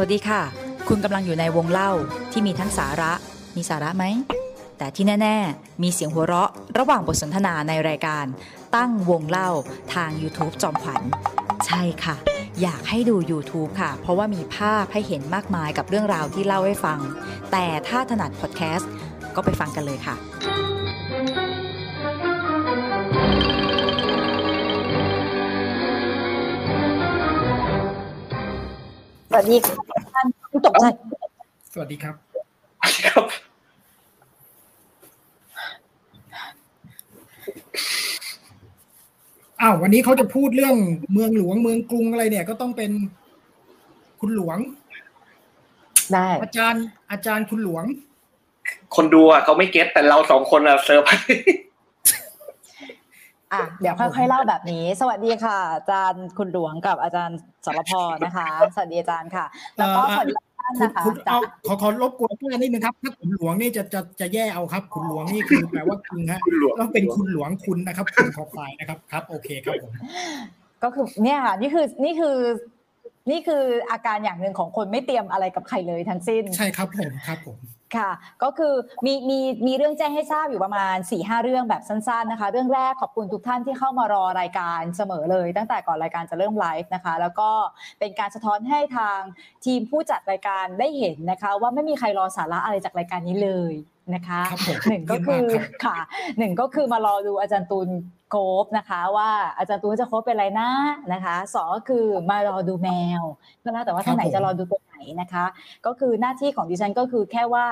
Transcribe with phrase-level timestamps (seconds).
[0.00, 0.42] วัสดีค่ะ
[0.88, 1.90] คุณกำลังอยู่ในวงเล่า
[2.32, 3.12] ที่มีทั้งสาระ
[3.56, 4.04] มีสาระไหม
[4.78, 8.24] แต่ที่แน่ ๆ มีเสียงหัวเราะ ระหว่างบทสนทนาในรายการ
[8.76, 9.50] ตั้งวงเล่า
[9.94, 11.02] ทาง YouTube จอมขวัญ
[11.66, 12.16] ใช่ค่ะ
[12.62, 16.98] อยากให้ดู YouTube ค่ะ เพราะว่ามีภาพให้เห็นมากมายกับเรื่องราวที่เล่าให้ฟัง
[17.52, 18.90] แต่ถ้าถนัดพอดแคสต์
[19.36, 20.14] ก็ไปฟังกันเลยค่ะ
[29.30, 29.74] สวัสดีค่ะ
[30.14, 30.26] ท่าน
[30.66, 30.84] ตกใจ
[31.72, 32.14] สวัสดีครับ
[33.06, 33.24] ครับ
[39.60, 40.76] อ้าววันนี้เขาจะพูดเรื่อง
[41.12, 42.90] เมืองหลวงเมืองกรุงอะไรเนี่ย ก็ต้องเป็น
[44.20, 44.58] คุณหลวง
[46.12, 47.84] ได้ อาจารย์อาจารย์คุณหลวง
[48.96, 51.67] คนดูอะเขาไม่เก็ตแต่เราสองคนอะเซอร์ไพรส์
[53.52, 57.92] อะเดี๋ยวค่อยๆเล่าแบบนี้ สวัสดีค่ะ อาจารย์คุณหลวงกับอาจารย์สรพ
[58.24, 59.44] นะคะ สวัสดีอาจารย์ค่ะ
[59.78, 69.92] แล้วก็เอ่อสวัสดีท่านคุณนะคะคุณจ้ะเอาขอขอรบกวนแก้นิดนึงครับถ้าคุณหลวงนี่จะจะจะแย่เอาครับ คุณหลวงนี่คือแปลว่าคุณฮะคุณหลวงต้องเป็นคุณหลวงคุณนะครับคุณขอควายนะครับครับ โอเคครับผม
[70.82, 72.36] ก็คือเนี่ยค่ะนี่คือนี่คือ
[73.30, 77.58] นี่คืออาการอย่างหนึ่งของคนไม่เตรียมอะไรกับใครเลยทั้งสิ้น ใช่ครับผมครับผม
[77.96, 78.10] ค่ะ
[78.42, 78.74] ก็คือ
[79.06, 87.50] มีมีมีเรื่องแจ้งให้ทราบอยู่ประมาณ4ี่ห้าเรื่องแบบสั้นๆนะคะ เรื่องแรกขอบคุณทุกท่านที่เข้ามารอรายการเสมอเลย ตั้งแต่ก่อนรายการจะเริ่มไลฟ์นะคะ แล้วก็
[87.98, 89.20] เป็นการสะท้อนให้ทาง
[89.64, 93.74] ทีมผู้จัดรายการได้เห็นนะคะ ว่าไม่มีใครรอสาระอะไรจากรายการนี้เลย
[94.14, 95.98] นะคะครับผมหนึ่งก็คือเยี่ยมมากครับค่ะ
[96.38, 97.88] หนึ่งก็คือมารอดูอาจารย์ตูน
[98.30, 100.70] โคบนะคะว่าอาจารย์ตูนจะโคบเป็นอะไรนะ
[101.12, 103.22] นะคะสองก็คือมารอดูแมว
[103.62, 105.44] ก็แล้วแต่ว่าท่านไหนจะรอดูตัวไหนนะคะ
[105.86, 107.66] ก็คือหน้าที่ของดิฉันก็คือแค่ว่า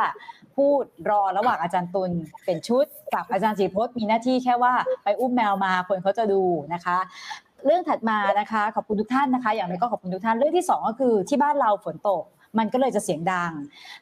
[0.56, 2.10] พูดรอระหว่างอาจารย์ตุล
[2.44, 2.84] เป็นชุด
[3.14, 4.72] กับอาจารย์จีพจน์มีหน้าที่แค่ว่า
[5.04, 6.42] ไปอุ้มแมวมาคนเขาจะดู
[6.74, 6.98] นะคะ
[7.64, 12.24] เรื่องถัดมานะคะขอบคุณทุกท่านนะคะ อย่างไรก็ขอบคุณทุกท่านเรื่องที่สองก็คือที่บ้านเราฝนตก
[12.58, 13.52] มันก็เลยจะเสียงดัง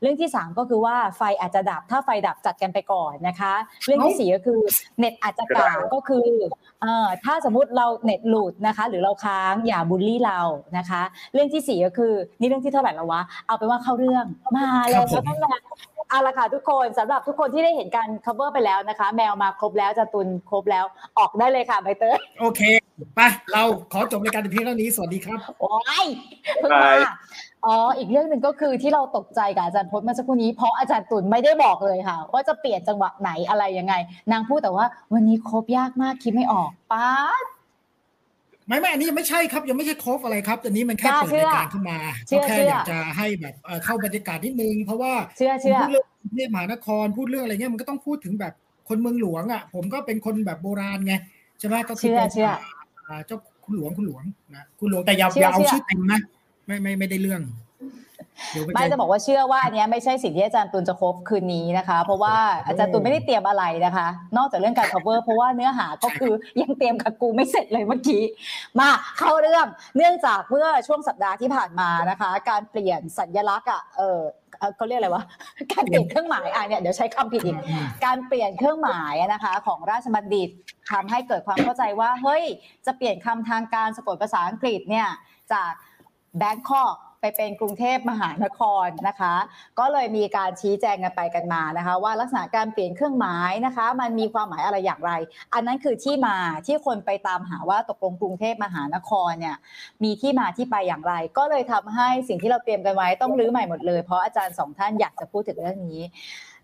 [0.03, 3.53] เรื่องที่สามก็คือว่าไฟอาจจะดับถ้าไฟดับจัดกันไปก่อนนะคะ
[3.87, 4.61] เรื่องที่สี่ก็คือ
[4.99, 6.27] เน็ตอาจจะกาดก็คือ
[6.83, 10.41] เอ่อถ้าสมมุติเราเน็ตหลุดนะคะ หรือเราค้างอย่าบูลลี่เรา
[10.79, 11.03] นะคะ
[11.35, 14.27] เรื่องที่สี่ก็คือนี่เรื่องที่เท่าไหร่แล้ววะเอาเป็นว่าเข้าเรื่อง
[14.57, 15.61] มาแล้วครับผมนั่นแหละ
[16.11, 20.85] เอาละค่ะทุกคนสำหรับทุกคนที่ได้เห็นการ cover ไปแล้วนะคะ แมวมาครบแล้วจะตุนครบแล้ว
[21.19, 22.61] ออกได้เลยค่ะใบเตยโอเค
[23.15, 23.21] ไป
[23.53, 26.07] เราขอจบรายการแต่เพียงเท่านี้สวัสดีครับโอ้ย
[26.61, 26.93] เพิ่งมา
[27.65, 33.95] อ๋อ อีกเรื่องหนึ่งก็คือที่เราตกใจกับอาจารย์พจน์เมื่อสักครู่นี้เพราะอาจารย์ตุลไม่ได้บอกเลยค่ะ ว่าจะเปลี่ยนจังหวะไหนอะไรยังไง
[34.33, 37.11] นางพูดแต่ว่าวันนี้ครบยากมากคิดไม่ออกป้า
[37.43, 37.45] ด
[38.67, 48.53] ไม่ไม่อันนี้ยังไม่ใช่ครับยังไม่ใช่โคฟอะไรครับอันนี้มันแค่จ้าเปิดรายการขึ้นมาเชื่ก็อแค่เชื่อออยากจะให้แบบเอ่อเข้าบรรยากาศนิดนึงเพราะว่าเชื่อเชื่อพูดเรื่องกรุงเทพมหานครพูดเรื่องอะไรเงี้ยมันก็ต้องพูดถึงแบบ
[48.89, 51.15] คนเมืองหลวงอะ ผมก็เป็นคนแบบโบราณไง
[51.59, 52.51] ใช่ไหมก็คืเชื่อเป็นเชื่อ
[53.09, 54.25] อ่าเจ้าคุณหลวงคุณหลวง
[54.55, 56.21] นะคุณหลวงแต่อย่าเชื่ออย่าเอาเชื่อชื่อเต็มนะ
[56.67, 57.43] ไม่ไม่ไม่ได้เรื่อง
[58.53, 62.37] เดี๋ยวมันไม่จะจะบอกว่าเชื่อว่าอันเนี้ยไม่ใช่สิ่งที่อาจารย์ตุลจะครบคืนนี้นะคะ เพราะว่า
[62.67, 68.23] อาจารย์ตุลไม่ได้เตรียมอะไรนะคะ นอกจากเรื่องการ cover เพราะว่าเนื้อหาก็คือยังเตรียมกับกูไม่เสร็จเลยเมื่อกี้
[68.79, 68.89] มา
[69.19, 69.67] เข้าเรื่อง
[69.97, 74.21] เนื่องจากเมื่อช่วงสัปดาห์ที่ผ่านมานะคะ การเปลี่ยนสัญลักษณ์อะเออ
[74.59, 75.25] เอ่อเขาเรียกอะไรวะ
[75.73, 80.49] การเปลี่ยนเครื่องหมายอะเนี่ยเดี๋ยวใช้คำผิดอีกอืมการเปลี่ยนเครื่องหมายนะคะ ของราชบัณฑิต
[80.91, 82.45] ทำให้เกิดความเข้าใจว่าเฮ้ย
[82.87, 85.09] จะเปลี่ยนคำทางการสะกดภาษาอังกฤษเนี่ย
[85.55, 85.73] จาก
[86.39, 89.35] แบงคอกไปเป็นกรุงเทพมหานครนะคะ
[89.79, 95.13] ก็เลยมีการชี้แจงกันไปกันมานะคะ ว่าลักษณะการเปลี่ยนเครื่องหมายนะคะ มันมีความหมายอะไรอย่างไร
[95.55, 96.37] อันนั้นคือที่มา
[96.67, 99.57] ที่คนไปตามหาว่าตกลงกรุงเทพมหานครเนี่ย
[100.03, 106.01] มีที่มาที่ไปอย่างไร ก็เลยทำให้สิ่งที่เราเตรียมกันไว้ต้องรื้อใหม่หมดเลยเพราะอาจารย์สองท่านอยากจะพูดถึงเรื่องนี้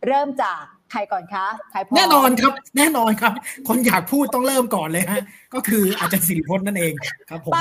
[0.06, 3.32] เริ่มจากใครก่อนคะใครพร้อมแน่นอนครับ แน่นอนครับ
[3.68, 5.22] คนอยากพูดต้องเริ่มก่อนเลยฮะ
[5.54, 6.92] ก็คืออาจารย์สิริพจน์นั่นเอง
[7.30, 7.60] ครับผมไป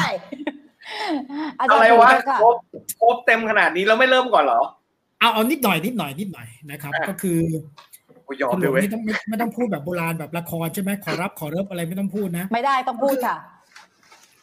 [1.60, 2.56] อาจารอะไรย์วะสิริพจน์ค่ะครบ
[3.02, 4.62] ครบเต็มขนาดนี้แล้วไม่เริ่มก่อนเหรอ
[5.20, 7.40] เอาเอานิดหน่อยนิดหน่อยนิดหน่อยนะครับอะก็คือ
[8.28, 13.36] กูยอมคุณหเลลยวเว้ยงไม่ต้องไม่ไม่ต้องพูดแบบโบราณแบบละครใช่ไหมขอรับขอเริบอะไรไม่ต้องพูดนะ ไม่ได้ต้องพูดค่ะ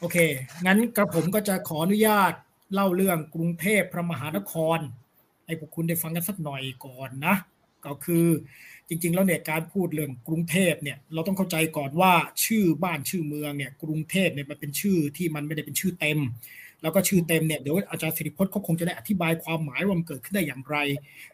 [0.00, 0.18] โอเค
[0.66, 2.32] งั้นกระผมก็จะขออนุญาต
[2.74, 4.78] เล่าเรื่องกรุงเทพพระมหานคร
[5.46, 7.34] ให้พวกคุณได้ฟังกันสักหน่อยก่อนนะ
[7.86, 8.26] ก็คือ
[8.88, 12.12] จริง ๆ แล้วเนี่ยการพูดเรื่องกรุงเทพเนี่ยเราต้องเข้าใจก่อนว่า
[12.44, 16.18] ชื่อบ้านชื่อเมืองเนี่ยกรุงเทพเนี่ยมันเป็นชื่อที่มันไม่ได้เป็นชื่อเต็ม
[16.82, 20.76] แล้วก็ชื่อเต็มเนี่ยเดี๋ยวอาจารย์สิริพจน์เขาคงจะได้อธิบายความหมายว่ามันเกิดขึ้นได้อย่างไร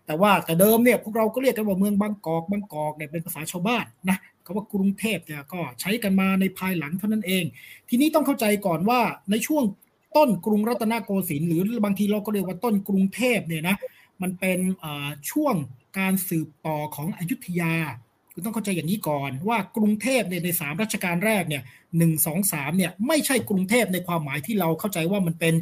[0.07, 7.45] แต่ว่าแต่เดิมเนี่ยพวกเราก็เรียกกันว่าเมืองบางกอกบางกอกเนี่ยเป็นภาษาชาวบ้านนะคำว่ากรุงเทพเนี่ยก็ใช้กันมาในภายหลังเท่านั้นเอง
[7.89, 9.01] ทีนี้ต้องเข้าใจก่อนว่า
[9.31, 9.65] ในช่วง
[10.17, 13.77] ต้นกรุงรัตนโกสินทร์หรือบางทีเราก็เรียกว่าต้นกรุงเทพเนี่ยนะ
[14.23, 15.55] มันเป็นอ่าช่วง
[15.99, 17.75] การสืบต่อของอยุธยา
[18.35, 21.63] คุณต้องเข้าใจอย่างนี้ก่อน ว่ากรุงเทพเนี่ยในสามรัชกาลแรกเนี่ย
[21.99, 25.55] หนึ่งสองสามเนี่ยไม่ใช่กรุงเทพในความหมายที่เราเข้าใจว่ามันเป็น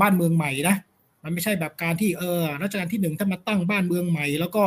[0.00, 0.76] บ้านเมืองใหม่นะ
[1.22, 4.64] มันไม่ใช่แบบการที่เออรัชกาลที่หนึ่งท่านมาตั้งบ้านเมืองใหม่ แล้วก็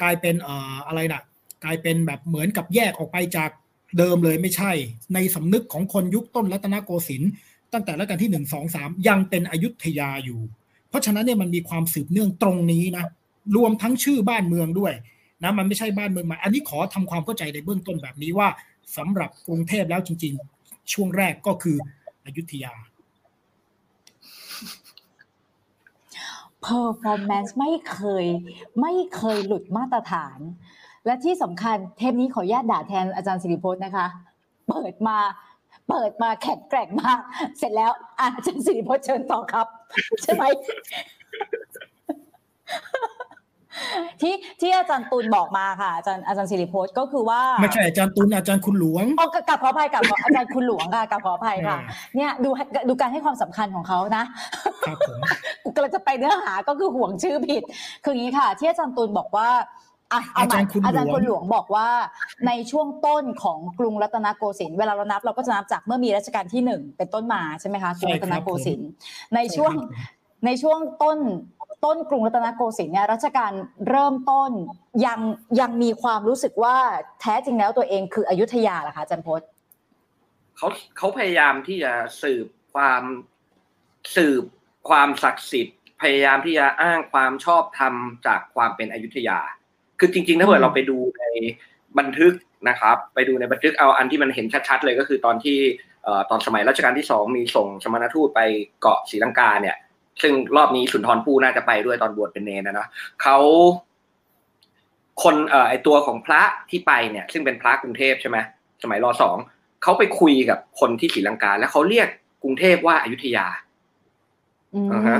[0.00, 1.22] กลายเป็นเอ่ออะไรนะ
[1.64, 3.50] กลายเป็นแบบเหมือนกับแยกออกไปจาก
[3.98, 4.72] เดิมเลยไม่ใช่
[5.14, 7.30] ในสำนึกของคนยุคต้นรัตนโกสินทร์
[7.72, 10.40] ตั้งแต่รัชกาลที่หนึ่งสองสามยังเป็นอยุธยาอยู่
[10.88, 13.04] เพราะฉะนั้นเนี่ยมันมีความสืบเนื่องตรงนี้นะ
[13.56, 14.92] รวมทั้งชื่อบ้านเมืองด้วย
[15.42, 18.48] นะมันไม่ใช่บ้านเมืองใหม่อันนี้ขอทำความเข้าใจในเบื้องต้นแบบนี้ว่า
[18.96, 21.76] สำหรับกรุงเทพแล้วจริง ๆ ช่วงแรกก็คือ
[22.24, 22.74] อยุธยา
[26.64, 28.26] performance ไม่เคย
[28.80, 30.38] ไม่เคยหลุดมาตรฐาน
[31.06, 34.06] และที่สำคัญเทปนี้ขออนุญาตด่าแทนอาจารย์สิริพจน์นะคะ
[34.68, 35.18] เปิดมา
[35.88, 37.20] เปิดมาแข็งแกร่งมาก
[37.58, 37.90] เสร็จแล้ว
[38.20, 39.66] อาจารย์สิริพจน์เชิญต่อครับ
[40.22, 40.44] ใช่ไหม
[44.20, 52.50] ที่ที่อาจารย์ตูนบอกมาค่ะอาจารย์อาจารย์สิริพจน์ก็คือว่าไม่ใช่อาจารย์ตุลอาจารย์คุณหลวงอ๋อกับขออภัยกับขออาจารย์คุณหลวงค่ะกับขออภัยค่ะเออเนี่ยดู
[52.88, 54.24] ดูการให้ความสำคัญของเขานะ
[54.86, 55.18] ครับผม
[55.64, 57.62] กูกำลังจะไปเนื้อหาก็คือห่วงชื่อผิด
[58.04, 59.48] คืออย่างนี้ค่ะ ที่อาจารย์ตูนบอกว่า
[60.12, 61.88] อะเใหม่อาจารย์คุณหลวงอาจารย์คุณหลวงบอกว่า
[62.46, 68.90] ในช่วงต้นของกรุงรัตนโกสินทร์เวลาเรานับเราก็จะนับจากเมื่อมีรัชกาลที่หนึ่งเป็นต้นมาใช่ไหมคะกรุงรัตนโกสินทร์
[69.34, 71.18] ในช่วงใช่ครับผมในช่วงต้น
[71.84, 73.52] ต้นกรุงรัตนโกสินทร์เนี่ยรัชกาล
[73.88, 74.50] เริ่มต้น
[75.06, 75.20] ยัง
[75.60, 76.76] ยังมีความรู้สึกว่า
[77.20, 79.48] แท้จริงแล้วตัวเองคืออยุธยาเหรอคะอาจารย์พจน์
[80.56, 81.92] เขาเขาพยายามที่จะ
[82.22, 83.02] สืบความ
[84.16, 84.44] สืบ
[84.88, 87.94] ความศักดิ์สิทธิ์พยายามที่จะอ้างความชอบธรรม
[88.26, 89.38] จากความเป็นอยุธยา
[89.98, 91.24] คือจริง ๆ ถ้าเกิดเราไปดูใน
[91.98, 92.32] บันทึก
[92.68, 95.58] นะครับ ไปดูในบันทึกเอาอันที่มันเห็นชัดๆเลยก็คือตอนที่
[96.30, 98.40] ตอนสมัยรัชกาลที่สองมีส่งสมณทูตไป
[98.80, 99.76] เกาะศรีลังกาเนี่ย
[100.22, 102.88] ซึ่งรอบนี้สุนทรภู่น่าจะไปด้วยตอนบวชเป็นเนรนะเนาะ
[103.22, 103.36] เขา
[105.22, 108.38] คนเอ่อไอตัวของพระที่ไปเนี่ย ซึ่งเป็นพระกรุงเทพใช่ไหม
[108.82, 109.36] สมัยรอสอง
[109.82, 112.08] เขาไปคุยกับคนที่ศรีลังกา แล้วเขาเรียก
[112.42, 113.46] กรุงเทพว่าอายุทยา
[114.74, 115.18] อืมอ่าฮะ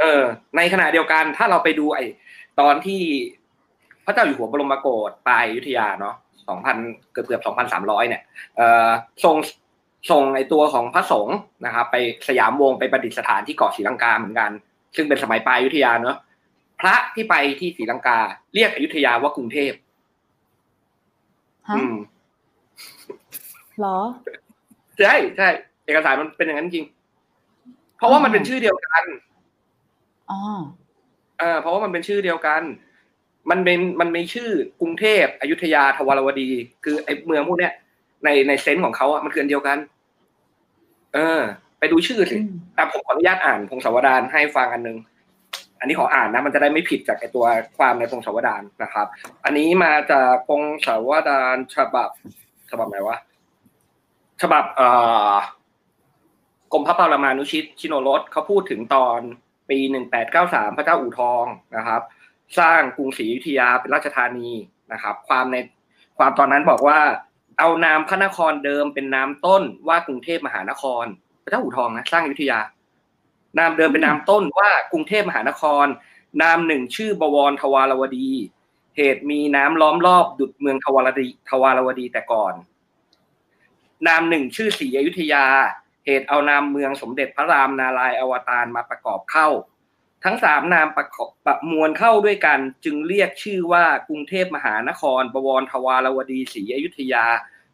[0.00, 0.22] เออ
[0.56, 2.06] ในขณะเดียวกันถ้าเราไปดูไอ้
[2.60, 3.02] ตอนที่
[4.04, 6.14] พระเจ้าอยู่หัวบรมโกศไปอยุธยาเนาะ
[6.48, 6.76] สองพัน
[7.12, 8.22] เกือบเกือบสองพันสามร้อยเนี่ย
[8.56, 8.88] เอ่อ
[9.24, 9.36] ส่ง
[10.10, 11.36] ส่งไอ้ตัวของพระสงฆ์
[11.66, 11.96] นะครับ ไป
[12.28, 14.50] สยามวงศ์ไปประดิษฐานที่เกาะศรีลังกาเหมือนกัน
[14.96, 16.16] ซึ่งเป็นสมัยปลายอยุธยาเนาะ
[16.80, 18.18] พระที่ไปที่ศรีลังกา
[18.54, 19.72] เรียกอยุธยาว่ากรุงเทพ
[21.68, 21.94] ฮะอืม
[23.78, 23.98] เหรอ
[24.98, 25.48] ใช่ใช่
[25.86, 26.86] เอกสารมันเป็นอย่างนั้นจริง
[27.96, 29.04] เพราะว่ามันเป็นชื่อเดียวกัน
[30.30, 30.40] อ๋อ
[31.38, 32.62] เออเพราะว่ามันเป็นชื่อเดียวกัน
[33.50, 36.50] มันเป็นมันมีชื่อกรุงเทพอยุธยาทวารวดี
[36.84, 37.72] คือไอ้เมืองพวกเนี้ย
[38.24, 39.78] ในในเซนส์ของเขาอะมันคืออันเดียวกัน
[41.14, 41.40] เออ
[41.78, 44.98] ไปดูชื่อสิอืมแต่ผมขออนุญาตอ่านพงศาวดารให้ฟังอันนึง
[45.80, 47.46] อันนี้ขออ่านนะ มันจะได้ไม่ผิดจากไอตัว
[47.78, 49.06] ความในพงศาวดารนะครับ
[49.44, 52.10] อันนี้มาจากพงศาวดารฉบับ
[52.70, 53.16] ฉบับไหนวะ
[54.42, 54.88] ฉบับเอ่
[55.30, 55.32] อ
[56.72, 59.20] กรมพระปรมานุชิตชิโนรสเขาพูดถึงตอน
[59.70, 61.44] ปีหนึ่งแปดเก้าสามพระเจ้าอู่ทอง
[61.76, 62.02] นะครับ
[62.58, 64.50] สร้างกรุงศรีอยุธยาเป็นราชธานี
[64.92, 65.56] นะครับ ความใน
[66.18, 66.98] ความตอนนั้นบอกว่า
[67.58, 71.04] เอานามพระนครเดิมเป็นนามต้นว่ากรุงเทพมหานคร
[71.42, 72.60] พระเจ้าอู่ทองนะสร้างอยุธยา
[73.58, 75.86] นามเดิมเป็นนามต้นว่ากรุงเทพมหานคร
[76.42, 78.30] นามหนึ่งชื่อบวรทวารวดี
[78.96, 82.54] เหตุมีน้ำล้อมรอบดุดเมืองทวารดีทวารวดีแต่ก่อน
[84.06, 85.44] นามหนึ่งชื่อศรีอยุธยา
[86.04, 89.48] เหตุเอานามเมืองสมเด็จพระรามนารายอวตารมาประกอบเข้า
[90.24, 97.24] ทั้งสามนามประกอบประมวลเข้าด้วยกัน จึงเรียกชื่อว่ากรุงเทพมหานคร บวรทวารวดีศรีอยุธยา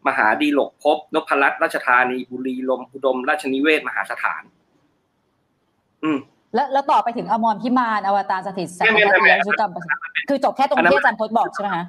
[0.09, 4.43] มหาดีหลกภพนพรัตน์ราชธานีบุรีลมย์อุดม ราชนิเวศมหาสถาน
[6.05, 6.19] อืม
[6.55, 9.71] แล้วแล้วต่อไปถึงอมรพิมานอวตารสถิตสัพไม่พะไม่ไม่ยชุกรรม
[10.29, 11.85] คือจบแค่ตรงอันนั้นที่อาจารย์พจน์บอกใช่ไหมคะ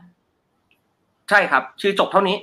[1.30, 2.36] ใช่ครับ ชื่อจบเท่านี้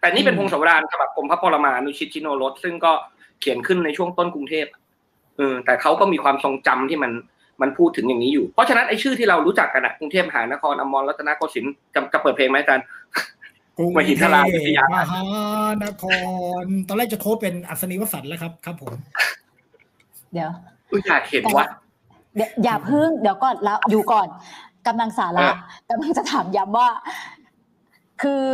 [0.00, 2.92] แต่นี่เป็นอืมพงศาวดารฉบับกรมพระปรมานุชิตชิโนรสซึ่งก็
[3.40, 4.66] เขียนขึ้นในช่วงต้นกรุงเทพ
[5.36, 7.12] เออแต่เขาก็มีความทรงจำที่มัน
[7.62, 12.84] มันพูดถึงอย่างนี้อยู่ เพราะฉะนั้นไอ้ชื่อที่เรารู้จักกันอะกรุงเทพมหานครอมรรัตนโกสินทร์จะจะเปิดเพลงไหมอาจารย์
[13.78, 15.20] กรุงมหินทราอยุธยามหา
[15.84, 16.04] นค
[16.62, 18.92] ร ตอนแรกจะโค้ดเป็นอัศนีวสันต์แล้วครับ ครับผม
[20.32, 20.50] เดี๋ยว
[20.90, 21.66] อุ้ยอยากเห็นว่า
[22.36, 24.28] เดี๋ยวอย่าพึ่งเดี๋ยวก่อนแล้วอยู่ก่อน
[24.86, 25.54] กำลังสาระเออ
[25.90, 26.88] กำลังจะถามย้ำว่า
[28.22, 28.44] คือ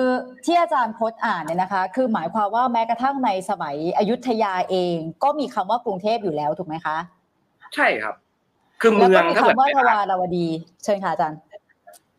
[0.45, 6.97] ที่อาจารย์พจน์อ่านเนี่ยนะคะ คือหมายความว่าแม้กระทั่งในสมัยอยุธยาเอง ก็มีคำว่ากรุงเทพอยู่แล้วถูกไหมคะ
[7.75, 8.14] ใช่ครับ
[8.81, 10.47] คือแล้วเมือก็งมีถ้าเกิดคำว่าไปทอ่านวารวดี
[10.85, 11.38] เชิญค่ะอาจารย์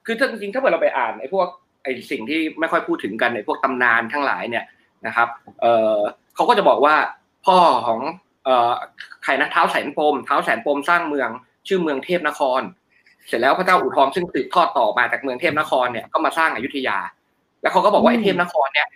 [0.05, 1.47] คือถ้าจริงๆถ้าเกิดเราไปอ่านไอ้พวก
[1.85, 4.65] ไอ้สิ่งที่ไม่ค่อยพูดถึงกันไอ้พวกตำนานทั้งหลายเนี่ย
[5.07, 5.27] นะครับ
[5.61, 5.65] เอ
[5.95, 5.97] อ
[6.35, 6.95] เขาก็จะบอกว่า
[7.45, 7.99] พ่อของ
[8.45, 8.71] เอ่อ
[9.23, 11.29] ใครนะเท้าวแสนปมเท้าวแสนปมสร้างเมือง
[11.67, 12.61] ชื่อเมืองเทพนคร
[13.27, 16.97] เสร็จแล้วพระเจ้าอู่ทองซึ่งสืบทอดต่อมาจากเมืองเทพนครเนี่ยก็มาสร้างอยุธยา
[17.61, 18.87] แล้วเขาก็บอกว่าอืมไอ้เทพนครเนี่ย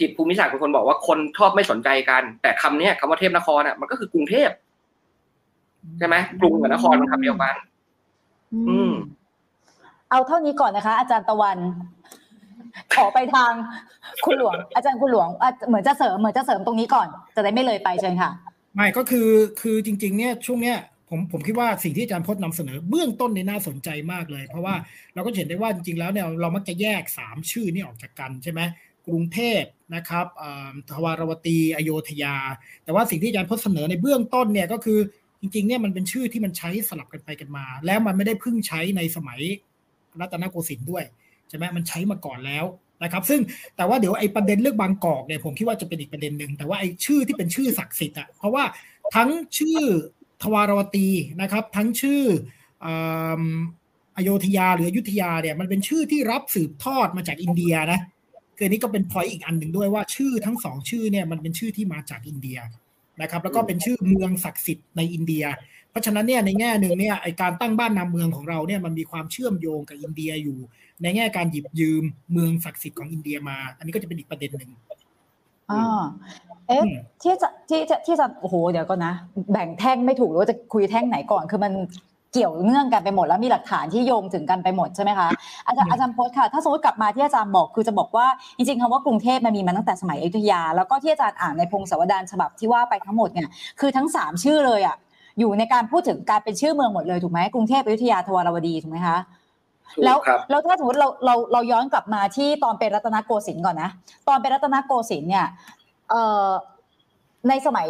[0.00, 4.50] จิตภูมิศาสตร์เป็นคนบอกว่าคนชอบไม่สนใจกัน แต่คำเนี้ยคำว่าเทพนครอะมันก็คือกรุงเทพ
[5.98, 7.54] ใช่ไหมกรุงกับนครมันคำเดียวกัน
[8.68, 8.92] อืม
[10.10, 11.58] เอาเท่านี้ก่อนนะคะ อาจารย์ตะวัน
[12.94, 13.52] ขอไปทาง
[14.24, 15.28] คุณหลวง อาจารย์คุณหลวง
[15.68, 18.30] เหมือนจะเสริมเหมือนจะเสริมตรงนี้ก่อน จะได้ไม่เลยไปเชิญค่ะ
[18.74, 19.28] ไม่ก็คือ
[19.60, 24.74] คือจริง ๆ เนี่ยช่วงเนี้ยผมผมคิดว่าสิ่งที่อาจารย์พจน์นำเสนอเบื้องต้นเนี่น่าสนใจมากเลย เพราะว่า
[25.14, 28.60] เราก็เห็นได้ว่าจริงๆแล้วเนี่ยเรามักจะแยกสามชื่อนี่ออกจากกันใช่ไหม
[29.06, 29.62] กรุงเทพ
[29.94, 32.36] นะครับอ่าทวารวตีอโยธยา
[32.84, 34.98] แต่ว่าสิ่งที่อาจารย์พจน์เสนอในเบื้องต้นเนี่ยก็คือ
[35.40, 39.40] จริงๆเนี่ยมันเป็นชื่อที่มันใช้สลับกันไปกันมา แล้วมันไม่ได้เพิ่งใช้ในสมัย
[40.20, 41.04] รัตนโกสินทร์ด้วย
[41.50, 42.64] ใช่ไหมมันใช้มาก่อนแล้ว
[43.02, 43.40] นะครับ ซึ่ง
[43.76, 48.64] แต่ว่าเดี๋ยวไอ้ประเด็นเรื่องบางกอกเนี่ยผมคิดว่าจะเป็นอีกประเด็นหนึ่งแต่ว่าไอ้ชื่อที่เป็นชื่อศักดิ์สิทธิ์อะเพราะว่า
[49.14, 49.78] ทั้งชื่อ
[50.42, 51.08] ทวารวตี
[51.42, 52.22] นะครับ ทั้งชื่อ
[52.84, 52.86] อ
[54.16, 58.00] อโยธยาหรืออยุธยาเนี่ยมันเป็นชื่อที่รับสืบทอดมาจากอินเดียนะ
[58.56, 62.58] คือนนี้ก็เป็นพอยอีกอันหนึ่งด้วยว่าชื่อทั้งสองชื่อเนี่ยมันเป็นชื่อที่มาจากอินเดีย
[63.22, 65.44] นะครับ แล้วก็เป็นชื่อเมืองศักดิ์สิทธิ์ในอินเดีย
[65.90, 70.58] เพราะฉะนั้นเนี่ยในแง่หนึ่งเนี่ยไอการตั้งบ้านนามเมืองของเราเนี่ยมันมีความเชื่อมโยงกับอินเดียอยู่
[71.02, 74.70] ในแง่การหยิบยืมเมืองศักดิ์สิทธิ์ของอินเดียมา อันนี้ก็จะเป็นอีกประเด็นหนึ่ง
[75.70, 76.02] อ่า
[76.68, 79.14] เอ๊ะอืมที่จะที่จะที่จะโอ้โหเดี๋ยวก่อนนะ
[79.52, 81.72] แบ่งแท่งไม่ถูกหรือว่าจะคุยแท่งไหนก่อนคือมัน
[82.32, 85.28] เกี่ยวเนื่องกันไปหมดแล้วมีหลักฐานที่โยงถึงกันไปหมดใช่ไหมคะ
[85.66, 93.48] อาจารย์อาจารย์พจน์ค่ะ ถ้าสมมติกลับมาที่อาจารย์บอกคือจะบอกว่าจริงๆคำว่ากรุงเทพมันมีมาตั้งแต่สมัยอยุธยา แล้วก็ที่อาจารย์อ่านในพงศาวดารฉบับที่ว่าไปทั้งหมดเนี่ย
[93.80, 94.96] คือทั้งสามชื่อเลยอะ
[95.40, 99.18] อยู่ในการพูดถึงการเป็นชื่อเมืองหมดเลยถูกไหมกรุงเทพอยุธยาทวารวดีถูกไหมคะ
[99.94, 103.90] ถูกแล้วครับแล้วถ้าสมมติเราเราเราย้อนกลับมาที่ตอนเป็นรัตนโกสินทร์ก่อนนะ
[104.28, 105.46] ตอนเป็นรัตนโกสินทร์เนี่ย
[106.10, 106.48] เอ่อ
[107.48, 107.88] ในสมัย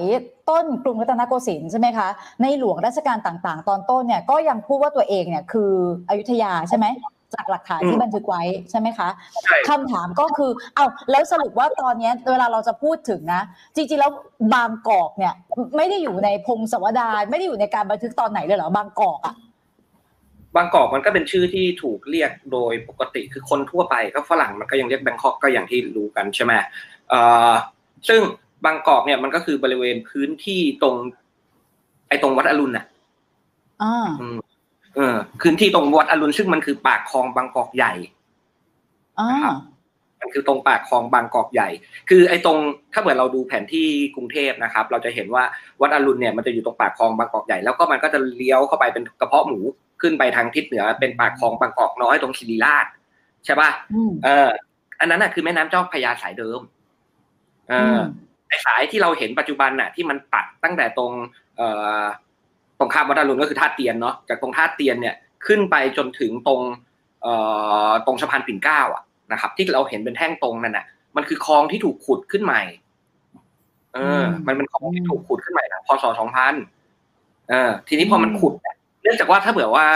[0.51, 2.09] ต้นกรุงรัตนโกสินทร์ใช่ไหมคะ
[2.43, 5.73] ในหลวงรัชกาลต่างๆ ตอนต้นเนี่ยก็ยังพูดว่าตัวเองเนี่ยคือ
[6.09, 6.87] อยุธยาใช่ไหม
[7.35, 9.09] จากหลักฐานที่อืมบันทึกไว้ใช่ไหมคะ
[9.45, 13.43] ใช่คำถามก็คือ เอาแล้วสรุปว่าตอนเนี้ยเวลาเราจะพูดถึงนะ
[13.75, 14.11] จริงๆแล้ว
[14.55, 15.35] บางกอกเนี่ย
[15.77, 19.35] ไม่ได้อยู่ในพงศาวดารไม่ได้อยู่ในการบันทึกตอนไหนเลยเหรอบางกอกอะ
[20.57, 26.53] บางกอกมันก็เป็นชื่อที่ถูกเรียกโดยปกติคือคนทั่วไปก็ฝรั่งมันก็ยังเรียกแบงคอกก็อย่างที่รู้กันใช่ไหม
[27.09, 27.21] เอ่
[27.51, 27.53] อ
[28.09, 28.21] ซึ่ง
[28.65, 30.95] บางกอกเนี่ยมันก็คือบริเวณพื้นที่ตรง
[32.09, 32.85] ไอ้ตรงวัดอรุณน่ะ
[35.03, 37.93] อ่าอืมเออพื้นที่ตรงวัดอรุณซึ่งมันคือปากคลองบางกอกใหญ่
[39.21, 39.55] อ่านะครับ
[40.21, 41.69] มันคือตรงปากคลองบางกอกใหญ่
[42.09, 42.59] คือไอ้ตรง
[42.93, 45.45] ถ้าเหมือนเราดูแผนที่กรุงเทพนะครับ เราจะเห็นว่า
[45.81, 49.59] วัดอรุณเนี่ยมันจะอยู่ตรงปากคลองบางกอกใหญ่แล้วก็มันก็จะเลี้ยวเข้าไปเป็นกระเพาะหมู
[50.03, 52.87] ขึ้นไปทางทิศเหนือ เป็นปากคลองบางกอกน้อยตรงศิริราช
[53.45, 54.49] ใช่ป่ะอืมเออ
[55.01, 56.61] อันนั้นน่ะคือแม่น้ำเจ้าพระยาสายเดิม
[57.69, 58.01] เอออ
[58.49, 61.13] ไอ้สายที่เราเห็นปัจจุบันน่ะ ที่มันตัดตั้งแต่ตรง
[61.57, 61.69] เอ่
[62.01, 62.03] อ
[62.81, 65.15] ตรงข้ามวัดอรุณก็คือท่าเตียนเนาะจากตรงท่าเตียนเนี่ย
[65.47, 66.61] ขึ้นไปจนถึงตรง
[67.23, 67.35] เอ่
[67.89, 72.63] อตรงสะพานปิ่นเกล้าอะนะครับ ที่เราเห็นเป็นแท่งตรงนั่นน่ะ มันคือคลองที่ถูกขุดขึ้นใหม่
[73.95, 76.55] เออ มันเป็นคลองที่ถูกขุดขึ้นใหม่นะพศสองพัน
[77.51, 79.87] เออ ทีนี้พอมันขุดเนี่ยเนื่องจากว่าถ้าเผื่อว่า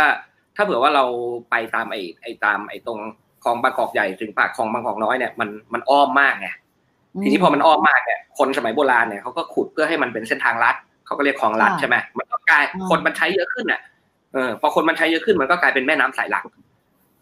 [0.56, 1.04] ถ้าเผื่อว่าเรา
[1.50, 2.98] ไปตามไอ้ไอ้ตามไอ้ตรง
[3.42, 6.48] คลองบางกอกใหญ่ถึงปากคลองบางกอกน้อยเนี่ยมันมันอ้อมมากไง
[7.22, 13.80] ทีนี้พอมันอ้อมมากเนี่ยคนสมัยโบราณเนี่ยเขาก็ขุดเพื่อให้มันเป็นเส้นทางลัด เขาก็เรียกคลองลัดค่ะใช่ไหมมันก็กลายอ่าคนมันใช้เยอะขึ้นน่ะ
[14.34, 16.44] เออพอคนมันใช้เยอะขึ้นมันก็กลายเป็นแม่น้ำสายหลัก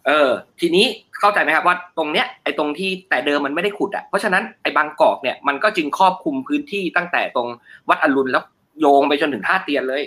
[0.06, 0.86] เออ ทีนี้
[1.18, 7.48] เข้าใจไหมครับว่าตรงเนี้ยไอ้ตรงที่แต่เดิมมันไม่ได้ขุดอะเพราะฉะนั้นไอ้บางกอกเนี่ยมันก็จึงครอบคลุมพื้นที่ตั้งแต่ตรง
[7.88, 8.42] วัดอรุณแล้ว
[8.80, 10.02] โยงไปจนถึงท่าเตียนเลย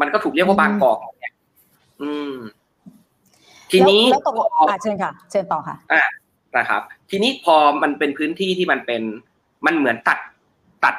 [0.00, 1.34] มันก็ถูกเรียกว่าบางกอกเนี่ย
[2.02, 2.32] อืม
[3.70, 5.76] ทีนี้แล้วแล้วตกลงอะเชิญค่ะ เชิญต่อค่ะ
[6.56, 9.02] นะครับ ทีนี้พอมันเป็นพื้นที่ที่มันเป็น
[9.66, 10.18] มันเหมือนตัด
[10.84, 10.94] ตัด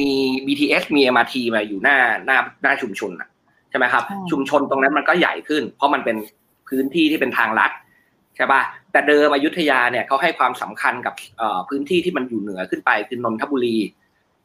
[0.00, 0.10] มี
[0.46, 3.28] BTS มี MRT มาอยู่หน้าหน้าหน้าชุมชนน่ะ
[3.70, 6.16] ใช่ไหมครับอืมชุมชนตรงนั้นมันก็ใหญ่ขึ้น เพราะมันเป็น
[6.68, 7.72] พื้นที่ที่เป็นทางลัด
[8.36, 8.60] ใช่ป่ะ
[8.92, 13.76] แต่เดิมอยุธยาเนี่ยเขาให้ความสำคัญกับเอ่อพื้นที่ที่มันอยู่เหนือขึ้นไปคือนนทบุรี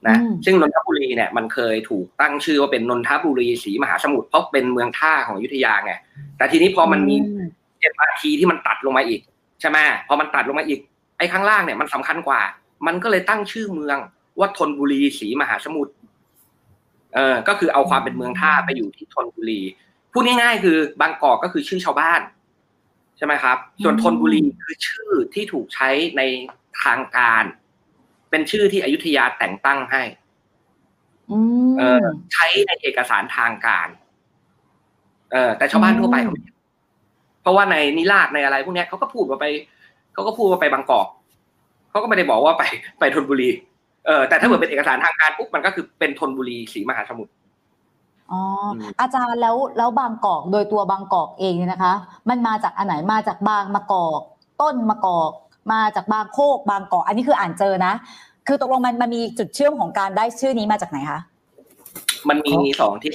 [0.08, 5.94] นะอืมซึ่งนนทบุรีเนี่ยมันเคยถูกตั้งชื่อว่าเป็นนนทบุรีศรีมหาสมุทรเพราะเป็นเมืองท่าของอยุธยาไง
[6.38, 7.16] แต่ทีนี้พอมันมี
[7.94, 9.22] MRT ที่มันตัดลงมาอีก
[9.62, 9.78] ใช่ไหม
[10.08, 10.80] พอมันตัดลงมาอีก
[11.18, 12.42] ไอ้ข้างล่างเนี่ยมันสำคัญกว่า
[12.88, 13.98] มันก็เลยตั้งชื่อเมือง
[14.40, 15.94] ว่าธนบุรีศรีมหาสมุทร
[17.16, 19.62] เออก็คือเอาความเป็นเมืองท่าไปอยู่ที่ธนบุรี
[20.12, 22.22] พูดง่ายๆคือบางกอกก็คือชื่อชาวบ้าน
[23.18, 26.22] ใช่ไหมครับ ส่วนธนบุรีคือชื่อที่ถูกใช้ใน
[26.84, 27.44] ทางการ
[28.30, 30.04] เป็นชื่อที่อยุธยาแต่งตั้งให้
[31.32, 31.38] อื
[31.80, 33.88] เอมอใช้ในเอกสารทางการ
[35.32, 36.42] เออแต่ชาวบ้านทั่วไปเขาไม่
[37.42, 39.46] เพราะว่าในนิราศในอะไรพวกเนี้ยเขาก็พูดว่าไป
[40.14, 41.08] เขาก็พูดว่าไปบางกอก
[41.90, 42.64] เขาก็ไม่ได้บอกว่าไป
[43.00, 43.50] ไปธนบุรี
[44.06, 47.32] เออแต่ถ้าเกิดเป็นเอกสารทางการปุ๊บมันก็คือเป็นธนบุรีศรีมหาสมุทร
[48.32, 51.94] อ๋ออมอาจารย์แล้วแล้วบางกอกโดยตัวบางกอกเองเนี่ยนะคะ
[52.30, 54.22] มันมาจากอันไหนมาจากบางมะกอก
[54.62, 55.32] ต้นมะกอก
[55.72, 57.94] มาจากบางโคก บางกอก อันนี้คืออ่านเจอนะ
[58.48, 61.20] คือตกลงมันมันมีจุดเชื่อมของการได้ชื่อนี้มาจากไหนคะ
[62.30, 63.12] มันมีสองที่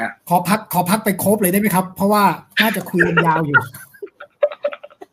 [0.00, 2.22] อะขอพักขอพักไปครบเลยได้ไหมครับ เพราะว่า
[2.60, 3.56] น่าจะคุยกันยาวอยู่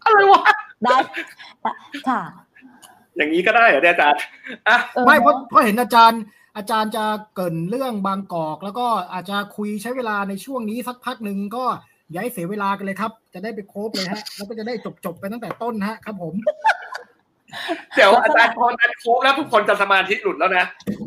[0.05, 0.43] อะไรวะ
[0.83, 0.97] ได้
[2.09, 2.21] ค่ะ
[3.15, 4.19] อย่างนี้ก็ได้เหรอเนี่ยอาจารย์
[4.67, 6.21] อะออไม่เพราะเพราะเห็นอาจารย์
[6.57, 7.05] อาจารย์จะ
[7.35, 11.65] เกรินเรื่องบางกอก แล้วก็อาจจะคุยใช้เวลาในช่วงนี้สักพักหนึ่งก็
[12.11, 16.33] อย่าให้เสียเวลากันเลยครับ จะได้ไปครบเลยฮะ แล้วก็จะได้จบจบๆไปตั้งแต่ต้นฮะครับผม
[17.95, 20.65] เดี๋ยวอาจารย์พออาจารย์โค้งแล้วทุกคนจะสมาธิหลุดแล้วนะ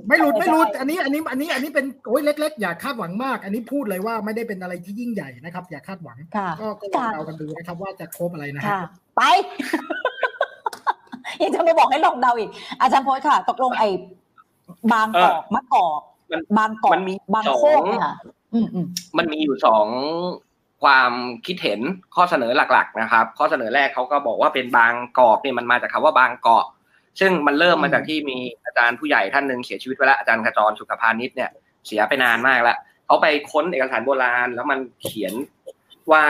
[0.08, 8.80] ไม่หลุดไม่หลุดอันนี้อันนี้อันนี้อันนี้เป็นโอ้ยเล็ก ๆ อย่าคาดหวังมาก อันนี้พูดเลยว่าไม่ได้เป็นอะไรที่ยิ่งใหญ่นะครับ อย่าคาดหวังค่ะก็ก็ลองเดากันดูนะครับว่าจะครบอะไรนะฮะค่ะ
[9.16, 9.22] ไป
[11.42, 13.88] ยังจะมาบอกให้ลองเดาอีก อาจารย์โพสค่ะ ตกลงไอ้
[14.92, 18.14] บางกอกมะกอกมันบางกอกมันมีบางโคกสองเนี่ยค่ะ
[18.54, 18.86] อืมอืม
[19.18, 19.86] มันมีอยู่สอง
[20.82, 21.12] ความ
[21.46, 21.80] คิดเห็น
[22.14, 26.64] ข้อเสนอหลัก ๆ นะครับ ข้อเสนอแรกเขาก็บอกว่าเป็นบางกอกเนี่ยมันมาจากคำว่าบางเกาะ
[27.20, 31.50] ซึ่งมันเริ่มมาจากที่มีอาจารย์ผู้ใหญ่ท่านหนึ่งเสียชีวิตไปแล้วอาจารย์ขจรสุขพานิชเนี่ย
[31.86, 35.32] เสียไปนานมากแล้วเขาไปค้นเอกสารโบราณ แล้วมันเขียน
[36.12, 36.24] ว่า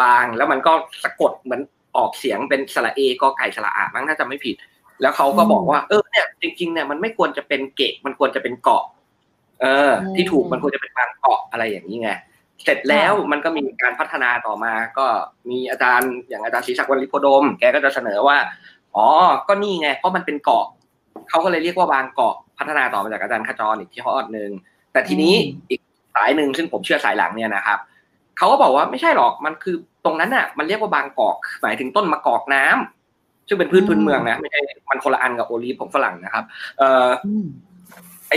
[0.00, 0.72] บางแล้วมันก็
[1.04, 1.60] สะกดเหมือน
[1.96, 4.56] ออกเสียงเป็นสระเอกอไก่สระอามั้งถ้าจำไม่ผิด
[5.02, 8.84] แล้วเขาก็บอกว่าเออเนี่ยจริงๆเนี่ยมันไม่ควรจะเป็นเกะมันควรจะเป็นเกาะ
[9.60, 12.10] เออ ที่ถูกมันควรจะเป็นบางเกาะอะไรอย่างนี้ไง
[12.64, 15.06] เสร็จแล้วมันก็มีการพัฒนาต่อมา ก็
[15.50, 18.36] มีอาจารย์อย่างอาจารย์ศรีศักดิ์วันลิโพดม แกก็จะเสนอว่า
[18.96, 19.06] อ๋อ
[19.48, 20.66] ก็นี่ไง เพราะมันเป็นเกาะ
[21.28, 24.50] เขาก็เลยเรียกว่าบางเกาะ พัฒนาต่อมาจากอาจารย์ขจรอีกที่ข้อหนึ่ง
[24.92, 25.34] แต่ทีนี้
[25.70, 25.80] อีก
[26.14, 27.78] สายหนึ่งซึ่งผมเชื่อสายหลังเนี่ยนะครับ
[28.40, 36.44] เขาก็บอกว่าไม่ใช่หรอกมันคือตรงนั้นน่ะ มันเรียกว่าบางกอกหมายถึงต้นมะกอกน้ำซึ่งเป็นพืชพื้นเมืองนะไม่ใช่มันคนละอันกับโอลีฟของฝรั่งนะครับ
[36.78, 37.46] เอ่ออืม
[38.28, 38.32] ไอ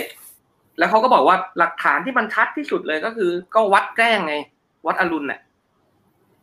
[0.80, 4.36] แล้วเขาก็บอกว่าหลักฐานที่มันชัดที่สุดเลยก็คือ ก็วัดแกล้งไง
[4.88, 5.40] วัดอรุณน่ะ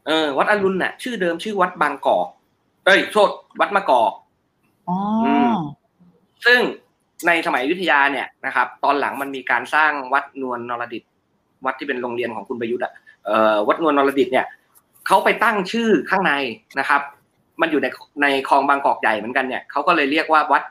[0.06, 2.26] เออ วัดอรุณน่ะ ชื่อเดิมชื่อวัดบางกอก
[2.86, 4.12] เอ้ยโทษวัดมะกอก
[4.88, 5.56] อ๋ออม
[6.46, 6.60] ซึ่ง
[7.26, 11.02] ในสมัยอยุธยาเนี่ยนะครับ ตอนหลังมันมีการสร้างวัดนวลนรดิต
[11.64, 13.09] วัดที่เป็นโรงเรียนของคุณประยุทธ์อะเอ่อ
[13.68, 14.46] วัดนวลนรดิตเนี่ย
[15.06, 16.32] เขาไปตั้งชื่อข้างใน
[16.78, 17.00] นะครับ
[17.60, 17.86] มันอยู่ใน
[18.22, 20.62] ในคลองบางกอกใหญ่เหมือนกันเนี่ยเขาก็เลยเรียกว่าวัด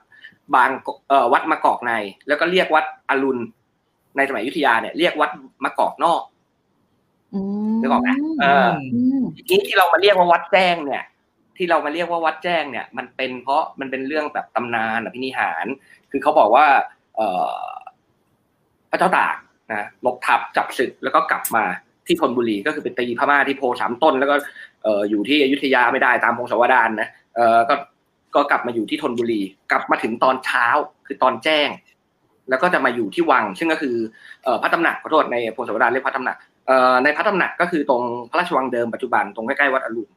[0.55, 1.93] บางกเอ่อวัดมะกอกใน
[2.27, 3.41] แล้วก็เรียกวัดอรุณ
[4.17, 5.31] ในสมัยอยุธยาเนี่ยเรียกวัด
[5.63, 6.21] มะกอกนอก
[7.33, 7.39] อื
[7.73, 8.09] มนึกออกไหม
[8.41, 11.03] เอออืมทีนี้ที่เรามาเรียกว่าวัดแจ้งเนี่ย
[11.57, 15.65] ที่เรามาเรียกว่าวัดแจ้งเนี่ย มันเป็นเพราะมันเป็นเรื่องแบบตำนานอภินิหาร
[16.11, 16.65] คือเขาบอกว่า
[17.15, 17.27] เอ่
[17.63, 17.67] อ
[18.91, 19.35] พระเจ้าตาก
[19.73, 21.65] นะลบทับจับศึกแล้วก็กลับมา
[22.09, 24.35] ที่ธนบุรีก็คือเป็นตีพม่าที่โพสามต้น แล้วก็
[24.83, 27.75] เอออยู่ที่อยุธยาไม่ได้ตามพงศาวดารนะเออก็
[28.35, 29.41] ก็กลับมาอยู่ที่ธนบุรี
[29.71, 30.65] กลับมาถึงตอนเช้า
[31.07, 31.69] คือตอนแจ้ง
[32.49, 33.95] แล้วก็จะมาอยู่ที่วัง ซึ่งก็คือ
[34.43, 40.11] เออพระตำหนักขอโทษในพงศาวดารเรียกพระตำหนักเออในพระตำหนักก็คือตรงพระราชวังเดิมปัจจุบันตรงใกล้ๆวัดอรุณ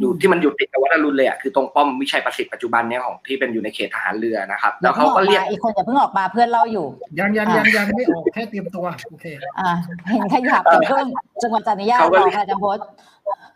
[0.00, 6.86] อยู่ที่มันอยู่ติดกับวัดอรุณเลยอะคือตรงป้อมวิชัยประสิทธิ์ปัจจุบันเนี้ยของที่เป็นอยู่ในเขตทหารเรือนะครับ แล้วเขาก็เรียกอีกคนอย่าเพิ่งออกมาเพื่อนเล่าอยู่
[7.18, 9.26] ยังยังยังยังไม่ออกแค่เตรียมตัวโอเค
[9.58, 9.70] อ่า
[10.12, 11.06] เห็นขยับเป็นเพิ่ง
[11.42, 12.76] จังหวัดจันทยาเขาก็ต่อเลยค่ะอาจารย์โพส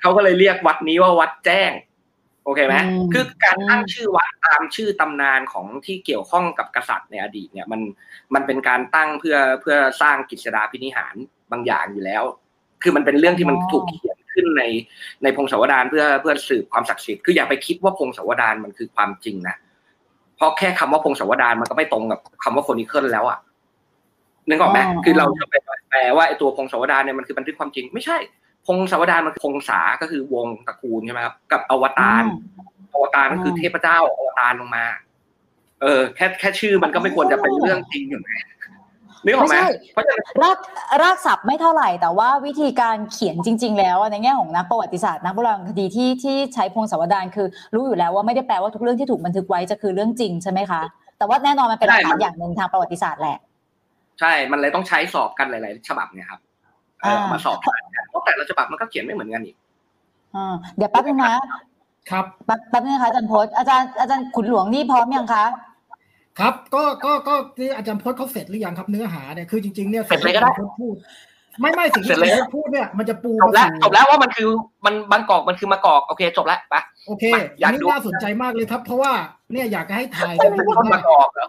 [0.01, 1.73] เขาก็เลยเรียกวัดนี้ว่าวัดแจ้ง
[2.45, 7.81] โอเคไหมอืมคือการตั้งอืมชื่อวัดตามชื่อตำนานของที่เกี่ยวข้องกับกษัตริย์ในอดีตเนี่ยมัน
[8.35, 11.15] มันเป็นการตั้งเพื่อเพื่อสร้างกิจสดาพินิหาร
[11.53, 12.23] บางอย่างอยู่แล้ว
[12.83, 14.63] คือมันเป็นเรื่องที่มันถูกเขียน ขึ้นใน
[15.23, 19.57] ในพงศาวดารเพื่อเพื่อสืบความศักดิ์สิทธิ์คืออย่าไปคิดว่าพงศาวดารมันคือความจริงนะ
[20.37, 23.39] เพราะแค่คำว่าพงศาวดารมันก็ไม่ตรงกับคำว่าโคนิเคิลแล้วอะ
[24.49, 25.55] นึกออกไหมอ๋อคือเราจะไป
[25.91, 28.17] แปลว่าไอ้ตัวพงศาวดารเนี่ยมันคือบันทึกความจริง ไม่ใช่
[28.67, 32.25] พงศาวดารมันคือพงษาก็คือวงตระกูลใช่ไหมครับกับอวตาร
[32.95, 34.85] อวตารก็คืออมเทพเจ้าอวตารลงมา
[35.83, 38.31] เออ แค่แค่ชื่อมันก็ไม่ควรจะเป็นเรื่องจริงอยู่ไหม
[39.25, 40.59] นึกออกไหมไม่ใช่เพราะฉะนั้นราก
[41.03, 50.83] รากศัพท์ไม่เท่าไหร่ แต่ว่าวิธีการเขียนจริง ๆ แล้วในแง่ของนักประวัติศาสตร์นักโบราณคดีที่ที่ใช้พงศาวดารคือ รู้อยู่แล้วว่าไม่ได้แปลว่าทุกเรื่องที่ถูกบันทึกไว้จะคือเรื่องจริงใช่ไหมคะ
[51.19, 53.39] แต่ว่าแน่นอนมันเป็นหลักฐานอย่างหนึ่งทางประวัติศาสตร์แหละ
[54.21, 56.41] ใช่ มันเลยต้องใช้สอบกันหลาย ๆ ฉบับเนี่ยครับ
[57.03, 57.81] เอออ่ามมาสอบกัน
[58.11, 59.57] เพราะแต่ละฉบับมันก็เขียนไม่เหมือนกันอีก
[60.35, 61.35] อ่าเดี๋ยวแป๊บนึงนะ
[62.11, 65.45] ครับแป๊บแป๊บนึงนะคะอาจารย์โพสอาจารย์อาจารย์ขุนหลวงนี่พร้อมยังคะ
[66.39, 70.97] ครับก็ก็ก็ที่อาจารย์พจน์เขาเสร็จหรือยังครับเนื้อหาเนี่ยคือจริงๆเนี่ยเสร็จเลยก็ได้สิ่งที่อาจารย์พจน์พูด
[71.61, 74.51] ไม่ไม่สิ่งเสร็ที่จอาเลยจารย์พจน์พูดเนี่ยมันจะปูจบแล้วมาสู่จบแล้วว่ามันคือ
[74.85, 76.75] มันบางกอกมันคือมากอกโอเคจบแล้วไป
[77.07, 79.13] โอเคไปอยาอักนนี้ดูน่าสนใจมากเลยครับ เพราะว่า
[79.53, 81.49] เนี่ยอยากจะให้ถ่ายมักันนเป็นดูคนมาว่ากอกเหรอ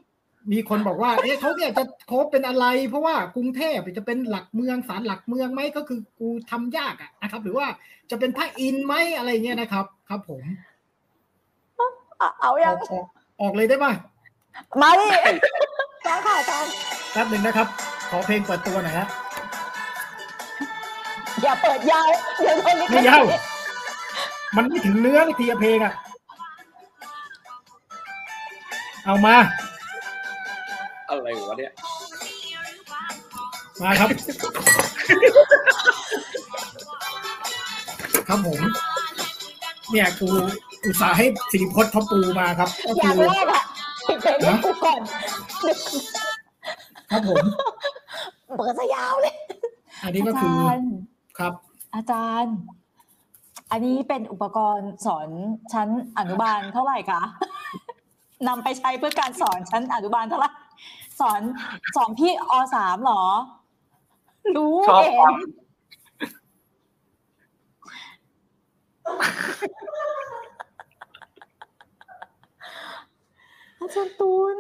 [0.52, 7.68] มีคนบอกว่า เอ๊ะเขาเนี่ยจะโคบเป็นอะไร เพราะว่ากรุงเทพจะเป็นหลักเมืองสารหลักเมืองไหมก็คือกูทำยากอะนะครับ หรือว่า
[8.12, 10.44] จะเป็นพระอินทร์ไหมอะไรเงี้ยนะครับ ครับ ผม
[12.42, 13.06] เอาอยัองกออก
[13.42, 13.94] ออกเลยได้ป่ะ
[14.82, 15.08] มาดิ
[16.06, 16.72] จ้าค่ะอาจารย์
[17.12, 17.68] แป๊บหนึ่งนะครับ
[18.10, 19.08] ขอเพลงเปิดตัวหน่อยฮะ
[21.42, 22.10] อย่าเปิดยาว
[22.42, 23.24] เดี๋ยวคนนี้ไม่ยาว
[24.56, 25.94] มันไม่ถึงเนื้อทีเพลงอะ
[29.06, 29.36] เอามา
[31.10, 31.72] อะไรวะเนี่ย
[33.82, 34.10] มาครับ
[38.28, 38.60] ครับผม
[39.92, 40.28] เนี่ยกู
[40.86, 43.73] อุตส่าห์ให้สิริพจน์เขาปูมาครับก็อคืย่างอแรกอะปิด
[44.04, 45.02] เพลงให้กูก่อน
[47.12, 47.46] ครับผม
[48.58, 49.36] เปิดซะยาวเลย
[50.04, 50.90] อันนี้ก็อาคือจารย์
[51.38, 51.54] ครับ
[51.96, 52.56] อาจารย์
[53.72, 55.30] อันนี้เป็นอุปกรณ์สอน
[55.74, 57.22] ชั้นอนุบาลเท่าไหร่คะ
[58.48, 60.50] นำไปใช้เพื่อการสอนชั้นอนุบาลเท่าไหร่
[61.20, 61.42] สอน
[61.96, 63.24] สอนพี่อสามเหรอ
[64.56, 65.36] รู้ชอบ เห็ ความ
[73.73, 74.58] น อาจารย์ตุล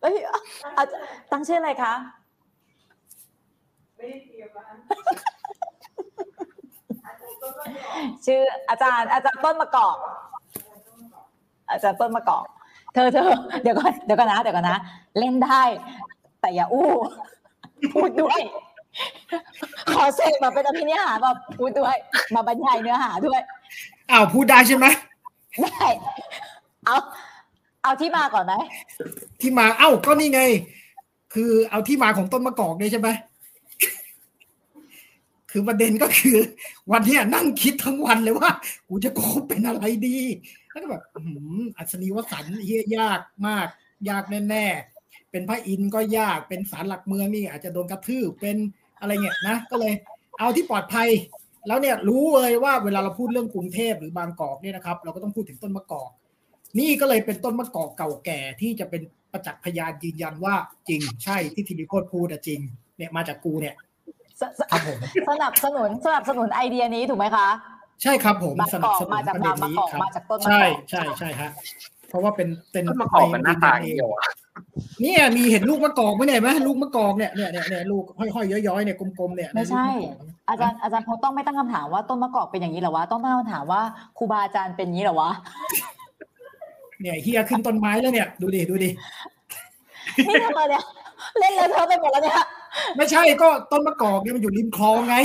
[0.00, 0.16] เอ้ย
[0.78, 1.94] อาจารย์ตั้งชื่ออะไรคะ
[8.24, 9.96] ชื่ออาจารย์ อาจารย์ต้นมะกอก
[11.70, 12.46] อาจารย์ต้นมะกอก
[12.94, 13.30] เธอเธอ
[13.62, 14.78] เดี๋ยวก่อนเดี๋ยวก่อนนะเดี๋ยวก่อนนะ
[15.18, 15.62] เล่นได้
[16.40, 16.88] แต่อย่าอู้
[17.94, 18.40] พูดด้วย
[19.90, 21.96] ขอเสกมาเป็นอภินิหารมาพูดด้วย
[22.34, 23.40] มาบรรยายเนื้อหาด้วย
[24.10, 24.86] อ้าวพูดได้ใช่ไหม
[25.62, 25.86] ได้
[26.84, 26.96] เอา
[27.82, 28.54] เอาที่มาก่อนไหม
[29.40, 30.42] ที่มาเอ้าก็นี่ไง
[31.34, 33.08] คือเอาที่มาของต้นมะกอกเนี่ยใช่ไหม
[35.50, 36.36] คือประเด็นก็คือ
[36.92, 38.50] วันนี้นั่งคิดทั้งวันเลยว่า
[38.88, 40.18] กูจะโคบเป็นอะไรดี
[40.70, 43.66] แล้วก็แบบหืมอัศนีวสันต์เฮียยากมาก
[44.08, 48.56] ยากแน่ๆ เป็นพระอินทร์ก็ยากเป็นสารหลักเมืองนี่ อาจจะโดนกระทืบเป็น
[49.00, 49.92] อะไรเงี้ยนะ ก็เลย
[50.38, 51.08] เอาที่ปลอดภัย
[51.66, 56.10] แล้วเนี่ยรู้เลยว่าเวลาเราพูดเรื่องกรุงเทพหรือบางกอกเนี่ยนะครับ เราก็ต้องพูดถึงต้นมะกอก
[56.78, 59.02] นี่ก็เลยเป็นต้นมะกอกเก่าแก่ที่จะเป็น
[59.32, 60.54] ประจักษ์พยานยืนยันว่า
[60.88, 62.60] จริงใช่ที่ธีรพจน์พูดอะจริง
[62.96, 63.74] เนี่ยมาจากกูเนี่ย
[64.40, 64.98] สสครับผม
[65.30, 67.48] สนับสนุนสนับสนุนไอเดียนี้ถูกไหมคะ
[68.02, 71.50] ใช่ครับผมบางสกนัอบกสนุมานจากประเด็นบางนี้กอกครับมาจากต้นมะกอกใช่ใช่ใช่ฮะ
[72.08, 74.22] เพราะว่าเป็นเป็นต้นมะกอกมันหน้าตาอย่างเดียวอะ
[75.02, 83.82] เนี่ยมีเห็นลูกมะกอกไหมเนี่ยไหมลูกมะกอกเนี่ยเนี่ยเนี่ยเนี่ยลูกห้อยๆย้อยๆเนี่ยกลมๆเนี่ยไม่ใช่ลูกมะกอกอาจารย์อาจารย์พงษ์ต้องไม่ตั้งคำถามว่าต้นมะกอกเป็นอย่างนี้เหรอวะต้องตั้งคำถามว่า
[84.18, 85.30] ครูบาอาจารย์เป็นอย่างนี้เหรอวะ
[87.00, 88.90] เนี่ยเฮียขึ้นต้นไม้แล้วเนี่ย ดูดิดูดิ
[90.28, 90.82] นี่ทำไมเนี่ย
[91.38, 92.36] เล่นเลยเธอะไปหมดแล้วเนี่ย
[92.96, 95.16] ไม่ใช่ก็ต้นมะกอกเนี่ยมันอยู่ริมคลองไง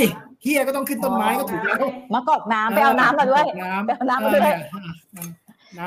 [0.43, 1.77] เฮียก็ต้องขึ้นต้นไม้ก็ถูกแล้ว
[2.13, 4.53] มะกอกน้ำไปเอาน้ำมาด้วยน้ำไปเอาน้ำมาด้วย
[5.13, 5.29] เออ
[5.79, 5.85] น้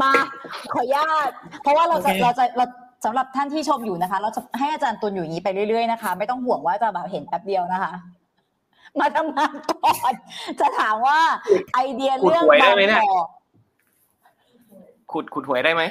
[0.00, 0.10] มา
[0.74, 1.30] ขออนุญาต
[1.62, 2.64] เพราะว่าเราจะโอเคเราจะเรา
[3.04, 7.92] สำหรับท่านที่ชมอยู่นะคะ เราจะให้อาจารย์ตุลอยู่อย่างนี้ไปเรื่อยๆนะคะ ไม่ต้องห่วงว่าจะแบบเห็นแป๊บเดียวนะคะ
[9.00, 10.12] มาทำงานก่อน
[10.60, 11.20] จะถามว่า
[11.74, 13.26] ไอเดียเรื่องขุดหวยได้บางไหมเนี่ยกอก
[15.12, 15.82] ขุดขุดหวยได้ไหม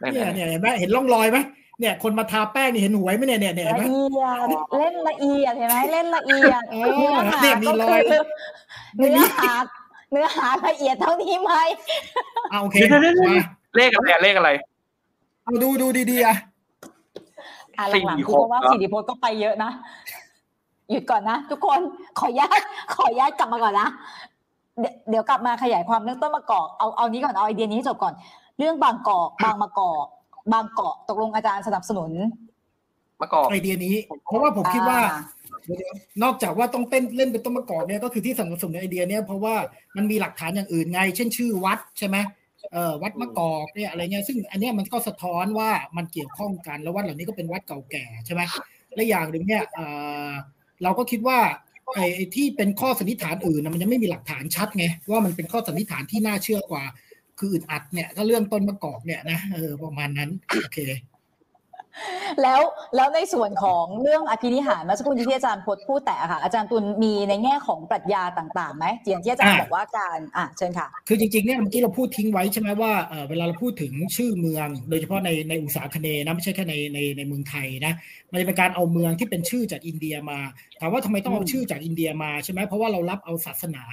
[0.00, 1.38] ได้ำไหมเนี่ยเนี่ยเห็นไหมเห็นร่องรอยไหม
[1.80, 4.44] เนี่ยคนมาทาแป้งนี่เห็นหวยไหมเนี่ยเนี่ยเนี่ยเห็นไหมละเอียด
[4.78, 8.22] เล่นละเอียดเห็นไหมเล่นละเอียดเออเนื้อหาเนี่ยมีก็รอยคือ
[8.96, 9.52] ไม่เนื้มีอหา
[10.10, 11.52] เนื้อหาละเอียดเท่านี้ไหม
[12.50, 13.44] เอาโอเคเดี๋ยวเดี๋ยวเดี๋ยวมา
[13.76, 14.50] เลขอะไรอะเลขอะไร
[15.44, 16.36] เอาดูดูดีๆอะ
[17.78, 19.70] อะสี่หลังๆหกูกก็ว่าเหรอสิริพจน์ก็ไปเยอะนะ
[20.90, 21.80] หยุดก่อนนะ ทุกคน
[22.18, 22.60] ขออนุญาต
[22.94, 23.88] ขออนุญาตกลับมาก่อนนะ
[24.80, 28.14] เดี๋ยวเดี๋ยวกลับมาขยายความเรื่องต้นมะกอกเอาเอานี้ก่อนเอาไอเดียนี้ให้จบก่อน
[28.58, 30.06] เรื่องบางกอกบางมะกอก
[30.52, 32.10] บางเกาะตกลงอาจารย์สนับสนุน
[33.20, 33.94] มะกอกไอเดียนี้
[34.26, 35.18] เพราะว่าผมคิดว่าอ่
[35.64, 39.54] เดี๋ยวๆนอกจากว่าต้องเต้นเล่นเป็นต้นมะกอกเนี่ยก็คือที่สนับสนุนไอเดียเนี่ยเพราะว่า
[39.96, 42.16] มันมีหลักฐานอย่างอื่นไง เช่นชื่อวัดใช่ไหม
[42.72, 48.42] เออวัดมะกอกเนี่ยอะไรเงี้ยซึ่งอันเนี้ยมันก็สะท้อนว่ามันเกี่ยวข้องกันแล้ววัดเหล่านี้ก็เป็นวัดเก่าแก่ใช่ไหม
[48.94, 49.78] และอย่างหนึ่งเนี่ยเอ
[50.28, 50.30] อ
[50.82, 51.38] เราก็คิดว่า
[51.94, 56.84] ไอ้ที่เป็นข้อสันนิษฐานอื่นนะมันยังไม่มีหลักฐานชัดไงว่ามันเป็นข้อสันนิษฐานที่น่าเชื่อกว่า
[57.38, 60.30] คืออึดอัดเนี่ยถ้าเรื่องต้นมะกอกเนี่ยนะเออประมาณนั้น
[60.62, 60.78] โอเค
[62.42, 62.60] แล้ว
[62.96, 72.92] แล้วในส่วนของเรื่องอภินิหารเมื่อสักครู่ที่อาจารย์พจน์พูดแต่ค่ะ อาจารย์ตุลมีในแง่ของปรัชญาต่างๆไหมอย่างที่อาจารย์บอกว่าการอะเชิญค่ะ คือจริงๆเนี่ยเมื่อกี้เราพูดทิ้งไว้ใช่ไหมว่า
[73.28, 77.92] เวลาเราพูดถึงชื่อเมือง โดยเฉพาะในในอุตสาคเนนะไม่ใช่แค่ในในในเมืองไทยนะ
[78.30, 80.38] มันจะเป็นการเอาเมืองที่เป็นชื่อจากอินเดียมา
[80.80, 83.84] ถามว่าทำไมต้องเอาชื่อจากอินเดียมาใช่ไหมเพราะว่าเรารับเอาศาสนา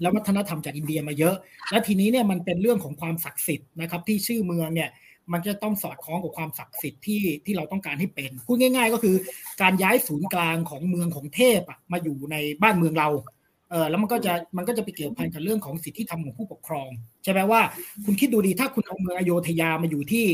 [0.00, 1.36] และวัฒนธรรมจากอินเดียมาเยอะ
[1.70, 4.90] และทีนี้เนี่ยมันเป็นเรื่องของความศักดิ์สิทธิ์นะครับที่ชื่อเมืองเนี่ย
[5.32, 9.16] มันจะต้องสอดคล้องกับความศักดิ์สิทธิ์ที่ที่เราต้องการให้เป็น พูดง่าย ๆ ก็คือ
[9.62, 13.08] การย้ายศูนย์กลางของเมืองของเทพอะมาอยู่ในบ้านเมืองเรา
[13.70, 16.88] เออแล้วมันก็จะมันก็จะไปเกี่ยวพันกับเรื่องของสิทธิธรรมของผู้ปกครอง
[17.24, 17.60] ใช่ไหมว่า
[18.04, 20.24] คุณคิดดูดีถ้าคุณเอาเมืองอโยธยามาอยู่ที่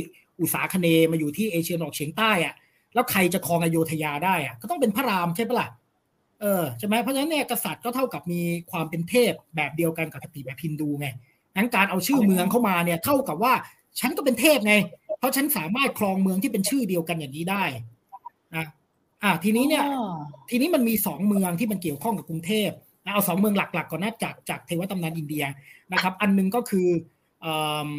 [0.40, 2.54] อุตสาคเนมาอยู่ที่เอเชียตะวันออกเฉียงใต้อะ
[2.94, 5.68] แล้วใครจะครองอโยธยาได้อะก็ต้องเป็นพระรามใช่ปะล่ะ
[6.40, 11.06] เออใช่ไหมเพราะฉะนั้นเนี่ยกษัตริย์ก็เท่ากับมีความเป็นเทพแบบเดียวกันกับคติแบบฮินดูไง
[11.56, 13.52] งั้นการเอาชื่อเมืองเข้ามาเนี่ยเท่ากับว่า
[13.98, 14.74] ฉันก็เป็นเทพไง
[15.18, 17.64] เพราะฉันสามารถครองเมืองที่เป็นชื่อเดียวกันอย่างนี้ได้
[18.56, 18.66] นะ
[19.22, 19.84] อ่า ทีนี้เนี่ย
[20.50, 22.70] ทีนี้มันมีสองเมืองที่มันเกี่ยวข้องกับกรุงเทพ
[23.04, 25.44] นะเอาสองเมืองหลักๆก่อนนะจากจากเทวตำนานอินเดีย
[25.92, 26.88] นะครับ อันหนึงก็คือ
[27.40, 27.90] เอิ่ม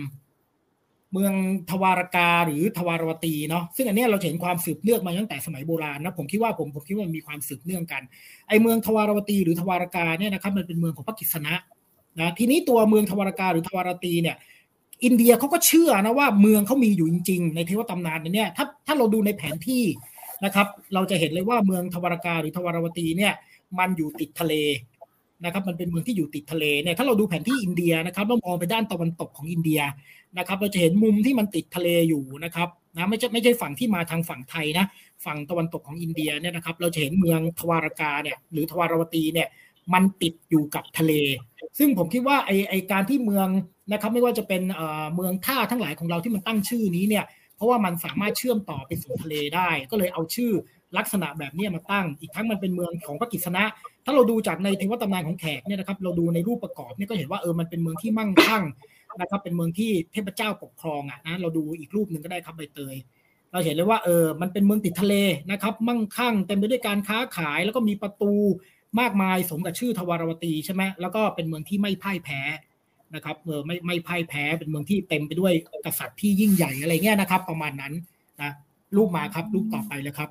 [1.13, 1.34] เมือง
[1.69, 8.01] ทวารกาหรือทวารวตีเนาะซึ่งอันเนี้ยเราเห็นความสืบเนื่องมาตั้งแต่สมัยโบราณนะผมคิดว่าผมผมคิดว่ามันมีความสืบเนื่องกัน
[8.47, 11.54] ไอเมืองทวารวตีหรือทวารกาเนี่ยนะครับมันเป็นเมืองของพระกิษณะ
[12.19, 14.36] นะทีนี้ตัวเมืองทวารกาหรือทวารตีเนี่ย
[15.03, 19.83] อินเดียเขาก็เชื่อนะว่าเมืองเขามีอยู่จริง ๆ ในเทวตำนานเนี่ยถ้าถ้าเราดูในแผนที่
[20.45, 23.33] นะครับ เราจะเห็นเลยว่าเมืองทวารกาหรือทวารวตีเนี่ย
[23.79, 24.53] มันอยู่ติดทะเล
[25.45, 29.81] นะครับมันเป็นเมืองที่อยู่ติดทะเลเนี่ยถ้าเราดูแผนที่อินเดียนะครับเรามองไปด้านตะวันตกของอินเดีย
[30.37, 34.85] นะครับ เราจะเห็นมุมที่มันติดทะเลอยู่นะครับนะไม่ใช่ไม่ใช่ฝั่งที่มาทางฝั่งไทยนะ
[35.25, 39.47] ฝั่งตะวันตกของอินเดียเนี่ยนะครับ เราจะเห็นเมืองทวารกาเนี่ยหรือทวารวตีเนี่ย
[39.93, 41.13] มันติดอยู่กับทะเล
[41.77, 43.47] ซึ่งผมคิดว่าไอไอการที่เมือง
[43.91, 44.62] นะครับไม่ว่าจะเป็น
[45.15, 50.51] เมืองท่าทั้งหลายของเราที่มันตั้งชื่อนี้เนี่ยเพราะว่ามันสามารถเชื่อมต่อไปสู่ทะเลได้ ก็เลยเอาชื่อ
[50.97, 53.63] ลักษณะแบบนี้มาตั้ง อีกทั้งมันเป็นเมืองของพระกิษณะ
[54.05, 58.63] ถ้าเราดูจากในเทวตำนานของแขกเนี่ยนะครับเราดูในรูปประกอบเนี่ยก็เห็นว่าเออมันเป็นเมืองที่มั่งคั่ง
[59.21, 62.95] นะครับเป็นเมืองที่เทพเจ้าปกครองอะนะเราดูอีกรูปหนึ่งก็ได้ครับใบเตย
[63.51, 65.15] เราเห็นเลยว่าเออมันเป็นเมืองติดทะเล
[65.51, 68.34] นะครับมั่งคั่งเต็มไปด้วยการค้าขายแล้วก็มีประตู
[68.99, 72.41] มากมายสมกับชื่อทวารวตีใช่ไหมแล้วก็เป็นเมืองที่ไม่พ่ายแพ้
[73.15, 75.54] นะครับเออไม่ไม่พ่ายแพ้เป็นเมืองที่เต็มไปด้วย
[75.86, 77.93] กษัตริย์ที่ยิ่งใหญ่อะไรเงี้ยนะครับ ประมาณนั้น
[78.41, 78.51] นะ
[78.95, 80.30] รูปมาครับรูปต่อไปเลยครับ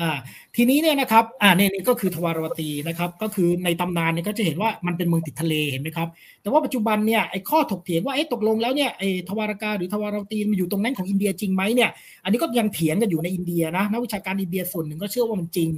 [0.00, 0.10] อ่า
[0.56, 6.08] ทีนี้เนี่ยนะครับอ่าเนี่ยนี่ก็คือทวารวตีนะครับ ก็คือในตำนานเนี่ยก็จะเห็นว่ามันเป็นเมืองติดทะเลเห็นไหมครับ
[6.42, 11.90] แต่ว่าปัจจุบันเนี่ยไอ้ข้อถกเถียงว่าเอ๊ะตกลงแล้วเนี่ยไอ้ทวารกาหรือทวารวตีมันอยู่ตรงนั้นของอินเดียจริงไหมเนี่ย
[12.24, 15.70] อันนี้ก็ยังเถียงกันอยู่ในอินเดียนะนักวิชาการอินเดียส่วนหนึ่งก็เชื่อว่ามันจริง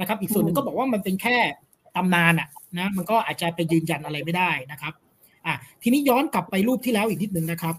[0.00, 1.36] นะครับ อีกส่วนหนึ่งก็บอกว่ามันเป็นแค่
[1.96, 4.92] ตำนานอะนะมันก็อาจจะไปยืนยันอะไรไม่ได้นะครับ
[5.46, 7.74] อะทีนี้ย้อนกลับไปรูปที่แล้วอีกนิดนึงนะครับ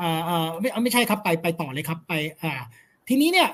[0.00, 2.52] อ่าอ่าไม่ไม่ใช่ครับไปไปต่อเลยครับไปอ่า
[3.08, 3.48] ทีนี้เนี่ย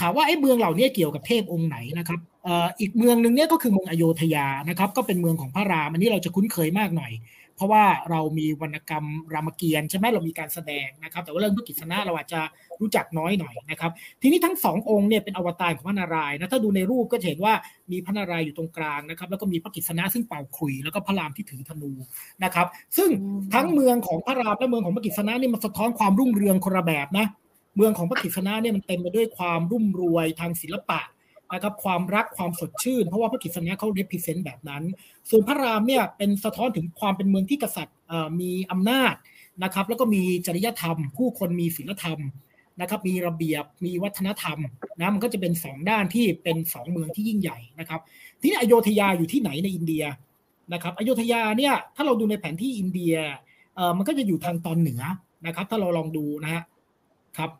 [0.00, 7.12] ถามว่าไอ้เมืองเหล่านี้เกี่ยวกับเทพองค์ไหนนะครับเอ่ออีกเมืองหนึ่งเนี่ยก็คือเมืองอโยธยานะครับ ก็เป็นเมืองของพระรามอันนี้เราจะคุ้นเคยมากหน่อย
[7.58, 12.40] เพราะว่าเรามีวรรณกรรมรามเกียรติ์ใช่ไหมเรามีการแสดงนะครับ แต่ว่าเรื่องพระกิษณะเราอาจจะ
[12.80, 13.90] รู้จักน้อยหน่อยนะครับ
[14.22, 17.54] ทีนี้ทั้งสององค์เนี่ยเป็นอวตารของพระนารายณ์นะถ้าดูในรูปก็เห็นว่า
[17.90, 21.92] มีพระนารายณ์อยู่ตรงกลางนะครับ แล้วก็มีพระกิษณะซึ่งเป่าขลุ่ยแล้วก็พระรามที่ถือธนู
[22.44, 22.66] นะครับ
[22.96, 23.08] ซึ่ง
[23.54, 27.26] ทั้งเมืองของพระรามและเมืองของพระกิษณะนี่มันสะท้อนความรุ่งเรืองคนละแบบนะ
[27.76, 31.00] เมืองของพระกิษณะเนี่ยมันเต็มไปด้วยความรุ่มรวยทางศิลปะ
[31.54, 34.82] นะครับความรักความสดชื่น เพราะว่าพระกิษณะเขา represent แบบนั้น
[35.30, 37.96] ส่วนพระรามเนี่ยเป็นสะท้อนถึงความเป็นเมืองที่กษัตริย์
[38.40, 39.14] มีอำนาจ
[39.64, 42.20] นะครับ แล้วก็มีจริยธรรม ผู้คนมีศีลธรรม
[42.80, 44.58] นะครับมีระเบียบมีวัฒนธรรม
[44.98, 48.00] นะมันก็จะเป็นสองด้านที่เป็นสองเมืองที่ยิ่งใหญ่นะครับ
[48.40, 50.04] ทีนี้อโยธยาอยู่ที่ไหนในอินเดีย
[50.72, 53.14] นะครับอโยธยาเนี่ยถ้าเราดูในแผนที่อินเดีย
[53.76, 55.02] เออมันก็จะอยู่ทางตอนเหนือ
[55.46, 56.62] นะครับ ถ้าเราลองดูนะฮะ
[57.38, 57.50] ครับ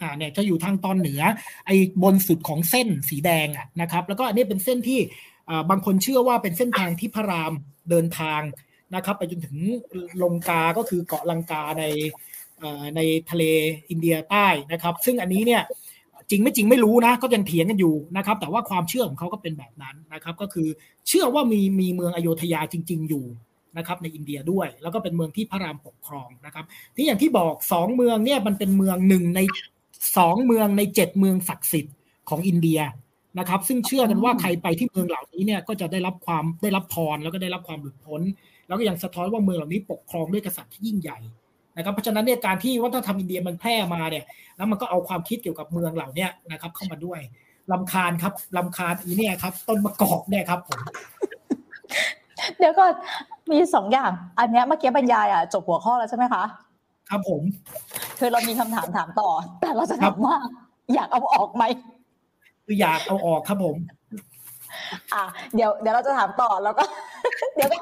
[0.00, 1.22] อ่าเนี่ยจะอยู่ทางตอนเหนือ
[1.66, 5.00] ไอ้บนสุดของเส้นสีแดงอะนะครับ แล้วก็อันนี้เป็นเส้นที่
[5.70, 7.52] บางคนเชื่อว่าเป็นเส้นทางที่พระราม
[7.90, 8.40] เดินทาง
[8.94, 9.56] นะครับ ไปจนถึง
[10.22, 11.84] ลงกา ก็คือเกาะลังกาใน
[12.96, 13.44] ในทะเล
[13.90, 15.62] อินเดียใต้นะครับ ซึ่งอันนี้เนี่ย
[16.30, 20.68] จริงไม่จริงไม่รู้นะ ก็ยังเถียงกันอยู่นะครับ แต่ว่าความเชื่อของเขาก็เป็นแบบนั้นนะครับ ก็คือ
[21.08, 23.24] เชื่อว่ามีมีเมืองอโยธยาจริง ๆ อยู่
[23.76, 26.64] นะครับในอินเดียด้วย แล้วก็เป็นเมืองที่พระรามปกครองนะครับ
[26.96, 29.40] ที่อย่างที่บอกสองเมืองเนี่ยมันเป็นเมืองหนึ่งใน
[30.16, 31.94] สองเมืองในเจ็ดเมืองศักดิ์สิทธิ์
[32.28, 32.80] ของอินเดีย
[33.38, 38.20] นะครับ ซึ่งเชื่อกันว่าใครไปที่เมืองเหล่านี้เนี่ยก็จะได้รับความได้รับพรแล้วก็ได้รับความหลุดพ้น
[38.66, 41.18] แล้วก็ยังสะท้อนว่าเมืองเหล่านี้ปกครองด้วยกษัตริย์ที่ยิ่งใหญ่
[41.76, 44.24] นะครับเพราะฉะนั้นเนี่ยการที่วัฒนธรรมอินเดียมันแพร่มาเนี่ย
[44.56, 47.20] แล้วมันก็เอาความคิดเกี่ยวกับเมืองเหล่านี้นะครับ เข้ามาด้วย
[47.72, 50.80] ลำคาญครับลำคาญอีเนี่ยครับ ต้นมะกอกเนี่ยครับผม
[52.58, 52.84] เดี๋ยวก็
[53.50, 56.42] มีสองอย่าง อันนี้เมื่อกี้บรรยายอะจบหัวข้อแล้วใช่ไหมคะ
[57.10, 57.42] ครับผม
[58.18, 59.28] คือเรามีคำถามถามต่อ
[59.60, 60.36] แต่เราจะถามว่า
[60.94, 61.64] อยากเอาออกไหม
[62.64, 63.76] คืออยากเอาออกครับผม
[65.14, 66.84] อะเดี๋ยวเดี๋ยวเราจะถามต่อแล้วก็
[67.56, 67.76] เดี๋ยวก็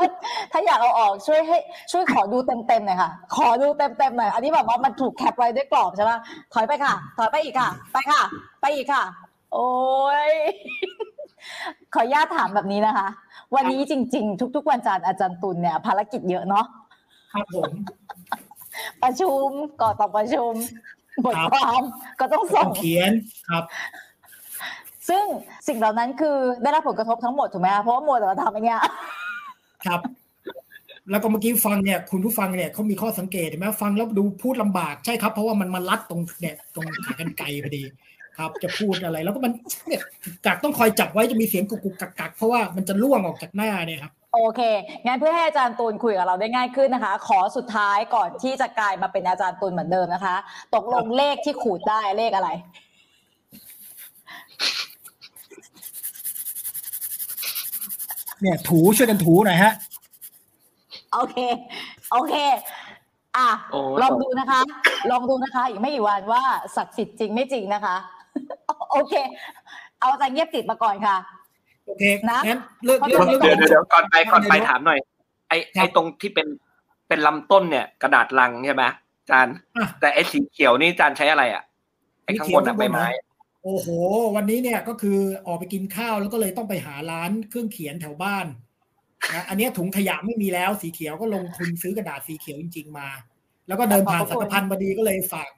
[0.52, 1.58] ถ้าอยากเอาออกช่วยให้
[1.92, 6.12] ช่วยขอดูเต็มเต็มหน่อยค่ะ ขอดูเต็มเต็มหน่อยอันนี้แบบว่ามันถูกแคปไว้ด้วยกรอบใช่ไหม
[6.52, 8.22] ถอยไปค่ะ ถอยไปอีกค่ะ ไปค่ะ
[8.60, 9.04] ไปอีกค่ะ
[9.52, 9.68] โอ้
[10.30, 10.32] ย
[11.94, 13.08] ขออนุญาตถามแบบนี้นะคะ
[13.54, 16.64] วันนี้จริง ๆ ทุก ๆ วันจันทร์อาจารย์ตุลเนี่ย ภารกิจเยอะเนาะ
[17.32, 17.70] ครับผม
[19.02, 19.48] ประชุม
[19.80, 20.52] ก่อนต้องประชุม
[21.24, 21.82] บทความ
[22.20, 23.12] ก็ต้องส่งเขียน
[23.50, 23.64] ครับ
[25.08, 25.24] ซึ่ง
[25.68, 28.80] สิ่งเหล่านั้นคือได้รับผลกระทบทั้งหมดถูกไหมคะเพราะว่ามัวแต่มาทำอย่างเงี้ย
[29.86, 30.00] ครับ
[31.10, 37.82] แล้วก็เมื่อกี้ฟังเนี่ย คุณผู้ฟังเนี่ยเขามีข้อสังเกตเห็นไหมฟังแล้วดูพูดลำบากใช่ครับ เพราะว่ามันมาลัดตรงเนี่ยตรงขากันไกลพอดี
[38.38, 39.52] ครับ จะพูดอะไร แล้วก็มัน
[39.86, 40.02] เนี่ย
[40.46, 44.60] กักต้องคอยจับไว้จะมีเสียงกุกกุกกักกักเพราะว่ามันจะล่วงออกจากหน้าเนี่ยครับ โอเค
[45.06, 50.36] งั้นเพื่อให้อาจารย์ตูนคุยกับเราได้ง่ายขึ้นนะคะ ขอสุดท้ายก่อนที่จะกลายมาเป็นอาจารย์ตูนเหมือนเดิมนะคะ
[50.74, 52.50] ตกลงเลขที่ขูดได้เลขอะไร
[58.40, 59.72] เนี่ยถูช่วยกันถูหน่อยฮะ
[61.12, 61.36] โอเค
[62.12, 62.34] โอเค
[63.36, 64.60] อะโอ้ลองดูนะคะ
[65.10, 66.42] ลองดูนะคะ อีกไม่กี่วันว่า
[66.76, 67.96] ศักดิ์สิทธิ์จริงไม่จริงนะคะ
[68.90, 69.14] โอเค
[70.00, 71.16] เอาอาจารย์เงียบติดมาก่อนค่ะ
[71.86, 74.98] โอเคนะงั้นเลิกเพราะเลิกตอนนี้เลิกเดี๋ยวเดี๋ยวเดี๋ยวก่อนไปก่อนไปเดี๋ยวถามหน่อย
[75.48, 76.46] ไอครับไอตรงที่เป็น
[77.08, 78.84] เป็นลำต้นเนี่ย กระดาษลังใช่ไหม
[79.20, 81.62] อาจารย์อะแต่ไอสีเขียวนี่อาจารย์ใช้อะไรอะ
[82.24, 83.06] ไอข้างบนสีอะเขียวใบไม้
[83.64, 83.88] โอ้โห
[84.36, 88.46] วันนี้เนี่ยก็คือออกไปกินข้าวแล้วก็เลยต้องไปหาร้านเครื่องเขียนแถวบ้าน
[89.34, 93.08] นะอันเนี้ยถุงขยะไม่มีแล้วสีเขียวก็ลงทุนซื้อกระดาษสีเขียวจริง ๆ มา
[93.68, 95.50] แล้วก็เดินผ่านขอบสัพงระคุณกพันธ์พอดีก็เลยฝาก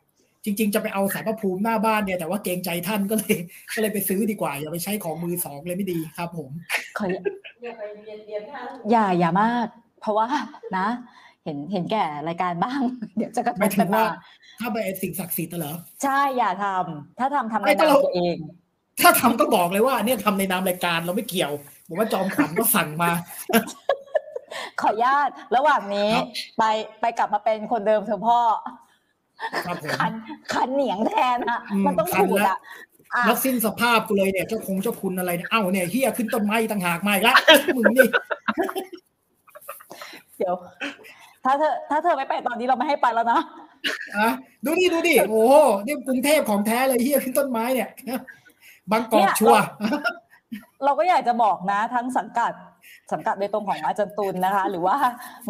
[0.46, 3.36] จริง ๆ จะไปเอาสารพระภูมิหน้าบ้านเนี่ยแต่ว่าเกรงใจท่านก็เลย
[3.74, 6.50] ก็เลยไปซื้อดีกว่า อย่าไปใช้ของมือสองเลยไม่ดีครับ ผม
[6.98, 7.06] ขอ
[8.90, 9.66] อย่าอย่ามาก
[10.00, 10.28] เพราะว่า
[10.78, 10.88] นะ
[11.44, 12.80] เห็นเห็นแก่รายการบ้าง
[13.16, 14.06] เดี๋ยวจะกระทหมายบถึกังนว่ามา
[14.60, 18.36] ถ้าไปไอ้สิ่งศักดิ์สิทธิ์น่ะเหรอใช่อย่าทำถ้าทำทำในไม่แต่นามเราตัวเอง
[19.00, 21.52] ถ้าทำก็บอกเลยว่า เนี่ยทำในนามรายการเราไม่เกี่ยว
[21.86, 23.10] ผมว่าจอมขวัญก็สั่งมา
[24.80, 26.26] ขออนุญาตระหว่างนี้ครับ
[26.58, 26.64] ไป
[27.00, 28.40] ไปกลับมาเป็นคนเดิมเถอะพ่อ
[29.66, 30.12] ครับผมคัน
[30.52, 32.58] คันเหนียงแทนอะอืมมันต้องคันถูกแล้วอะ
[33.14, 37.36] อะแล้วสิ้นสภาพกูเลยเนี่ยเจ้าคงเจ้าคุณอะไรเนี่ยเอ้าเนี่ยเฮียขึ้นต้นไม้ต่างหากมาอีกละ
[37.76, 38.08] มึงนี่
[40.38, 40.54] เดี๋ยว
[41.44, 43.40] ถ้าเธอ ถ้าเธอไม่ไปตอนนี้เราไม่ให้ไปแล้วนะ
[44.16, 44.28] อะ
[44.64, 45.36] ดูดิดูดิโอ้โห
[45.86, 47.88] นี่กรุงเทพของแท้เลยเฮียขึ้นต้นไม้เนี่ย
[48.92, 49.64] บางกอกเนี่ยชัวร์
[50.84, 52.52] เราก็อยากจะบอกนะ ทั้งสังกัด
[53.12, 54.96] สังกัดโดยตรงของอาจารย์ตุลนะคะ หรือว่า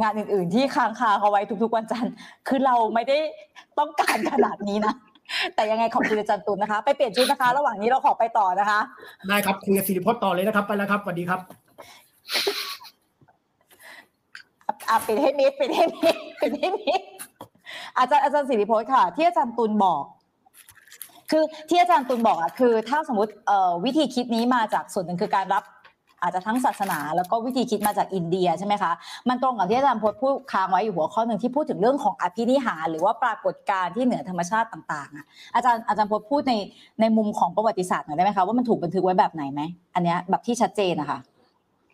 [0.02, 2.12] งานอื่น ๆ ที่ค้างคาเขาไว้ทุก ๆ วันจันทร์
[2.48, 3.18] คือเราไม่ได้
[3.78, 4.94] ต้องการขนาดนี้นะ
[5.54, 8.80] แต่ยังไงขอบคุณอาจารย์ตุลนะคะ ไปเปลี่ยนชุดนะคะ ระหว่างนี้เราขอไปต่อนะคะ
[9.28, 11.40] ได้ครับคุยกับสิริพจน์ต่อเลยนะครับ ไปแล้วครับสวัสดีครับ
[14.90, 17.00] อะปิดให้มิดปิดให้มิดปิดให้มิด
[17.98, 20.02] อาจารย์อาจารย์สิริพจน์ค่ะ ที่อาจารย์ตุลบอก
[21.30, 25.64] คือที่อาจารย์ตุลบอกอะคือ ถ้าสมมติเอ่อวิธีคิดนี้มาจากส่วนหนึ่งคือการรับ
[26.22, 28.92] อาจจะทั้งศาสนาแล้วก็วิธีคิดมาจากอินเดียใช่ไหมคะ
[29.28, 35.24] มันตรงกับที่อาจารย์พจน์พูดค้างไว้อยู่หัวข้อหนึ่งที่พูดถึงเรื่องของอภินิหารหรือว่าปรากฏการณ์ที่เหนือธรรมชาติต่างๆอะ
[35.54, 36.54] อาจารย์อาจารย์พจน์พูดใน
[37.00, 39.60] ในมุมของประวัติศาสตร์หน่อยได้ไหมคะว่ามันถูกบันทึกไว้แบบไหนไหม
[39.94, 41.18] อันเนี้ยแบบที่ชัดเจนนะคะ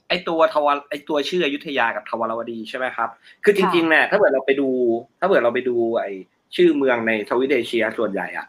[0.08, 3.08] ไอตัวทวารไอตัวชื่ออยุธยากับทวารวดีใช่ไหมครับ
[3.44, 4.68] คือจริงๆเนี่ยถ้าเกิดเราไปดู
[5.20, 6.06] ถ้าเกิดเราไปดูไอ
[6.56, 8.46] ชื่อเมืองในทวีปเอเชียส่วนใหญ่อะ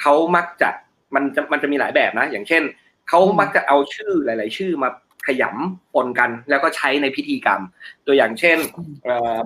[0.00, 0.70] เขามักจะ
[1.14, 2.62] มันจะมันจะมีหลายแบบนะ อย่างเช่น
[3.08, 4.88] เขามักจะเอาชื่อหลาย ๆ ชื่อมา
[5.28, 7.60] ขยำปนกัน แล้วก็ใช้ในพิธีกรรม
[8.06, 8.58] ตัวอย่างเช่น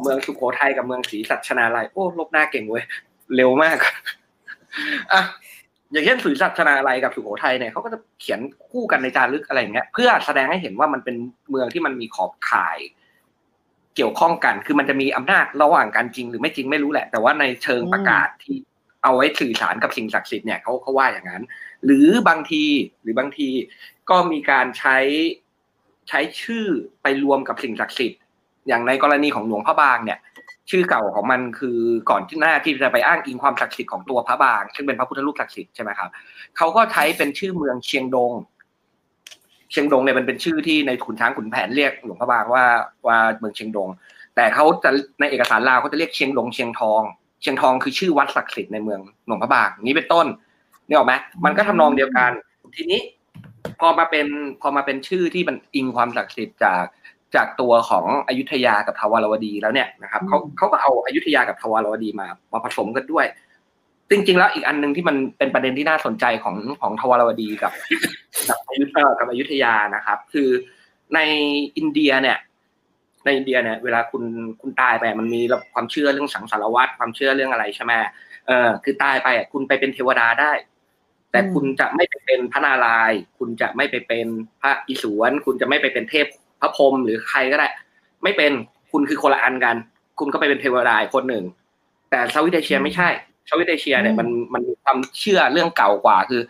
[0.03, 2.85] เมืองสุโขทัยกับเมืองศรีสัชนาลัยโอ้ลบหน้าเก่งเว้ย
[3.37, 3.79] เร็วมาก
[5.13, 5.23] อะ
[5.93, 8.41] อย่างเช่นศรีสัชนาลัยกับสุโขทัยเนี่ยเขาก็จะเขียน
[8.71, 11.17] คู่กันในจารึกอะไรอย่างเงี้ยเพื่อแสดงให้เห็นว่ามันเป็น
[11.51, 12.79] เมืองที่มันมีขอบข่าย
[13.97, 18.57] เกี่ยวข้องกัน คือมันจะมีอำนาจระหว่างกันจริง หรือไม่จริงไม่รู้แหละ แต่ว่าในเชิงประกาศที่
[19.03, 21.43] เอาไว้สื่อสารกับสิ่งศักดิ์สิทธิ์เนี่ยเขาเขาว่าอย่างนั้น
[21.85, 22.65] หรือบางที
[23.03, 23.49] หรือบางที
[24.11, 24.97] ก็มีการใช้
[26.09, 26.67] ใช้ชื่อ
[27.03, 28.21] ไปรวมกับสิ่งศักดิ์สิทธิ์
[28.69, 30.19] อย่างในกรณีของหลวงพระบางเนี่ย
[30.71, 31.79] ชื่อเก่าของมันคือ
[32.11, 36.11] ก่อนที่หน้าที่จะไปอ้างอิงความศักดิ์สิทธิ์ของตัวพระบาง ซึ่งเป็นพระพุทธรูปศักดิ์สิทธิ์ใช่ไหมครับ
[36.57, 38.33] เขาก็ใช้เป็นชื่อเมืองเชียงดง
[39.71, 42.65] เชียงดงเนี่ยมันเป็นชื่อที่ในขุนช้างขุนแผนเรียกหลวงพระบางว่า
[43.07, 43.89] ว่าเมืองเชียงดง
[44.37, 47.03] แต่เขาจะในเอกสารลาวเขาจะเรียกเชียงดงเชียงทอง
[47.43, 50.27] เชียงทองคือชื่อวัดศักดิ์สิทธิ์ในเมืองหลวงพระบางนี้เป็นต้น
[50.87, 52.31] นี่ออกไหมมันก็ทำนองเดียวกัน
[52.77, 53.01] ทีนี้
[53.81, 54.27] พอมาเป็น
[54.63, 56.85] พอมาเป็นชื่อที่มันอิงความศักดิ์สิทธิ์จาก
[57.35, 63.27] จากตัวของอยุธยากับทวารวดีแล้วเนี่ยนะครับเขาเขาก็เอาอยุธยากับทวารวดีมามาผสมกันด้วย
[64.11, 67.73] จริง ๆ แล้วอีกอันหนึ่งที่มันเป็นประเด็นที่น่าสนใจของของทวารวดีกับ
[68.49, 70.49] กับอยุธเอ่อกับอยุธยานะครับ คือ
[71.15, 71.21] ใน
[71.77, 72.39] อินเดียเนี่ย
[73.25, 74.25] ในอินเดียเนี่ย เวลาคุณ
[74.61, 75.41] คุณตายไปมันมี
[75.75, 77.93] ความเชื่อเรื่องสังสารวัฏความเชื่อเรื่องอะไรใช่ไหม
[78.47, 80.53] เออคือตายไปอะคุณไปเป็นเทวดาได้
[81.33, 84.27] แต่อืมคุณจะไม่ไปเป็นพระนารายณ์คุณจะไม่ไปเป็น
[84.61, 86.27] พระอิศวร คุณจะไม่ไปเป็นเทพ
[86.61, 87.69] พระพรหมหรือใครก็ได้
[88.23, 88.53] ไม่เป็น
[88.93, 89.77] คุณคือคนละอันกัน
[90.19, 91.45] คุณก็ไปเป็นเทวดาอีกคนหนึ่ง
[92.11, 93.09] แต่เซาท์อีสเอเชียไม่ใช่
[93.47, 96.41] เซาท์อีสเอเชียเนี่ยมันมันมีความเชื่อเรื่องเก่ากว่าคือ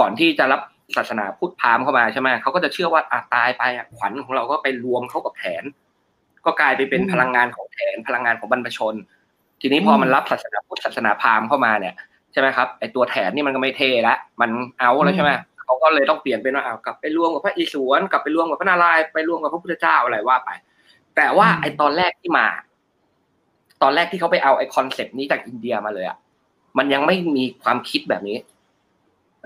[0.00, 0.60] ก่อนที่จะรับ
[0.96, 5.64] ศาสนาพุทธพราหมณ์เข้ามาใช่ไหมเขาก็จะเชื่อว่าอะตายไปอะขวัญของเราก็ไปรวมเข้ากับแขน
[6.44, 8.94] ก็กลายไปเป็นอืมพลังงานของแขนพลังงานของบรรพชน
[9.60, 11.94] ทีนี้พอมันรับศาสนาพุทธศาสนาพราหมณ์เข้ามาเนี่ย
[12.32, 15.30] ใช่ไหมครับไอตัวแถนนี่มันก็ไม่เท่ละมันเอาแล้วใช่ไหม
[15.64, 20.50] เขาก็เลยต้องเปลี่ยนเป็นว่าเอากลับไปรวมกับพระอิศวรกลับไปรวมกับพระนารายณ์ไปรวมกับพระพุทธเจ้าอะไรว่าไป
[21.16, 22.46] แต่ว่าอืมไอตอนแรกที่มา
[23.82, 26.18] ตอนแรกที่เขาไปเอาไอ concept นี้จากอินเดียมาเลยอะ
[26.78, 28.38] มันยังไม่มีความคิดแบบนี้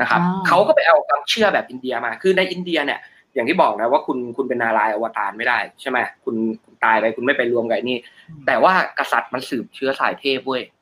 [0.01, 3.01] นะครับอ่าเขาก็ไปเอาความเชื่อแบบอินเดียมา คือในอินเดียเนี่ย
[3.35, 6.35] อย่างที่บอกนะว่าคุณคุณเป็นนารายณ์อวตารไม่ได้ใช่ไหมคุณ
[6.65, 7.99] คุณตายไปคุณไม่ไปรวมกับไอ้นี่
[8.47, 10.76] แต่ว่ากษัตริย์มันสืบเชื้อสายเทพเว้ยอืม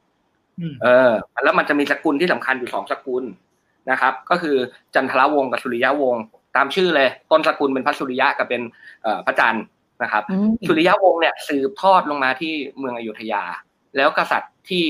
[0.82, 1.12] เออ
[1.44, 3.24] แล้วมันจะมีสกุลที่สำคัญอยู่สองสกุล
[3.90, 4.56] นะครับ ก็คือ
[4.94, 6.22] จันทรวงศ์กับสุริยะวงศ์
[6.56, 8.62] ตามชื่อเลย ต้นสกุลเป็นพระสุริยะกับเป็น
[9.02, 9.64] เอ่อพระจันทร์
[10.02, 13.42] นะครับอืมสุริยะวงศ์เนี่ยสืบทอดลงมาที่เมืองอยุธยา
[13.96, 14.82] แล้วกษัตริย์ที่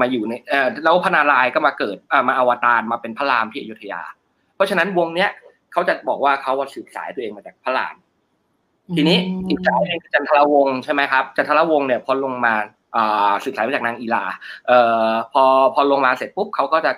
[0.00, 4.02] มาอยู่ในเอ่อแล้วพระนารายณ์ก็มาเกิดอ่ามาอวตารมาเป็นพระรามที่อยุธยา
[4.54, 5.30] เพราะฉะนั้นวงเนี้ย
[5.72, 7.94] เขาจะบอกว่าเขาว่าสืบสายตัวเองมาจากพระราม
[8.96, 9.18] ทีนี้
[9.48, 12.83] อีกสายหนึงคือจันทรวงศ์ใช่ไหมครับจันทรวงศ์เนี่ยพอลงมาอ่า
[13.44, 14.24] สืบสายมาจากนางอีลา
[14.66, 16.92] เอ่อพอพอลงมาเสร็จปุ๊บเขาก็จะ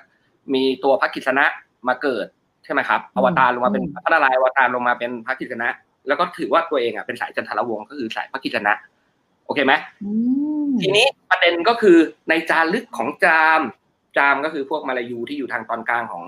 [0.54, 1.44] มีตัวพระกิษณะ
[1.88, 2.26] มาเกิด
[2.64, 5.68] ใช่ไหมครับอวตารลงมาเป็นพระนารายณ์อวตารลงมาเป็นพระกิษณะ
[6.08, 8.72] แล้วก็ถือว่าตัวเองอะเป็นสายจันทรวงศ์ก็คือสายพระกิษณะ
[9.46, 9.72] โอเคไหม
[10.02, 10.10] อื
[10.68, 11.96] มทีนี้ประเด็นก็คือ
[12.28, 13.60] ในจารึกของจาม
[14.16, 16.24] จามก็คือพวกมาลายูที่อยู่ทางตอนกลางของ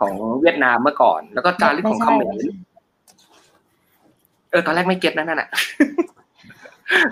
[0.00, 2.36] ของเวียดนามเมื่อก่อน แล้วก็จารึกของเขมร
[4.50, 5.48] เออตอนแรกไม่เก็ตนั่นน่ะ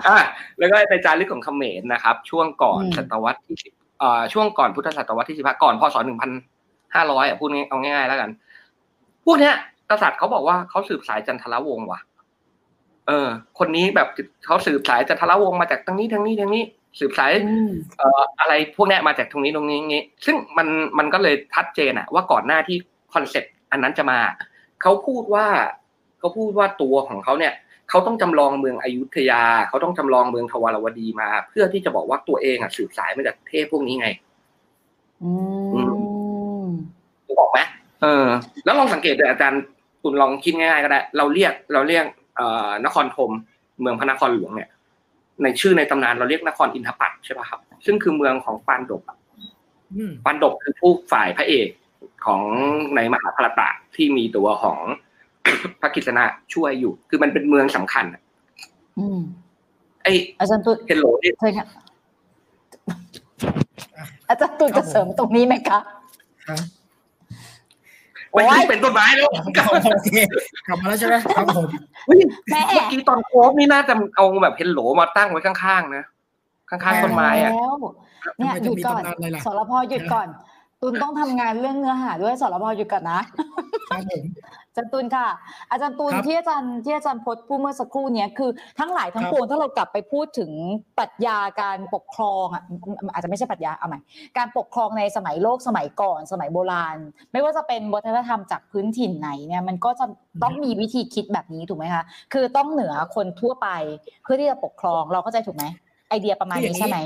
[0.06, 0.18] อะ
[0.58, 6.30] แล้วก็ในจารึกของเขมรนะครับ ช่วงก่อนศตวรรษที่สิบเอ่อช่วงก่อนพุทธศตวรรษที่สิบห้าก่อนพศหนึ่งพัน
[6.94, 8.30] ห้าร้อยอะพูดง่ายเอาง่ายๆแล้วกัน
[9.24, 9.54] พวกเนี้ย
[9.90, 12.00] กษัตริย์เขาบอกว่าเขาสืบสายจันทรวงศ์ว่ะ
[13.08, 14.08] เออ คนนี้แบบ
[14.46, 16.62] เขาสืบสายจันทรวงศ์มาจากทางนี้ทางนี้ทางนี้
[17.00, 20.68] สืบสายอืมเอ่ออะไรพวกเนี้ยมาจากตรงนี้ตรงนี้งี้ ซึ่งมัน
[20.98, 22.76] มันก็เลยชัดเจนอะว่าก่อนหน้าที่
[23.14, 24.18] concept อันนั้นจะมา
[24.82, 25.46] เขาพูดว่า
[26.18, 27.52] เขาพูดว่าตัวของเขาเนี่ย
[27.90, 34.08] เขาต้องจำลองเมืองอยุธยา เขาต้องจำลองเมืองทวารวดีมา เพื่อที่จะบอกว่าตัวเองอะสืบสายมาจากเทพพวกนี้ไง
[35.22, 35.30] อื
[36.64, 36.68] ม
[37.38, 37.58] บอกไหม
[38.02, 38.26] เออ
[38.64, 39.62] แล้วลองสังเกตดูอาจารย์
[40.02, 42.04] คุณลองคิดง่ายๆก็ได้ เราเรียกเราเรียก
[42.36, 43.30] เอ่อนครธม
[43.80, 44.70] เมืองพระนครหลวงเนี่ย
[45.42, 49.18] ในชื่อในตำนานเราเรียกนครอินทปัตใช่ป่ะครับ ซึ่งคือเมืองของปานดกอะ
[49.94, 51.68] อืมปันดกคือผู้ฝ่ายพระเอก
[52.26, 52.42] ของ
[52.96, 54.78] ในมหาภารตะที่มีตัวของ
[55.80, 56.24] พระกฤษณะ
[56.54, 58.22] ช่วยอยู่ คือมันเป็นเมืองสำคัญอะ
[58.98, 59.18] อืม
[60.02, 61.66] ไอ้อาจารย์ตุลเฮลโลนี่ใช่ค่ะ
[64.28, 65.78] อาจารย์ตุลจะเสริมตรงนี้ไหมคะ
[66.46, 66.60] ครับ
[68.32, 69.48] โอ๊ยไม่ใช่เป็นต้นไม้แล้วโอ
[70.04, 70.08] เค
[70.66, 71.66] กลับมาแล้วใช่ไหมครับผม
[72.06, 72.20] เฮ้ย
[72.50, 76.04] แม่เมื่อกี้ตอนโคฟนี่น่าจะเอาแบบเฮลโลมาตั้งไว้ข้างๆนะ
[76.70, 77.76] ข้างๆต้นไม้อะแล้ว
[78.38, 80.28] เนี่ยทำไมหยุดจะมีก่อนตำนานอะไรล่ะสรพหยุดก่อน
[80.82, 83.20] ตุลต้องทำงานเรื่องเนื้อหาด้วยสรพหยุดก่อนนะ
[83.90, 84.22] ครับผม
[84.68, 85.26] อาจารย์ตุลค่ะ
[85.70, 90.50] อาจารย์ตุลครับที่อาจารย์ที่อาจารย์พจน์พูดเมื่อสักครู่เนี้ยคือทั้งหลายทั้งครับปวงถ้าเรากลับไปพูดถึง
[90.98, 92.62] ปรัชญาการปกครองอะ
[93.12, 94.00] อาจจะไม่ใช่ปรัชญาเอาใหม่
[94.38, 96.96] การปกครองในสมัยโลกสมัยก่อนสมัยโบราณ
[97.32, 100.04] ไม่ว่าจะเป็นวัฒนธรรมจากพื้นถิ่นไหนเนี่ยมันก็จะ
[100.42, 102.02] ต้องมีวิธีคิดแบบนี้ถูกไหมคะ
[102.32, 103.68] คือต้องเหนือคนทั่วไป
[104.22, 105.64] เพื่อที่จะปกครองเราเข้าใจถูกไหม
[106.08, 106.98] ไอเดียประมาณนี้ใช่ไหม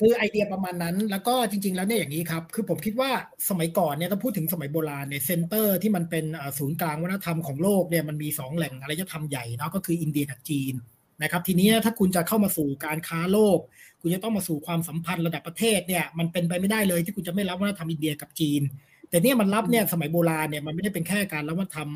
[0.00, 3.10] คือไอเดียประมาณนั้น แล้วก็จริง ๆ แล้วเนี่ยอย่างนี้ครับ คือผมคิดว่า
[3.48, 6.24] สมัยก่อนเนี่ยถ้าพูดถึงสมัยโบราณเนี่ย center ที่มันเป็น
[6.58, 10.74] ศูนย์กลางวัฒนธรรมของโลกเนี่ยมันมีสองแหล่งอารยธรรมใหญ่เนาะก็คืออินเดียกับจีน
[11.22, 13.58] นะครับทีนี้ถ้าคุณจะเข้ามาสู่การค้าโลก
[14.00, 18.62] คุณจะต้องมาสู่ความสัมพันธ์ระดับประเทศเนี่ยมันเป็นไปไม่ได้เลยที่คุณจะไม่รับวัฒนธรรมอินเดียกับจีน
[19.10, 21.88] แต่เนี่ยมันรับเนี่ยสมัยโบราณเนี่ยมันไม่ได้เป็นแค่การรับวัฒนธรรม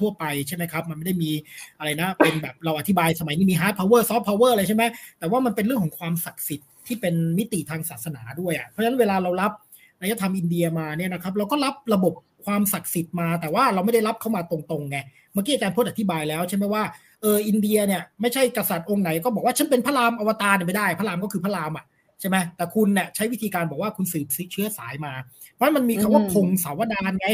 [0.00, 1.30] ทั่วๆไปใช่ไหมครับ มันไม่ได้มี
[1.78, 4.84] อะไรนะ เป็นแบบเราอธิบายสมัยนี้มี hard power soft power อะไรใช่ไหม
[5.18, 9.52] แต่ว่ามันเป็นเรื่องของความศักดิ์สิทธิ์ที่เป็นมิติทางศาสนาด้วยอะเพราะฉะนั้นเวลาเรารับ
[9.98, 12.12] อารยธรรมอินเดียมาเนี่ยนะครับเราก็รับระบบ
[12.44, 14.98] ความศักดิ์สิทธิ์มา แต่ว่าเราไม่ได้รับเข้ามาตรงๆไง
[15.32, 16.82] เมื่อกี้อาจารย์พจน์อธิบายแล้วใช่ไหมว่า
[17.22, 21.84] เอออินเดียเนี่ยไม่ใช่กษัตริย์องค์ไหนก็บอกว่าฉันเป็นพระรามอวตารเนี่ยไม่ได้ พระรามก็คือพระรามอะ
[22.22, 25.12] ใช่ไหมแต่คุณเนี่ยใช้วิธีการบอกว่าคุณสืบเชื้อสายมา
[25.54, 27.28] เพราะมันมีคำว่าอืมพงศาวดารไง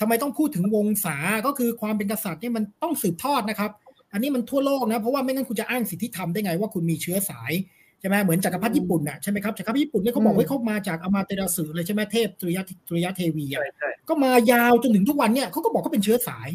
[0.00, 1.16] ทำไมต้องพูดถึงวงศา
[1.46, 3.70] ก็คือความเป็นกษัตริย์เนี่ยมันต้องสืบทอดนะครับ
[4.12, 7.52] อันนี้มันทั่วโลกนะ เพราะว่าไม่งั้นคุณจะอ้างสิทธิธรรมได้ไงว่าคุณมีเชื้อสาย
[8.00, 16.48] ใช่ไหมเหมือนจักรพรรดิญี่ปุ่นน่ะใช่ไหมครับจักรพรรดิญี่ปุ่นเนี่ยเขาบอกว่าเขามาจากอมาเตราสึเลยใช่ไหมเทพสุริยะสุริยะเทวีอะใช่ใช่ก็มายาวจนถึงทุกวันเนี่ยเขาก็บอกเขาเป็นเชื้อสาย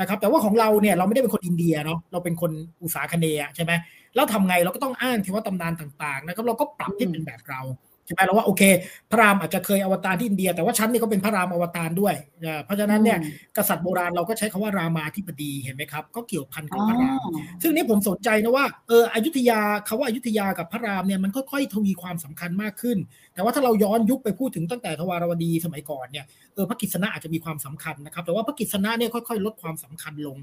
[0.00, 2.50] นะครับ แต่ว่าของเราเนี่ยเราไม่ได้เป็นคนอินเดียเนาะเราเป็นคน
[2.82, 3.72] อุษาคเนย์อะใช่ไหม
[4.14, 7.62] แล้วทำไงเราก็ต้องอ้างเทวตำนานต่างๆนะครับเราก็ปรับให้เป็นแบบเรา
[8.06, 8.62] ใช่ไหมเราว่าโอเค
[9.10, 13.18] พระรามอาจจะเคยอวตารที่อินเดีย แต่ว่าฉันนี่ก็เป็นพระรามอวตารด้วยเอ่อเพราะฉะนั้นเนี่ย
[13.56, 17.20] กษัตริย์โบราณเราก็ใช้คำว่ารามาธิบดีเห็นไหมครับ ก็เกี่ยวพันกับพระราม
[17.62, 22.98] ซึ่งนี่ผมสนใจนะว่าเอออยุธยาคาว่าอายุธยากับพระรามเนี่ยมันค่อยๆทวีความสำคัญมากขึ้น
[23.34, 30.38] แต่ว่าถ้าเราย้อนยุคไปพูดถึงตั้งแต่ทวารวดีสมัยก่อนเนี่ยเออพระกิษณะอาจจะมีความสำคัญนะครับแต่ว่าพระกิษณะเนี่ยค่อยๆ ลดความสำคัญลง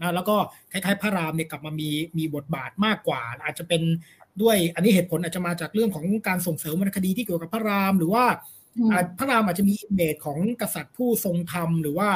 [0.00, 0.36] นะแล้วก็
[0.72, 3.82] คล้ายๆพระรามเนี่ยกลับมามีมีบทบาทมากกว่า อาจจะเป็น
[4.42, 8.24] ด้วยอันนี้เหตุผลอาจจะมาจากเรื่องของการส่งเสริมวรรณคดีที่เกี่ยวกับพระรามหรือว่า
[8.76, 12.08] อืมอ่าพระรามอาจจะมี image ของกษัตริย์ผู้ทรงธรรมหรือว่า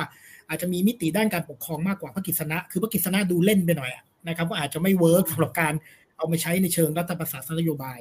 [0.49, 5.73] อาจจะมีมิติด้านการปกครองมากกว่าพระกฤษณะคือพระกฤษณะดูเล่นไปหน่อยอะนะครับก็อาจจะไม่ work สำหรับการ
[6.17, 8.01] เอามาใช้ในเชิงรัฐประศาสนนโยบาย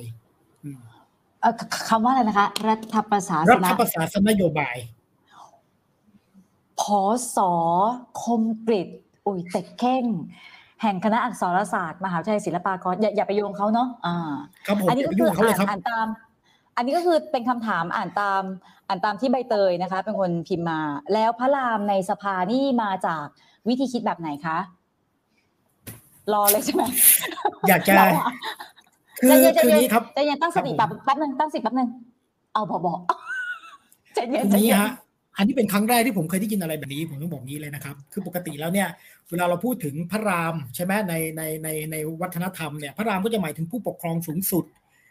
[0.63, 0.79] อืม
[1.41, 1.53] เอ่อ
[1.89, 4.75] คำว่าอะไรนะคะ รัฐประศาสรันฐประศาสนนโยบาย
[6.81, 7.01] พอ
[7.35, 7.51] สอ
[8.23, 8.89] คมกริต
[9.25, 10.05] อุ้ยเต็กเข่ง
[10.81, 14.15] แห่งคณะอักษรศาสตร์มหาวิทยาลัยศิลปากร อย่าอย่าไปโยงเขาเนาะอ่า
[14.67, 16.07] ครับผมอันนี้อย่าก็ไปคืยุ่องกับเขาเลยครับอ่านตาม
[16.75, 18.41] อันนี้ก็คือเป็นคำถามอ่านตาม
[18.87, 20.79] อ่านตามที่ใบเตยนะคะ เป็นคนพิมพ์มา
[21.13, 23.25] แล้วพระรามในสภานี่มาจาก
[23.67, 24.57] วิธีคิดแบบไหนคะ
[26.33, 26.83] รอเลยใช่ไหม
[27.69, 28.27] อยากจะเราอะ
[29.19, 31.89] คือใจเย็นใจคือเย็นนี้ครับใจเย็นตั้งสติครับแป๊บแป๊บนึงตั้งสติแป๊บนึง
[32.53, 32.99] เอาพอบอก
[34.13, 34.91] ใจเย็นคือใจนี้เย็นฮะ
[35.39, 38.87] อันนี้เป็นครั้งแรกที่ผมเคยได้ยินอะไรแบบนี้ ผมต้องบอกงี้เลยนะครับ คือปกติแล้วเนี่ย
[39.29, 44.65] เวลาเราพูดถึงพระรามใช่ไหมในในในในวัฒนธรรมเนี่ย พระรามก็จะหมายถึงผู้ปกครองสูงสุด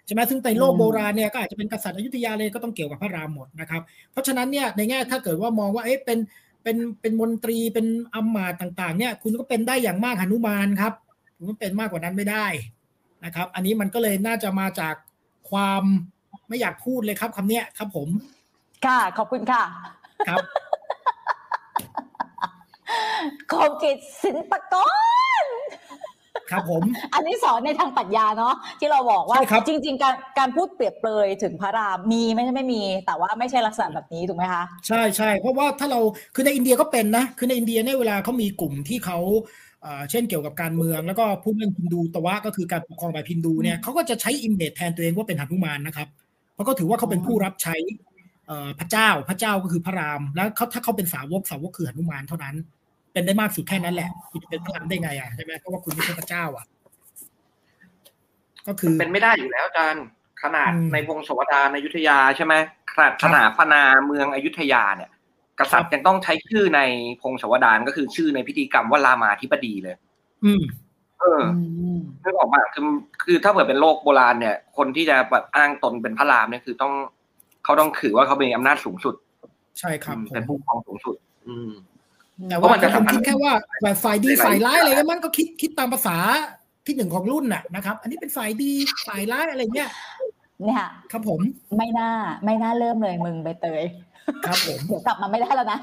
[0.06, 6.18] ใช่ไหมซึ่งในโลกโบราณเนี่ยก็อาจจะเป็นกษัตริย์อยุธยาเลยก็ต้องเกี่ยวกับพระรามหมดนะครับ เพราะฉะนั้นเนี่ยในแง่ถ้าเกิดว่ามองว่าเอ๊ะเป็น
[6.62, 10.92] เป็นเป็นมนตรีเป็นอำมาตย์ต่าง ๆ เนี่ย คุณก็เป็นได้อย่างมากหนุมานครับ
[11.36, 12.46] คุณก็เป็นมากกว่านั้นไม่ได้
[13.24, 14.94] นะครับ อันนี้มันก็เลยน่าจะมาจาก
[15.50, 15.82] ความ
[16.48, 18.08] ไม่อยากพูดเลยครับคำเนี้ยครับผม
[18.86, 19.62] ค่ะขอบคุณค่ะ
[20.28, 20.40] ครับ
[23.50, 24.74] คมกฤชศิลปาก
[25.42, 25.44] ร
[26.50, 26.82] ครับผม
[27.14, 36.00] อันนี้สอนในทางปรัชญาเนาะที่เราบอกว่าใช่ครับจริง ๆ การการพูดเปรียบเปรยถึงพระรามมีไม่ใช่ไม่มี แต่ว่าไม่ใช่ลักษณะแบบนี้ถูกไหมคะใช่ใช่เพราะว่าถ้าเรา
[36.34, 39.18] คือในอินเดียก็เป็นนะคือในอินเดียเนี่ยเวลาเขามีกลุ่มที่เขา
[39.82, 46.08] เอ่อเช่นเกี่ยวกับการเมืองแล้วก็พูดเรื่องฮินดูตวะก็คือการปกครองแบบฮินดูเนี่ยเขาก็จะใช้ image แทนตัวเองว่าเป็นหนุมานนะครับ
[46.54, 48.07] เพราะก็ถือว่าเขาเป็นผู้รับใช้เอ่อ
[48.80, 52.54] พระเจ้าพระเจ้าก็คือพระราม แล้วเขาถ้าเขาเป็นสาวกสาวกคือหนุมานเท่านั้น
[53.12, 56.66] เป็นได้มากสุดแค่นั้นแหละคุณจะเป็นพระรามได้ไงอะใช่ไหมเพราะว่าคุณไม่ใช่พระเจ้าอะ
[58.66, 60.04] ก็คือเป็นไม่ได้อยู่แล้วอาจารย์
[60.42, 62.54] ขนาดอืมในพงศาวดารในอยุธยาใช่ไหม
[62.92, 65.10] ขนาดครัสบถาปนาเมืองอยุธยาเนี่ย
[65.58, 66.80] กษัตริย์ยังต้องใช้ชื่อใน
[67.22, 69.96] พงศาวดารก็คือชื่อในพิธีกรรมว่ารามาธิบดีเลย
[70.44, 70.62] อืม
[71.20, 72.84] เอออืมนึกออกมาคือ
[73.24, 76.94] คือถ้าเกิดเป็นโลกโบราณเนี่ย คนที่จะแบบอ้างตนเป็นพระรามเนี่ยคือต้อง
[77.68, 79.14] เขาต้องถือว่าเขามีอำนาจสูงสุด
[79.78, 81.16] ใช่ครับอืมผมเป็นผู้ปกครองสูงสุด
[81.48, 81.70] อืม
[82.48, 83.52] แต่เพราะว่ามันจะผมสำคัญคิดแค่ว่า
[83.82, 86.16] แบบฝ่ายดีหลายๆฝ่ายร้ายอะไรกันมันก็คิดคิดตามภาษา
[86.86, 88.72] ที่หนึ่งของรุ่นน่ะนะครับ อันนี้เป็นฝ่ายดี
[89.08, 89.90] ฝ่ายร้ายอะไรเงี้ย
[90.64, 90.82] เนี่ย
[91.12, 91.40] ครับผม
[91.76, 92.10] ไม่น่า
[92.44, 93.84] ไม่น่าเริ่มเลยมึงใบเตย
[94.46, 95.78] ครับผมเดี๋ยวกลับมาไม่ได้แล้วนะ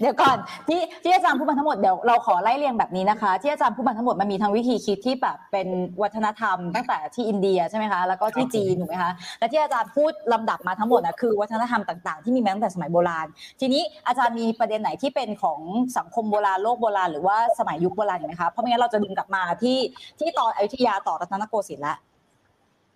[0.00, 0.36] เดี๋ยวก่อน
[0.68, 5.68] ที่ที่อาจารย์พูดมาทั้งหมดเดี๋ยวเราขอไล่เรียงแบบนี้นะคะ ที่อาจารย์พูดมาทั้งหมดมันมีทั้งวิธีคิดที่แบบเป็น
[6.02, 13.26] วัฒนธรรมตั้งแต่ที่อินเดียใช่ไหมคะแล้วก็ที่จีนถูกไหมคะและที่อาจารย์พูดลำดับมาทั้งหมดนะคือวัฒนธรรมต่างๆ ที่มีมาตั้งแต่สมัยโบราณ
[13.60, 15.60] ทีนี้อาจารย์มีประเด็นไหนที่เป็นของ
[15.98, 19.78] สังคมโบราณโลกโบราณหรือว่าสมัยยุคโบราณอีกไหมคะเพราะไม่งั้นเราจะดึงกลับมาที่
[20.18, 21.96] ที่ตอนอยุธยาต่อรัตนโกสินทร์ละ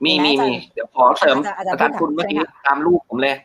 [0.04, 3.36] มีมีมีไหมมีอาจารย์เดี๋ยวขอเสริมอาจารย์อาจารย์อาจารย์คุณพูดเมื่อกี้ใช่ไหมคะตามรูปผมเลย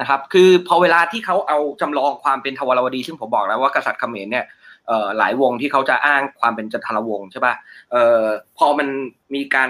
[0.00, 4.44] นะครับ คือพอเวลาที่เขาเอาจำลองความเป็นทวารวดี ซึ่งผมบอกแล้วว่ากษัตริย์เขมรเนี่ย
[4.86, 7.54] เอ่อหลายวงที่เขาจะอ้างความเป็นจันทรวงศ์ใช่ป่ะ
[7.92, 8.24] เอ่อ
[8.58, 8.88] พอมัน
[9.34, 9.68] มีการ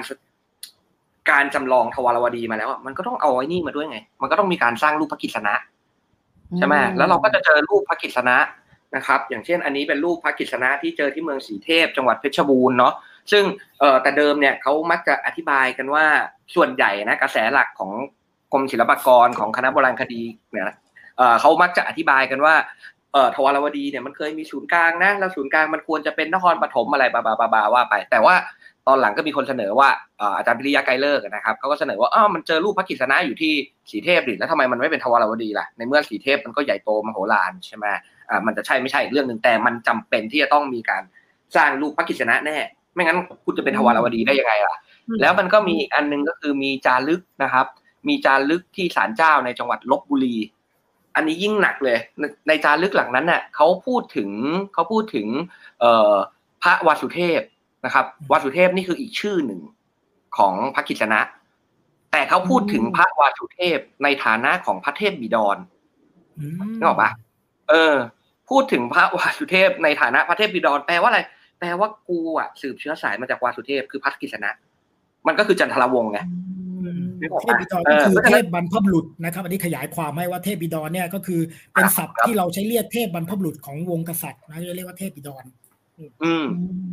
[1.31, 5.55] การจำลองทวารวดีมาแล้วอะมันก็ต้องเอาไอ้นี่มาด้วยไง มันก็ต้องมีการสร้างรูปพระกิษณะ
[6.59, 8.37] ใช่ไหมแล้วเราก็จะเจอรูปพระกิษณะ
[8.97, 12.95] นะครับ อย่างเช่น อันนี้เป็นรูปพระกิษณะที่เจอที่เมืองสีเทพ จังหวัดเพชรบูรณ์เนาะ
[13.33, 13.45] ซึ่ง
[14.03, 16.05] แต่เดิมเนี่ยเขามักจะอธิบายกันว่า
[16.55, 17.93] ส่วนใหญ่นะกระแสหลักของ
[18.53, 20.65] กรมศิลปากรของคณะโบราณคดีเนี่ย
[21.41, 22.55] เขามักจะอธิบายกันว่า
[23.13, 28.35] เอ่อทวารวดีเนี่ยมันเคยมีศูนย์กลางนะแล้วศูนย์กลางมันควรจะเป็นนครปฐมอะไรบาบาบาบาว่าไป แต่ว่า
[28.89, 29.89] ตอนหลังก็มีคนเสนอว่า
[30.37, 33.53] อาจารย์พิริยะไกรเลิกนะครับเขาก็เสนอว่าอ้าวมันเจอรูปพระกิษณะอยู่ที่
[33.91, 37.87] สีเทพดิแล้วทำไมมันไม่เป็นทวารวดีล่ะในเมื่อสีเทพมันก็ใหญ่โตมโหฬารใช่ไหม
[38.31, 41.03] อ่ามันจะใช่ไม่ใช่อีกเรื่องหนึ่งแต่มันจำเป็นที่จะต้องมีการ
[41.57, 42.59] สร้างรูปพระกิษณะแน่
[42.95, 44.75] ไม่งั้นคุณจะเป็นทวารวดีได้ยังไงล่ะ
[45.21, 47.67] แล้วมันก็มีอีกอันหนึงก็คือมีจารึกนะครับ
[48.09, 50.37] มีจารึกที่ศาลเจ้าในจังหวัดลบบุรี
[51.15, 54.31] อันนี้ยิ่งหนักเลย ในในจารึกหลังนั้นน่ะเขาพูดถึง
[54.73, 55.27] เขาพูดถึง
[55.81, 56.15] เอ่อ
[56.63, 57.41] พระวาสุเทพ
[57.85, 59.61] นะครับวาสุเทพนี่คืออีกชื่อหนึ่ง
[60.37, 61.21] ของพระกิษณะ
[62.13, 65.57] แต่เขาพูดถึงพระวาสุเทพในฐานะของพระเทพบิดร
[66.39, 67.11] อืมนึกออกปะ
[67.71, 67.95] เออ
[68.51, 71.21] พูดถึงพระวาสุเทพในฐานะพระเทพบิดรแปลว่าอะไร
[71.59, 74.51] แปลว่ากูอะสืบเชื้อสายมาจากวาสุเทพคือพระกิษณะ
[75.27, 76.21] มันก็คือจันทรวงศ์ไง
[77.21, 81.41] นึกออกเทปะพบิดรเอก็อคือเพราะฉะเทนั้นพบรรพบุรุษนะครับ อันนี้ขยายความให้ว่าเทพบิดรเนี่ยก็คือ
[81.75, 85.45] เป็นศัพท์ที่เราใช้เรียกเทพบรรพบุรุษของวงกษัตริย์นะจะเรียกว่าเทพบิดร
[86.23, 86.45] อืม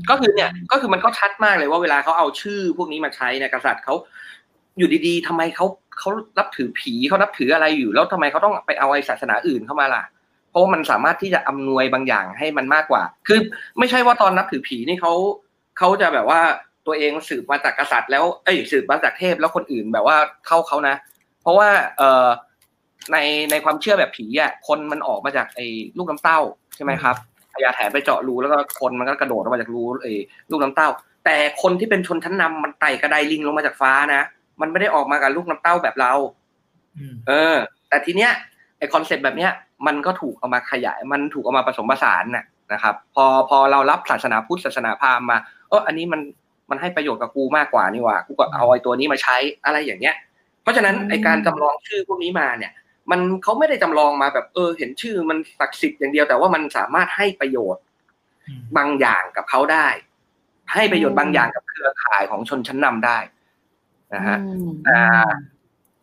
[0.10, 3.96] ก็คือเนี่ย ก็คือมันก็ชัดมากเลยว่าเวลาเขาเอาชื่อพวกนี้มาใช้เนี่ยกษัตริย์เขา
[4.78, 5.66] อยู่ดีๆทำไมเขา
[6.00, 10.04] เขานับถือผีเขานับถืออะไรอยู่ แล้วทำไมเขาต้องไปเอาไอ้ศาสนาอื่นเข้ามาล่ะ
[10.52, 13.40] เพราะว่ามันสามารถที่จะอำนวยบางอย่างให้มันมากกว่า คือ
[13.78, 15.14] ไม่ใช่ว่าตอนนับถือผีนี่เขา
[15.78, 16.42] เขาจะแบบว่า
[16.88, 20.96] ตัวเองสืบมาจากกษัตริย์แล้วเอ้ยสืบมาจากเทพแล้วคนอื่นแบบว่าเข้าเขานะ
[21.42, 22.28] เพราะว่าเอ่อ
[23.12, 23.18] ใน
[23.52, 26.40] ในความเชื่อแบบผีอะคนมันออกมาจากไอ้ลูกน้ำเต้า
[26.76, 27.16] ใช่ไหมครับ
[27.54, 30.20] พญาแถนไปเจาะรูแล้วก็คนมันก็กระโดดออกมาจากรูเออ
[30.52, 30.90] ลูกน้ำเต้า
[31.26, 34.22] แต่คนที่เป็นชนชั้นนำมันไต่กระไดลิงลงมาจากฟ้านะ
[34.62, 36.14] มันไม่ได้ออกมากับลูกน้ำเต้าแบบเรา
[36.98, 37.56] อืมเออ
[37.90, 38.32] แต่ทีเนี้ย
[38.78, 39.52] ไอ concept แบบเนี้ย
[39.88, 45.38] มันก็ถูกเอามาขยาย มันถูกเอามาผสมผสานน่ะนะครับ พอพอเรารับศาสนาพุทธศาสนาพราหมณ์มา
[45.70, 46.22] เอออันนี้มัน
[46.70, 50.16] มันให้ประโยชน์กับกูมากกว่านี่หว่ากูก็เอาไอ้ตัวนี้มาใช้อะไรอย่างเงี้ย
[50.62, 52.72] เพราะฉะนั้นไอการจำลองชื่อพวกนี้มาเนี่ย
[53.12, 57.84] มันเขาไม่ได้จำลองมาแบบเออ เห็นชื่อมันศักดิ์สิทธิ์อย่างเดียวแต่ว่ามันสามารถให้ประโยชน์
[58.48, 59.88] อืมบางอย่างกับเขาได้
[60.74, 63.18] ให้ประโยชน์บางอย่างกับเครือข่ายของชนชั้นนำได้
[64.14, 65.30] นะฮะอืมอ่า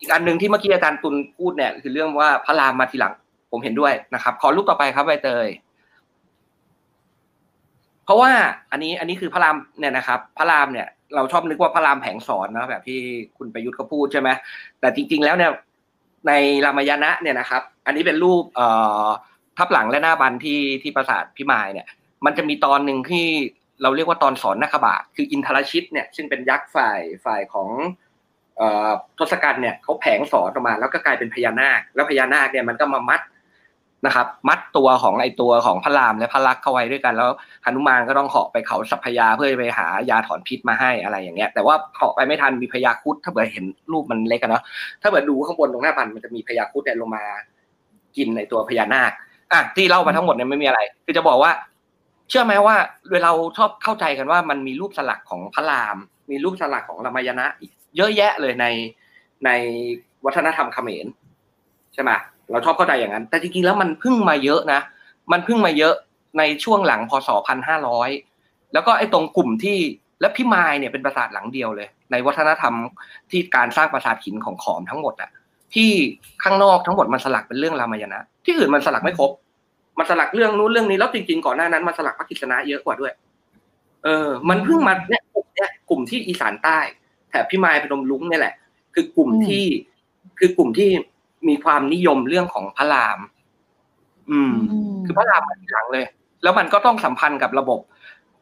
[0.01, 3.13] อีกอันหนึ่งที่เมื่อกี้อาจารย์ตุลพูดเนี่ย คือเรื่องว่าพระรามมาทีหลัง
[3.51, 5.49] ผมเห็นด้วยนะครับ ขอรูปต่อไปครับใบเตย
[8.05, 8.31] เพราะว่า
[8.71, 13.01] อันนี้อันนี้คือพระรามเนี่ยนะครับพระรามเนี่ย เราชอบนึกว่าพระรามแผงสอนนะแบบที่
[13.39, 14.29] คุณประยุทธ์เขาพูดใช่ไหม
[14.81, 15.53] แต่จริง ๆ แล้วเนี่ย
[16.29, 16.33] ใน
[16.65, 18.67] รามยายณะเนี่ยนะครับ อันนี้เป็นรูปเอ่
[19.05, 19.07] อ
[19.59, 21.87] ทับหลังและหน้าบันที่ที่ปราสาทพิมายเนี่ย
[22.25, 23.27] มันจะมีตอนหนึ่งที่
[23.83, 27.69] เราเรียกว่าตอนสอนนาคบาทคืออินทรชิตเนี่ยซึ่งเป็นยักษ์ฝ่ายฝ่ายของ
[28.57, 33.21] เอ่อทศกัณฐ์เนี่ยเขาแผงสอนออกมา แล้วก็กลายเป็นพญานาค แล้วพญานาคเนี่ยมันก็มามัด
[34.07, 37.31] นะครับ มัดตัวของไอตัวของพระรามและพระลักษ์เข้าไว้ด้วยกันแล้ว
[37.65, 44.63] หนุมานก็ต้องเหาะไปเขาสัพพยาเพื่อไปหายาถอนพิษมาให้อะไรอย่างเงี้ย แต่ว่าเหาะไปไม่ทันมีพญาคุดถ้าเกิดเห็นรูปมันเล็กกันเนาะ
[45.03, 47.25] ถ้าเกิดดูข้างบนตรงหน้าบันมันจะมีพญาคุดเนี่ยลงมา
[48.17, 49.13] กินในตัวพญานาค
[49.53, 51.53] อะที่เล่ามาทั้งหมดเนี่ยไม่มีอะไร คือจะบอกว่า
[52.29, 52.77] เชื่อไหมว่า
[53.13, 55.97] เวลาเราชอบเข้าใจกันว่ามันมีรูปสลักของพระราม
[56.31, 57.47] มีรูปสลักของรามายณะ
[57.97, 58.67] เยอะแยะเลยใน
[59.45, 59.51] ใน
[60.25, 61.07] วัฒนธรรมเขมร
[61.95, 62.11] ใช่ไหม
[62.51, 64.81] เราชอบเข้าใจอย่างนั้น แต่จริงๆแล้วมันพิ่งมาเยอะนะ
[65.33, 65.95] มันพิ่งมาเยอะ
[66.39, 68.11] ในช่วงหลังพศพันห้าร้อย
[68.73, 69.79] แล้วก็ไอ้ตรงกลุ่มที่
[70.21, 72.75] และพิมายเนี่ยเป็นปราสาทหลังเดียวเลย ในวัฒนธรรม
[73.31, 75.31] ที่การสร้างปราสาทหินของขอมทั้งหมดอะ
[75.75, 75.91] ที่
[76.43, 79.31] ข้างนอกทั้งหมดมันสลักเป็นเรื่องรามายณะที่อื่นมันสลักไม่ครบ
[79.99, 83.13] มันสลักเรื่องนู้นเรื่องนี้แล้วจริงๆก่อนหน้านั้นมันสลักพระกิษณะเยอะกว่าด้วย
[84.05, 86.79] เออ มันเพิ่งมาเนี่ยกลุ่มเนี่ยกลุ่มที่อีสานใต้
[87.29, 88.55] แถบพิมายพนมลุงเนี่ยแหละ
[88.95, 89.65] คือกลุ่มที่
[90.39, 90.89] คือกลุ่มที่
[91.49, 93.19] มีความนิยมเรื่องของพระราม
[94.31, 94.53] อืม
[95.05, 96.05] คือพระรามมาทีหลังเลย
[96.43, 97.81] แล้วมันก็ต้องสัมพันธ์กับระบบ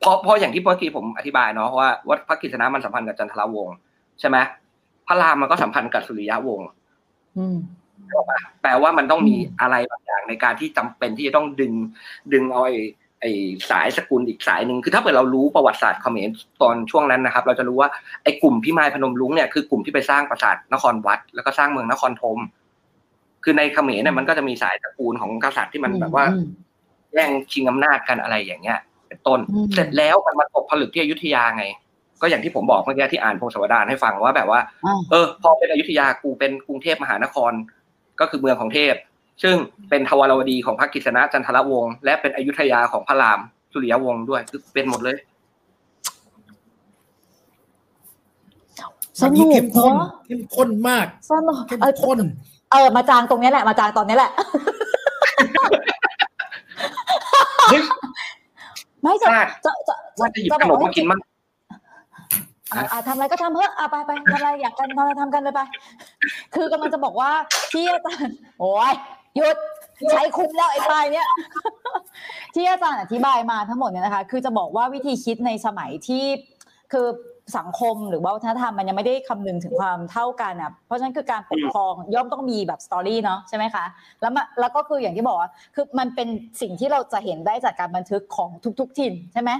[0.00, 3.76] เพราะเพราะอย่างที่เมื่อกี้ผมอธิบายเนาะว่าว่าพระกิษณะมันสัมพันธ์กับจันทรวงศ์
[4.20, 4.36] ใช่ไหม
[5.06, 6.68] พระรามมันก็สัมพันธ์กับสุริยะวงศ์
[7.36, 7.56] อืม
[8.62, 11.72] แปลว่ามันต้องมีอืมอะไรบางอย่างในการที่จำเป็นที่จะต้องดึง
[12.32, 12.76] ดึงเอาไอ้
[13.20, 13.30] ไอ้
[13.70, 16.28] สายสกุลอีกสายหนึ่งคือถ้าเกิดเรารู้ประวัติศาสตร์เขมร
[16.62, 17.88] ตอนช่วงนั้นนะครับ เราจะรู้ว่า
[18.24, 22.38] ไอ้กลุ่มพิมายพนมรุ้งเนี่ยคือกลุ่มที่ไปสร้างปราสาทนครวัด แล้วก็สร้างเมืองนครธม
[23.48, 26.46] คือในเขมรเนี่ยมันก็จะมีสายตระกูลของกษัตริย์ที่มันแบบว่าอืม
[27.12, 28.78] แย่งชิงอำนาจกันอะไรอย่างเงี้ย
[29.08, 31.64] เป็นต้นอืมเสร็จแล้วมันมาตกผลึกที่อยุธยาไง
[32.20, 37.52] ก็อย่างที่ผมบอกเมื่อกี้ที่อ่านพงศาวดารให้ฟังว่าแบบว่าอ่าเออ พอเป็นอยุธยากูเป็นกรุงเทพมหานคร
[38.20, 38.94] ก็คือเมืองของเทพ
[39.42, 39.54] ซึ่ง
[39.90, 43.40] เป็นทวารวดีของพระกฤษณะจันทรวงศ์และเป็นอยุธยาของพระราม
[43.72, 45.16] สุริยวงศ์ด้วยคือเป็นหมดเลย
[49.20, 54.30] สวันนุนี้กเข้มข้นเนาะเข้มข้นมากสนุกเข้มเออข้นเออมาจางตรงนี้แหละมาจางตอนนี้แหละ
[57.70, 57.82] เฮ้ย
[59.02, 61.20] ไม่จะพลาดจะจะว่าจะหยิบขนมมากินมั้ง
[62.72, 65.60] อะอะทำอะไรก็ทำเถอะอะไปไปทำอะไรอยากกันทำอะไรทำกันเลยไป
[66.54, 67.30] คือกำลังจะบอกว่า
[67.72, 68.94] ที่อาจารย์โอ้ย
[69.36, 69.56] หยุด
[70.10, 71.28] ใช้คุ้มแล้วไอ้ปลายเนี้ย
[72.54, 76.24] ที่อาจารย์อธิบายมาทั้งหมดเนี่ยนะคะ คือจะบอกว่าวิธีคิดในสมัยที่
[76.92, 77.06] คือ
[77.58, 83.84] สังคมหรือว่าวัฒนธรรมมันยังไม่ได้คำนึงถึงความเท่ากันอะเพราะฉะนั้นคือการปกครองย่อมต้องมีแบบสตอรี่เนาะใช่ไหมคะ
[84.20, 86.28] แล้วมาแล้วก็คืออย่างที่บอกว่าคือมันเป็น
[86.60, 89.50] สิ่งที่เราจะเห็นได้จากการบันทึกของทุก ๆ ถิ่นใช่ไหม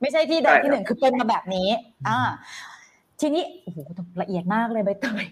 [0.00, 1.68] ไม่ใช่ที่ใดที่หนึ่งคือเป็นมาแบบนี้
[2.08, 2.18] อ่า
[3.20, 3.78] ทีนี้โอ้โห
[4.22, 5.26] ละเอียดมากเลยใบเตย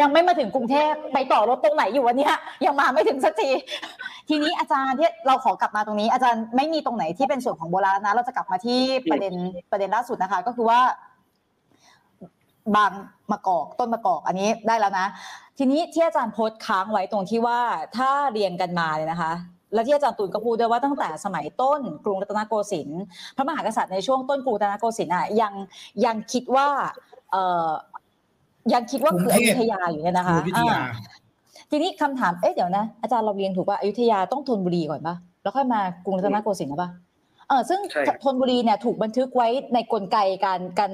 [0.00, 2.34] ยังไม่มาถึงกรุงเทพไปต่อรถตรงไหนอยู่วะเนี่ย
[2.66, 3.50] ยังมาไม่ถึงสักที
[4.28, 8.80] ทีนี้อาจารย์ที่เราขอกลับมาตรงนี้อาจารย์ไม่มีตรงไหนที่เป็นส่วนของโบราณนะ เราจะกลับมาที่
[9.10, 9.34] ประเด็น
[9.70, 10.80] ประเด็นล่าสุดนะคะ ก็คือว่า
[12.76, 12.92] บาง
[13.30, 15.06] มะกอกต้นมะกอกอันนี้ได้แล้วนะ
[15.58, 17.60] ทีนี้ที่อาจารย์โพสต์ค้างไว้ตรงที่ว่า
[17.96, 19.32] ถ้าเรียงกันมาเนี่ยนะคะ
[19.74, 23.02] แล้วที่อาจารย์ตูนก็พูดด้วยว่าตั้งแต่สมัยต้นกรุงรัตนโกสินทร์
[23.36, 25.52] พระมหากษัตริย์ในช่วงต้นกรุงรัตนโกสินทร์อะยัง
[26.04, 26.68] ยังคิดว่า
[28.72, 30.82] ยังคิดว่าคืออยุธยาอยู่เนี่ยนะคะอยุธยาอ่า
[31.70, 36.90] ทีนี้คำถามเอ๊ะเดี๋ยวนะอาจารย์เราเรียงถูกป่ะอยุธยาต้องธนบุรีก่อนป่ะแล้วค่อยมากรุงรัตนโกสินทร์นะป่ะ
[37.48, 40.90] เออซึ่งใช่ครับธนบุรีเนี่ยถูกบันทึกไว้ในกลไกการการ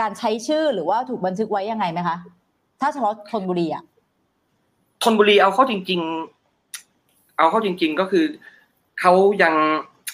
[0.00, 2.16] การใช้ชื่อหรือว่าถูกบันทึกไว้ยังไงไหมคะ
[2.80, 3.82] ถ้าเฉพาะธนบุรีอะ
[5.02, 6.00] ธนบุรีเอาเข้าจริง
[6.70, 8.24] ๆ เอาเข้าจริง ๆก็คือ
[9.00, 9.12] เขา
[9.42, 9.54] ยัง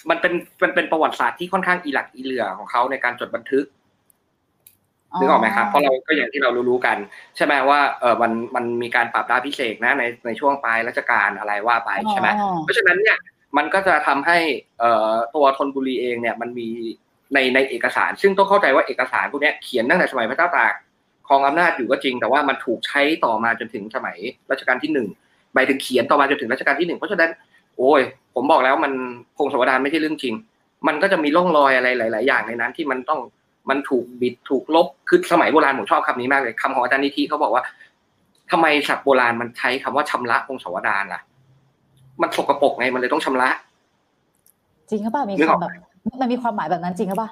[0.09, 0.33] มันเป็น
[0.63, 3.65] มันเป็นประวัติศาสตร์ที่ค่อนข้างอีหลักอีเหลือของเขาในการจดบันทึก
[5.19, 6.97] นึกออกไหมครับเพราะเราก็อย่างที่เรารู้ๆกัน
[7.35, 13.17] ใช่ไหมว่าเออมันมันมีการปรับดาพิเศษกนะในในช่วงปลายรัชกาลอะไรว่าไปใช่ไหมอ๋อเพราะฉะนั้นเนี่ย
[13.57, 14.37] มันก็จะทำให้
[14.79, 16.69] เอ่อตัวธนบุรีเองเนี่ยมันมี
[17.33, 20.73] ในในเอกสาร ซึ่งต้องเข้าใจว่าเอกสารพวกเนี้ยเขียนตั้งแต่สมัยพระเจ้าตาก
[21.27, 24.17] ครองอำนาจอยู่ก็จริง แต่ว่ามันถูกใช้ต่อมาจนถึงสมัย
[24.51, 25.07] รัชกาลที่หนึ่ง
[25.53, 27.31] หมายถึงเขียนต่อมาจนถึงรัชกาลที่หนึ่งเพราะฉะนั้น
[27.77, 28.01] โอ้ย
[28.35, 28.93] ผมบอกแล้วมัน
[29.37, 30.33] พงศาวดารไม่ใช่เรื่องจริง
[30.87, 33.19] มันก็จะมีร่องรอยอะไรหลาย ๆ อย่างในนั้นที่มันต้อง
[33.69, 37.63] มันถูกบิดถูกลบคือสมัยโบราณผมชอบคำนี้มากเลยคำของอาจารย์นิธิเขาบอกว่า
[38.51, 41.21] ทำไมศัพท์โบราณมันใช้คำว่าชำระพงศาวดารล่ะ
[42.21, 43.49] มันสกปรกไงมันเลยต้องชำระ
[44.89, 45.71] จริงหรือเปล่ามีนึกออกคำแบบ
[46.21, 47.29] มันมีความหมายแบบนั้นจริงหรือเปล่า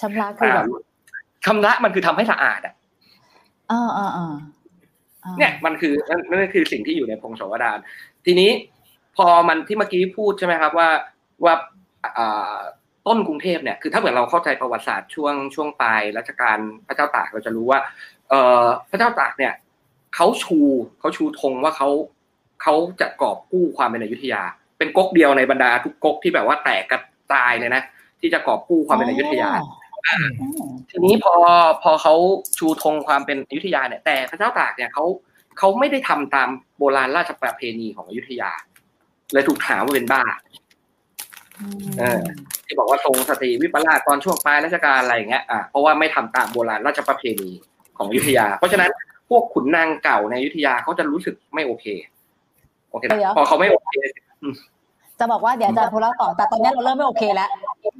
[0.00, 0.66] ชำระคือแบบ
[1.44, 2.74] ชำระมันคือทำให้สะอาดอะ
[3.72, 4.34] อ่าอ่าอ่า
[5.24, 7.78] อ่าเนี่ยมันคือนั่นนั่นคือสิ่งที่อยู่ในพงศาวดาร
[8.26, 8.50] ทีนี้
[9.16, 10.88] พอมันที่เมื่อกี้พูดใช่ไหมครับว่า
[11.44, 11.54] ว่า
[12.18, 12.56] อ่า
[13.06, 17.80] ต้นกรุงเทพเนี่ยคือถ้าเกิดเราเข้าใจประวัติศาสตร์ช่วงช่วงปลายรัชกาลพระเจ้าตากเราจะรู้ว่า
[18.30, 19.52] เอ่อพระเจ้าตากเนี่ย
[20.14, 20.58] เขาชู
[20.98, 21.88] เขาชูธงว่าเขา
[22.62, 24.42] เขาจะกอบกู้ความเป็นอยุธยา
[24.78, 27.00] เป็นก๊กเดียวในบรรดาทุกก๊กที่แบบว่าแตกกระ
[27.32, 27.82] จายเลยนะ
[28.20, 29.50] ที่จะกอบกู้ความเป็นอยุธยา
[30.06, 31.34] อืมทีนี้พอ
[31.82, 32.14] พอเขา
[32.58, 35.04] ชูธงความเป็นอยุธยาเนี่ย แต่พระเจ้าตากเนี่ยเขา
[35.58, 36.48] เขาไม่ได้ทำตาม
[36.78, 38.50] โบราณราชประเพณีของอยุธยา
[39.32, 40.63] เลยถูกถามว่าเป็นบ้าเออ
[42.66, 47.50] ที่บอกว่าทรงสตรีวิปลาสตอนช่วงปลายรัชกาลอะไรอย่างเงี้ยอะเพราะว่าไม่ทำตามโบราณราชประเพณี
[47.98, 48.90] ของอยุธยา เพราะฉะนั้น
[49.28, 51.86] พวกขุนนางเก่าในอยุธยาเขาจะรู้สึกไม่โอเค
[52.90, 53.94] โอเคนะพอเขาไม่โอเค
[55.18, 57.48] จะบอกว่าเดี๋ยวอาจารย์พูดแล้วต่อแต่ตอนนี้เราเริ่มไม่โอเคแล้ว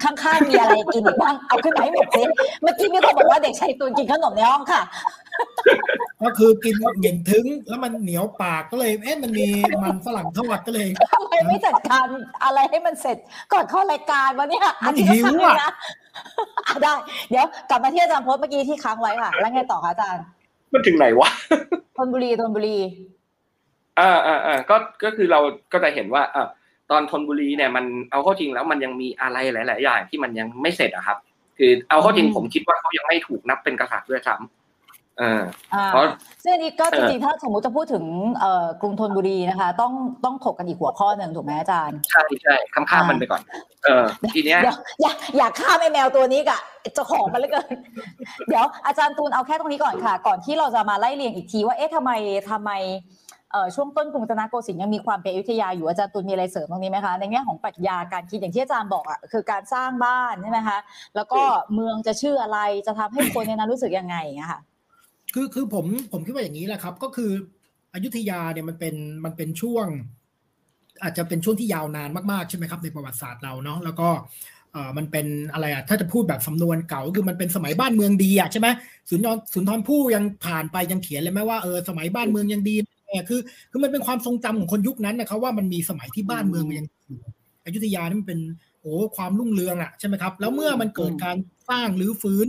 [0.03, 2.23] ข้างๆมีอะไรกินอีกบ้างเอาขึ้นมาให้หมดสิ
[2.63, 4.83] เมื่อกี้มีคนบอกว่าเด็กชายตูนกินขนมในห้องค่ะ
[6.23, 9.49] ก็คือกินเหม็นถึงแล้วมันเหนียวปากก็เลยเอ๊ะมันมี
[9.83, 12.07] มันฝรั่งทอดก็เลยทำไมไม่จัดการ
[12.45, 13.17] อะไรให้มันเสร็จ
[13.53, 15.73] ก่อนเข้ารายการวะเนี่ยมันอาทิตย์หิวละครั้งอะเลยนะ
[16.69, 16.95] อะได้
[17.31, 20.25] เดี๋ยวกลับมาที่อาจารย์โพสต์เมื่อกี้ที่ค้างไว้ค่ะ แล้วไงต่อคะอาจารย์
[20.73, 21.29] มันถึงไหนวะ
[21.97, 22.79] ธนบุรีธนบุรี
[24.01, 25.41] อ่าอ่าอ่าก็ก็คือเรา
[25.73, 26.49] ก็จะเห็นว่าอ่า
[26.91, 31.19] ตอนธนบุรีเนี่ยมันเอาเข้าจริงแล้วมันยังมีอะไรหลาย ๆ อย่างที่มันยังไม่เสร็จอะครับ
[31.59, 35.43] คือเอาเข้าจริงอืมผมคิดว่าเขายังไม่ถูกนับเป็นกษัตริย์ด้วยซ้ำเออ
[35.75, 36.05] อ่าเพราะ
[36.43, 38.05] ซึ่งอันนี้ก็เอจอริงๆถ้าสมมุติจะพูดถึง
[38.39, 39.93] เอ่อกรุงธนบุรีนะคะ ต้อง
[40.25, 43.43] ต้องถกกันอีกหัวข้อหนึ่งถูกไหมอาจารย์ ใช่ใช่ข้ามข้ามมันไปก่อน
[43.85, 44.05] เออ
[44.35, 46.59] ทีเนี้ยเดี๋ยวอย่าอย่าข้ามไอ้แมวตัวนี้กะ
[46.95, 47.75] เจ้าของมันเหลยเกิน
[48.49, 52.11] เดี๋ยวอาจารย์ตูนเอาแค่ตรงนี้ก่อนค่ะ ก่อนที่เราจะมาไล่เรียงอีกทีว่าเอ๊ะทำไม
[52.51, 53.24] ทำไมเอ่อ
[53.75, 60.79] ช่วงต้นกรุงรัตนโกสินทร์ยังมีความเป็นอยุธยาอยู่อาจารย์ตูนมีอะไรเสริมตรงนี้ไหมคะในแง่ของปรัชญาการคิดอย่างที่อาจารย์บอกอะคือการสร้างบ้านใช่ไหมคะ
[61.17, 61.41] แล้วก็
[61.75, 64.61] เมืองจะชื่ออะไรจะทำให้คนในนั้นรู้สึกยังไงอย่างเงี้ยค่ะ
[65.35, 67.31] คือคือผมผมคิดว่าอย่างนี้แหละครับ ก็คือ
[67.95, 68.95] อยุธยาเนี่ยมันเป็น
[69.25, 69.87] มันเป็นช่วง
[71.03, 74.09] อาจจะเป็นช่วงที่ยาวนานมากๆใช่ไหมครับ ในประวัติศาสตร์เราเนาะแล้วก็
[74.73, 78.69] เอ่อมันเป็นอะไรอะถ้าจะพูดแบบสำนวนเก่าคือมันเป็นสมัยบ้านเมืองดีอะใช่ไหม
[79.11, 82.77] สุนทรสุนทรภู่ยังผ่านไปยังเขียนเลยไหมว่าเออสมัยบ้านเมืองยังดี
[83.15, 83.41] เนี่ยคือ
[83.71, 87.21] คือมันเป็นความทรงจำของคนยุคนั้นนะครับว่ามันมีสมัยที่บ้านเมืองมันยังอยู่
[87.65, 88.41] อยุธยานี่มันเป็น
[88.83, 91.37] โอ้ความรุ่งเรืองอะใช่ไหมครับ แล้วเมื่อมันเกิดการ
[91.71, 92.47] สร้างหรือฟื้น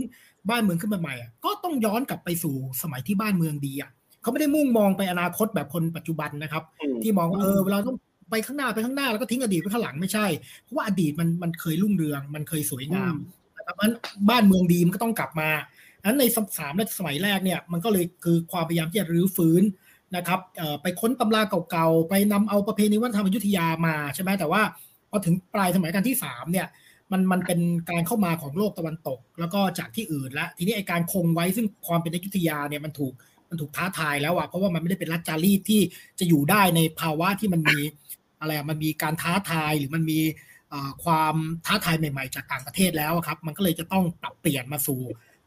[0.50, 3.90] บ้านเมืองขึ้นมาใหม่อะก็ต้องย้อนกลับไปสู่สมัยที่บ้านเมืองดีอะ
[4.22, 7.96] เขาไม่ได้มุ่งมองไปอนาคตแบบคนปัจจุบันนะครับอืมที่มองว่าเออเราต้อง
[8.30, 10.26] ไปข้างหน้าไปข้างหน้าแล้วก็ทิ้งอดีตไว้ข้างหลังไม่ใช่
[10.62, 13.14] เพราะว่าอดีตมันมันเคยรุ่งเรือง มันเคยสวยงาม
[13.56, 13.96] นะครับเพราะฉะนั้น
[14.30, 15.50] บ้านเมืองดีมันก็ต้องกลับมา
[16.06, 16.24] นั้นใน
[16.58, 19.62] สามและสมัยแรกเนี่ยมันก็เลยคือความพยายามที่จะรื้อฟื้น
[20.16, 20.40] นะครับ
[20.82, 24.62] ไปค้นตำราเก่าๆ ไปนำเอาประเพณีวัฒนธรรมอยุธยามาใช่ไหมแต่ว่า
[25.10, 26.66] พอถึงปลายสมัยการที่สามเนี่ย
[27.12, 33.12] มันมันเป็นการเข้ามาของโลกตะวันตก แล้วก็จากที่อื่นแล้วทีนี้ไอการคงไว้ซึ่งความเป็นอยุธยาเนี่ยมันถูก
[33.50, 35.80] มันถูกท้าทายแล้วอะเพราะว่ามันไม่ได้เป็นรัฐจารีตที่
[36.18, 37.78] จะอยู่ได้ในภาวะที่มันมี
[38.40, 40.20] อะไรอะมันมีการท้าทายหรือมันมี
[41.04, 41.34] ความ
[41.66, 45.00] ท้าทายใหม่ ๆ จากต่างประเทศแล้วครับ มันก็เลยจะต้องปรับเปลี่ยนมาสู่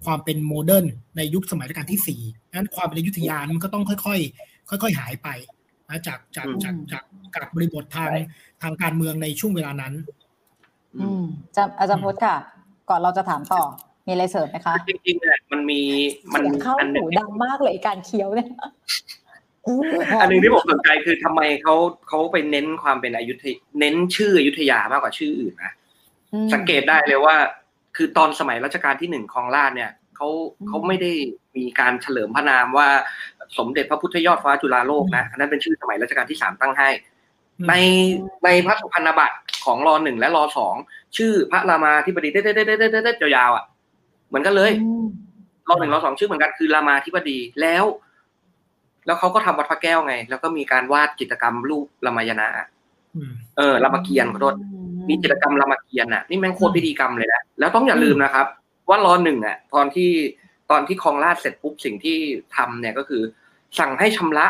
[0.06, 0.86] ความเป็นโมเดิร์น
[1.18, 2.22] ในยุคสมัยรัชกาลที่สี่
[2.54, 5.28] นั้นความเป็นอยุธยามันก็ต้องค่อยๆ ค่อย ๆ หายไป
[5.90, 7.04] นะจากจากอืมจากจาก
[7.36, 8.12] จากบริบททาง
[8.62, 9.94] ทางการเมืองในช่วงเวลานั้น
[11.00, 11.24] อืม
[11.56, 12.36] จะอาจารย์พจน์ค่ะ
[12.90, 13.64] ก่อนเราจะถามต่อ
[14.06, 15.82] มีอะไรเสริมไหมคะ จริงๆเนี่ยมันมี
[16.34, 18.50] มันเสียงเข้าอันหนึ่หูงดังมากเลยการเคี้ยวเนี่ย
[20.22, 21.76] อันหนึ่งที่ผมสนใจคือทำไมเขา
[22.08, 25.74] เขาไปเน้นความเป็นอยุธยเน้นชื่ออยุธยามากกว่าชื่ออื่นนะ
[26.34, 27.36] อืมสังเกตได้เลยว่า
[28.02, 30.28] คือตอนสมัยรัชกาลที่หนึ่งครองราชเนี่ยเขา
[30.60, 31.12] อืมเขาไม่ได้
[31.58, 32.88] มีการเฉลิมพระนามว่า
[33.58, 36.90] สมเด็จพระพุทธยอดฟ้าจุฬาโลกนะอันนั้นเป็นชื่อสมัยรัชกาลที่สามตั้งให้
[37.60, 37.74] อืมใน
[38.46, 40.76] ในพระสุพรรณบัตรของรอหนึ่งและรอสอง
[41.18, 43.66] ชื่อพระรามาธิบดีเด็ดเด็ดเด็ดเด็ดเด็ดยาวๆอะ
[44.28, 45.06] เหมือนกันเลยอืม
[45.68, 47.86] รอหนึ่งรอสองชื่อเหมือนกันคือรามาธิบดีแล้ว
[49.06, 52.48] แล้วเขาก็ทำวัดพระแก้วไง แล้วก็มีการวาดจิตรกรรมรูปรามายณะ
[53.16, 54.56] อืมเออรามเกียรติ์ขอโทษ
[55.10, 58.46] มีจิตรกรรมรามเกียรติ์น่ะนี่แม่งโคตรพิธีกรรมเลยนะ แล้วต้องอย่าลืมนะครับ
[58.90, 60.12] ว่ารอหนึ่งอะตอนที่
[60.72, 62.18] ตอนที่ครองราชย์เสร็จปุ๊บสิ่งที่
[62.56, 63.22] ทำเนี่ยก็คือ
[63.80, 64.46] สั่งให้ชำระ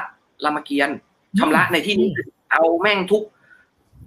[0.45, 0.97] รามเกียรติ์
[1.39, 3.23] ชำระในที่นี้คือเอาแม่งทุก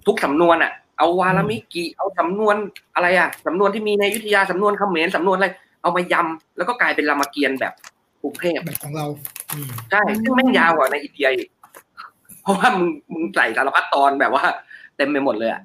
[0.07, 2.55] ทุกสำนวนอะ เอาวาลมิกิเอาสำนวน
[2.95, 5.47] อะไรอะสำนวนที่มีในอยุธยาสำนวนเขมรสำนวนอะไร
[5.81, 7.73] เอามายำแล้วก็กลายเป็นรามเกียรติ์แบบ
[8.21, 9.05] กรุงเทพแบบของเรา
[9.51, 11.49] อืมใช่ซึ่งแม่งยาวกว่าในอินเดียอีก
[12.41, 14.43] เพราะว่ามึงมึงใส่สารพัดตอนแบบว่า
[14.97, 15.61] เต็มไปหมดเลยอะ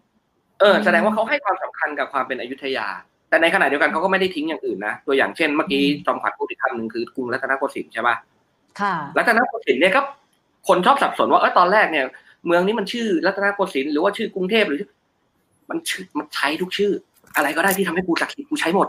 [0.60, 2.86] เออ แสดงว่าเขาให้ความสำคัญกับความเป็นอยุธยา
[3.28, 8.16] แต่ในขณะเดียวกันเขาก็ไม่ได้ทิ้งอย่างอื่นนะ ตัวอย่างเช่นเมื่อกี้จอมขวัญพูดอีกคำหนึ่งคือกรุงรัตนโกสินทร์ใช่ปะ
[8.80, 10.00] ค่ะ รัตนโกสินทร์เนี่ยก็
[10.68, 12.04] คนชอบสับสนว่าเออตอนแรกเนี่ย
[12.46, 14.82] เมืองนี้มันชื่อรัตนโกสินทร์หรือว่าชื่อกรุงเทพหรือ
[15.70, 16.92] มันชื่อมันใช้ทุกชื่อ
[17.36, 18.88] อะไรก็ได้ที่ทำให้กูศักดิ์สิทธิ์กูใช้หมด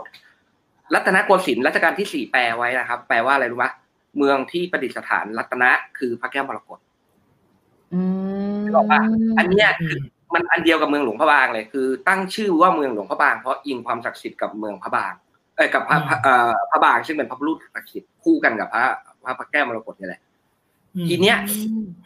[0.94, 3.66] รัตนโกสินทร์รัชกาลที่สี่แปลไว้นะครับ แปลว่าอะไรรู้ไหม
[4.18, 6.78] เมืองที่ประดิษฐานรัตนะคือพระแก้วมรกต
[7.92, 8.00] อื
[8.60, 9.00] มบอกว่า
[9.38, 9.86] อันเนี้ยอื
[10.30, 15.12] มมันอันเดียวกับเมืองหลวงพระบางเลยคือ ตั้งชื่อว่าเมืองหลวงพระบางเพราะอิงความศักดิ์สิทธิ์กับเมืองพระบาง
[15.56, 18.84] เอ้ยกับพระพระเอ่อพระบางซึ่งเป็นพระพุทธศักดิ์สิทธิ์คู่กันกับพระ
[19.24, 20.20] พระพระแก้วมรกตนี่แหละ
[20.94, 21.36] อืมทีเนี้ย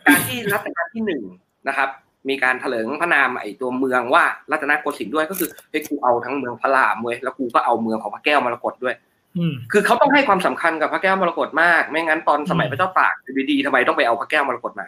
[0.07, 1.23] การที่รัชกาลที่หนึ่ง
[1.69, 1.89] นะครับ
[2.29, 8.95] มีการเถลิงพระนามไอ้ตัวเมืองว่ารัตนโกสินทร์ด้วยก็คือเฮ้ยกูเอาทั้งเมืองพระรามเว้ยแล้วกูก็เอาเมืองของพระแก้วมรกตด้วย
[9.39, 14.87] อืมคือเขาต้องให้ความสำคัญกับพระแก้วมรกตมาก ไม่งั้นตอนสมัยอืมพระเจ้าตากอยู่ดีๆทำไมต้องไปเอาพระแก้วมรกตมา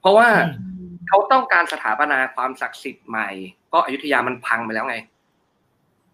[0.00, 0.67] เพราะว่าอืม
[1.08, 3.28] เขาต้องการสถาปนาความศักดิ์สิทธิ์ใหม่
[3.72, 4.96] ก็อยุธยามันพังไปแล้วไง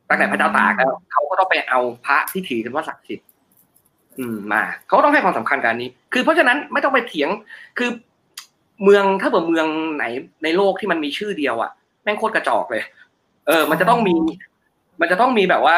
[0.08, 3.26] ตั้งแต่พระเจ้าตากแล้วเขาก็ต้องไปเอาพระที่ถือกันว่าศักดิ์สิทธิ์
[4.18, 7.30] อืมมาเขาต้องให้ความสำคัญกับอันนี้ คือเพราะฉะนั้นไม่ต้องไปเถียง
[7.78, 7.90] คือ
[8.82, 9.66] เมืองถ้าเกิดเมือง
[9.96, 10.04] ไหน
[10.44, 11.70] ในโลกที่มันมีชื่อเดียวอะ
[12.02, 12.82] แม่งโคตรกระจอกเลย
[13.46, 14.16] เออ มันจะต้องมี
[15.00, 15.76] มันจะต้องมีแบบว่า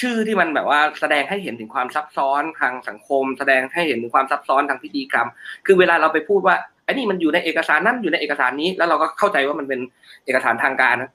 [0.00, 5.28] ชื่อที่มันแบบว่าแสดงให้เห็นถึงความซับซ้อนทางสังคม แสดงให้เห็นถึงความซับซ้อนทางพิธีกรรม
[5.66, 6.56] คือเวลาเราไปพูดว่า
[6.88, 9.80] อ้นี่มันอยู่ในเอกสารนั่นอยู่ในเอกสารนี้ แล้วเราก็เข้าใจว่ามันเป็น
[10.24, 11.10] เอกสารทางการนะ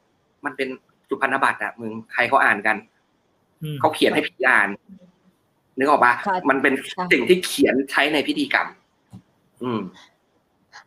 [0.45, 0.67] มันเป็น
[1.09, 2.77] สุพรรณบัตรอะมึงใครเขาอ่านกัน
[3.63, 4.69] อืมเขาเขียนให้พี่อ่าน
[5.77, 8.67] นึกออกปะค่ะมันเป็นค่ะสิ่งที่เขียนใช้ในพิธีกรรม
[9.63, 9.79] อืม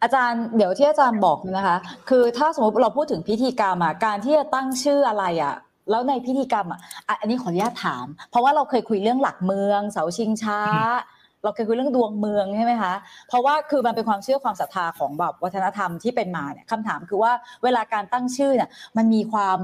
[0.03, 1.77] อาจารย์เดี๋ยวที่อาจารย์บอกนะคะ
[2.09, 5.55] คือถ้าสมมติเราพูดถึงพิธีกรรมอะการที่จะตั้งชื่ออะไรอะ
[5.91, 10.61] แล้วในพิธีกรรมอะอะอันนี้ขออนุญาตถาม เพราะว่าเราเคยคุยเรื่องหลักเมือง เสาชิงช้า
[11.43, 12.95] เราเคยคุยเรื่องดวงเมืองใช่ไหมคะ
[13.29, 17.33] เพราะว่าคือมันเป็นความเชื่อความศรัทธาของแบบวัฒนธรรมที่เป็นมาเนี่ยคำถามคือว่า
[17.65, 19.59] เวลาการตั้งชื่อเนี่ยมันมีความ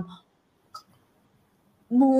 [2.00, 2.16] มู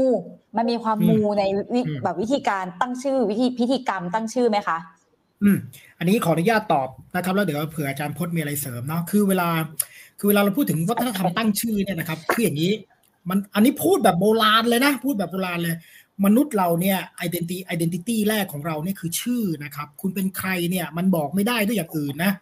[0.57, 1.43] มันมีความมูใน
[1.75, 4.79] วิอืมแบบวิธีการตั้งชื่อวิธีพิธีกรรมตั้งชื่อไหมคะ
[5.43, 5.57] อืม
[5.99, 9.49] อันนี้ขออนุญาตตอบนะครับแล้วเดี๋ยวเผื่ออาจารย์พจน์มีอะไรเสริมเนาะคือเวลา
[10.19, 12.73] คือเวลาเราพูดถึงวัฒนธรรมตั้งชื่อเนี่ยนะครับ คืออย่างนี้
[13.29, 15.77] มันอันนี้พูดแบบโบราณเลยนะ พูดแบบโบราณเลย
[16.25, 22.33] มนุษย์เราเนี่ย identity identity แรกของเราเนี่ยคือชื่อนะครับ คุณเป็นใครเนี่ยมันบอกไม่ได้ด้วยอย่างอื่นนะ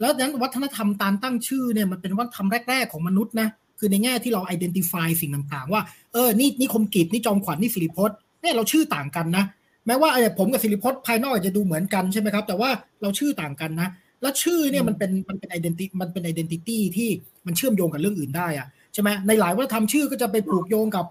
[0.00, 9.44] แล้วนั้นวัฒนธรรมการตั้งชื่อเนี่ยมันเป็นวัฒนธรรมแรก ๆ ของมนุษย์นะคือในแง่ที่เรา identify สิ่งต่างๆ ว่าเออนี่นี่คมกิจนี่จอมขวัญนี่สิริพจน์เนี่ยเราชื่อต่างกันนะ
[9.86, 12.70] แม้ว่าเอผมกับสิริพจน์ภายนอกอาจจะดูเหมือนกันใช่ไหมครับ แต่ว่า
[13.02, 13.88] เราชื่อต่างกันนะ
[14.22, 17.08] แล้วชื่อเนี่ยมันเป็นมันเป็น identity มันเป็น identity ที่
[17.46, 21.04] มันเชื่อมโยงกับเรื่องอื่นได้อะใช่ไหมในหลายวัฒนธรรมชื่อก็จะไปผูกโยงกับ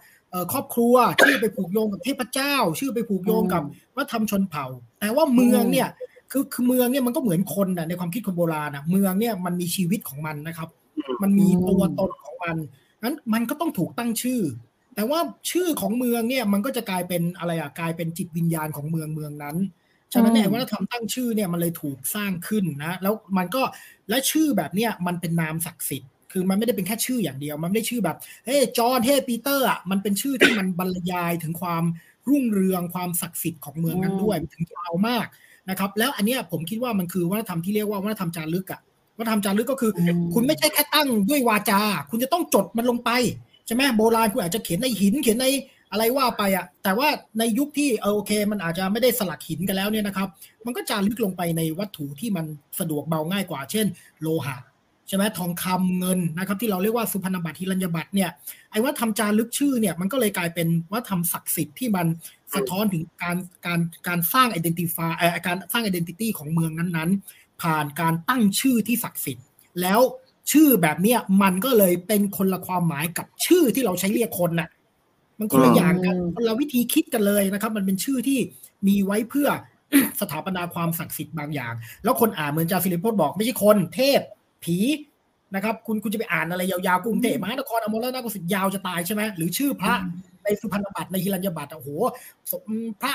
[0.52, 3.64] ครอบครัว ชื่อไปผูกโยงกับเทพเจ้า ชื่อไปผูกโยงกับ
[3.96, 4.66] วัฒนธรรมชนเผ่า
[5.00, 5.90] แต่ว่าเมืองเนี่ย
[6.32, 10.70] คือคือเมืองเนี่ยมันก็เหมือนคนนะในความคิดคนโบราณนะเมืองเนี่ยมันมีชีวิตของมันนะครับ
[11.22, 12.58] มันมีตัวตนของมัน
[13.04, 14.42] นั้นมันก็ต้องถูกตั้งชื่อ
[14.96, 15.20] แต่ว่า
[15.52, 19.58] ชื่อของเมืองเนี่ยมันก็จะกลายเป็นอะไรอะกลายเป็นจิตวิญญาณของเมืองเมืองนั้น
[20.14, 23.62] ฉะนั้นเนี่ยอืมวัฒนธรรมตั้งชื่อเนี่ยมันเลยถูกสร้างขึ้นนะ แล้วมันก็
[24.10, 31.84] และชื่อแบบเนี้ยมันเป็นนามศักดิ์สิทธิ์ คือมันไม่ได้เป็นแค่ชื่ออย่างเดียว มันไม่ได้ชื่อแบบเฮ้จอห์นเฮ้ปีเตอร์อะมันเป็นชื่อที่มันบรรยายถึงความ
[32.30, 35.26] รุ่งเรืองความศักดิ์สิทธิ์ของเมืองนั้นด้วยมันถึงยาวมาก
[35.70, 38.82] นะครับ แล้วอันเนี้ยผมคิดว่ามันคือวัฒนธรรมที่เรียกว่าวัฒนธรรมจารึกอะ
[39.18, 43.10] วัฒนธรรมจารึกก็คืออืมคุณไม่ใช่แค่ตั้งด้วยวาจา คุณจะต้องจดมันลงไป
[43.66, 45.48] ใช่ไหมโบราณคุณอาจจะเขียนในหินเขียนใน
[45.92, 47.08] อะไรว่าไปอะแต่ว่า
[47.40, 50.28] ในยุคที่เออโอเค มันอาจจะไม่ได้สลักหินกันแล้วเนี่ยนะครับ
[50.66, 52.46] มันก็จารึกลงไปในวัตถุที่มัน
[52.80, 53.86] สะดวกเบาง่ายกว่า เช่น
[54.22, 54.56] โลหะ
[55.10, 58.30] ใช่ไหมทองคำเงินนะครับ ที่เราเรียกว่าสุพรรณบัตรฮิรัญญบัตรเนี่ย
[58.72, 62.08] ไอ้ว่าทำจารึกชื่อเนี่ยมันก็เลยกลายเป็นว่าทำศักดิ์สิทธิ์ที่มัน
[62.56, 69.46] สะท้อนถึงการการการสร้าง identify เอ่อการสร้าง identity ของเมืองนั้นๆ ผ่านการตั้งชื่อที่ศักดิ์สิทธิ์
[69.82, 70.00] แล้ว
[70.52, 74.70] ชื่อแบบเนี้ยมันก็เลยเป็นคนละความหมายกับชื่อที่เราใช้เรียกคนน่ะ
[75.40, 78.40] มันคนละอย่างกันอืมคนละวิธีคิดกันเลยนะครับ มันเป็นชื่อที่
[78.88, 79.50] มีไว้เพื่อ
[80.22, 84.22] สถาปนาความศักดิ์สิทธิ์บางอย่าง แล้วคนอ่านเหมือนจาสิริพจน์บอกไม่ใช่คนเทพ
[84.64, 84.78] ผี
[85.56, 89.94] นะครับ คุณคุณจะไปอ่านอะไรยาวๆกรุงเทพมหานครอมรนาถสิทธิ์ยาวจะตายใช่ไหมหรือชื่อพระ
[90.44, 91.90] ในสุพรรณบัตรในฮิรัญญบัตรอะโอ้โห
[92.52, 92.64] สม
[93.02, 93.14] พระ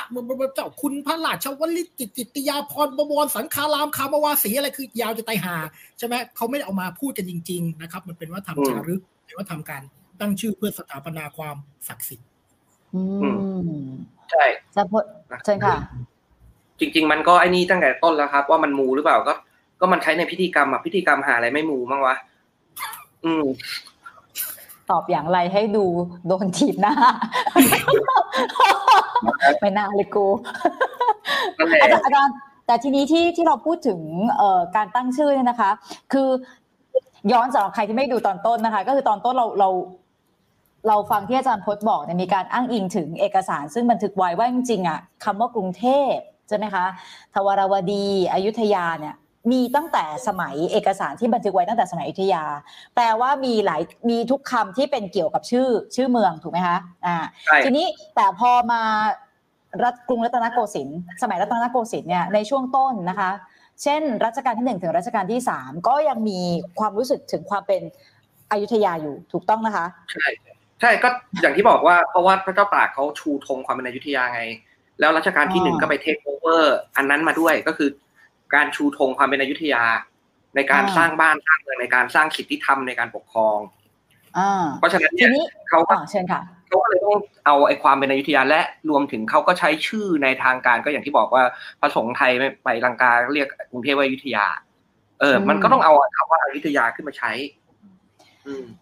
[0.55, 5.57] เจ้าคุณพระราชวลิตจิตจิตติยาพรบวรสังฆารามคามวาสีอะไรคือยาวจะตายหา
[5.99, 9.83] ใช่ไหมเขาไม่ได้เอามาพูดกันจริง ๆ นะครับ มันเป็นว่าทำจารึกหรือว่าทำการ
[10.21, 11.57] ตั้งชื่อเพื่อสถาปนาความ
[11.89, 12.29] ศักดิ์สิทธิ์
[12.95, 13.03] อื
[13.85, 13.89] ม
[14.31, 15.05] ใช่จะพด
[15.45, 15.77] เชิญค่ะ
[16.81, 19.35] จริง ๆ มันก็ไอ้นี่ตั้งแต่ต้นแล้วครับ ว่ามันมูหรือเปล่าก็
[19.81, 22.17] ก็มันใช้ในพิธีกรรมอะพิธีกรรมหาอะไรไม่มูมั้งวะ
[23.25, 23.45] อืม
[24.91, 25.85] ตอบอย่างไรให้ดู
[26.27, 26.95] โดนถีบหน้า
[29.61, 30.27] ไม่น่าเลยกู
[31.59, 32.35] นั่นแหละอาจารย์อาจารย์
[32.67, 34.01] แต่ทีนี้ที่ที่เราพูดถึง
[34.37, 35.71] เอ่อการตั้งชื่อเนี่ยนะคะ
[36.13, 36.29] คือ
[37.33, 39.69] ย้อนสำหรับใครที่ไม่ดูตอนต้นนะคะ ก็คือตอนต้นเราเรา
[40.89, 46.15] เราฟังที่อาจารย์พจน์บอกเนี่ยมีการอ้างอิงถึงเอกสารซึ่งบันทึกไว้ว่าจริงๆอะคำว่ากรุงเทพ
[46.49, 46.85] ใช่ไหมคะ
[47.35, 49.15] ทวารวดี อยุธยาเนี่ย
[49.53, 52.45] มีตั้งแต่สมัยเอกสารที่บันทึกไว้ตั้งแต่สมัยอยุธยา
[52.95, 57.87] แปลว่ามีหลายมีทุกคำที่เป็นเกี่ยวกับชื่อชื่อเมืองถูกไหมคะอ่าใช่ทีนี้
[58.17, 58.83] แต่พอมา
[59.85, 63.31] รัฐกรุงรัตนโกสินทร์สมัยรัตนโกสินทร์เนี่ยในช่วงต้นนะคะ
[63.83, 66.41] เช่น รัชกาลที่หนึ่งถึงรัชกาลที่สามก็ยังมี
[66.79, 67.83] ความรู้สึกถึงความเป็น
[68.51, 70.27] อยุธยาอยู่ถูกต้องนะคะใช่
[70.81, 71.09] ใช่ก็
[71.41, 74.43] อย่างที่บอกว่าเพราะว่าพระเจ้าตากเขาชูธงความเป็นอยุธยาไง
[75.01, 77.89] แล้วรัชกาลที่หนึ่งอ๋อก็ไปเทคโอเวอร์อันนั้นมาด้วยก็คือ
[78.55, 79.85] การชูธงความเป็นอยุธยา
[80.57, 83.59] ในการอ่าสร้างบ้านสร้างเมืองในการสร้างสิทธิธรรมในการปกครอง
[84.39, 91.43] อ่าเพราะฉะนั้นทีเนี่ยนี้เขาก็อ่าเชิญค่ะเขาก็เลยต้องเอาไอ้ความเป็นอยุธยาและรวมถึงเขาก็ใช้ชื่อในทางการก็อย่างที่บอกว่า
[91.81, 94.47] พระสงฆ์ไทยไม่ไปลังกาเรียกกรุงเทพว่าอยุธยา
[95.21, 97.64] เออ มันก็ต้องเอาคำว่าอยุธยาขึ้นมาใช้อืม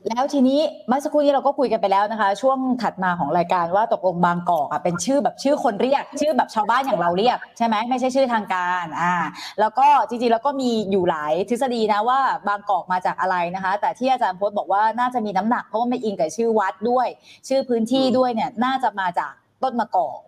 [0.09, 9.15] แล้วทีนี้เมื่อสักครู่นี้เราก็คุยกันไปแล้วนะคะ ช่วงถัดมาของรายการว่าตกลงบางกอกอะเป็นชื่อแบบชื่อคนเรียก ชื่อแบบชาวบ้านอย่างเราเรียกใช่ไหมไม่ใช่ชื่อทางการอ่า
[9.61, 17.07] แล้วก็จริงๆแล้วก็มีอยู่หลายทฤษฎีนะว่าบางกอกมาจากอะไรนะคะ แต่ที่อาจารย์พจน์บอกว่าน่าจะมีน้ำหนักเพราะว่าไม่อิงกับชื่อวัดด้วย
[17.49, 19.33] ชื่อพื้นที่ด้วยเนี่ยน่าจะมาจาก
[19.63, 20.19] ต้นมะกอก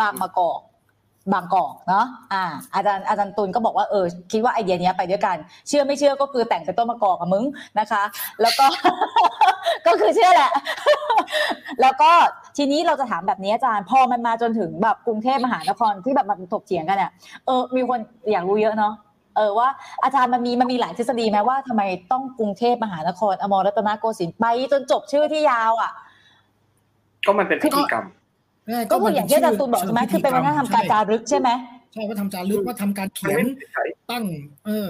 [0.00, 0.60] บางมะกอก
[1.32, 5.36] บางกอกเนาะอ่าอาจารย์อาจารย์ตุลก็บอกว่าเออคิดว่าไอเดียนี้ไปด้วยกัน
[5.68, 7.44] เชื่อไม่เชื่อก็คือแต่งเป็นต้นมะกอกกับมึง
[7.80, 8.02] นะคะ
[8.42, 8.66] แล้วก็
[9.86, 10.50] ก็คือเชื่อแหละ
[11.82, 12.10] แล้วก็
[12.56, 17.10] ทีนี้เราจะถามแบบนี้อาจารย์ พอมันมาจนถึงแบบกรุงเทพมหานครที่แบบมันถกเถียงกันเนี่ย
[17.46, 17.98] เออมีคน
[18.32, 18.94] อยากรู้เยอะเนาะ
[19.36, 19.68] เออว่า
[20.04, 25.92] อาจารย์มันมีมันมีหลายทฤษฎีไหมว่าทำไมต้องกรุงเทพมหานครอมรรัตนโกสินทร์ไปจนจบชื่อที่ยาวอะ
[27.26, 28.04] ก็มันเป็นพิธีกรรม
[28.90, 31.48] ก็คืออย่างที่อาจารย์ตูนบอกใช่ไหมคือเป็นวัฒนธรรมการจารึกใช่ไหม
[31.92, 34.24] ใช่ว่าทำจารึกว่าทำการเขียนมันไม่ใช่ตั้ง
[34.66, 34.88] เออ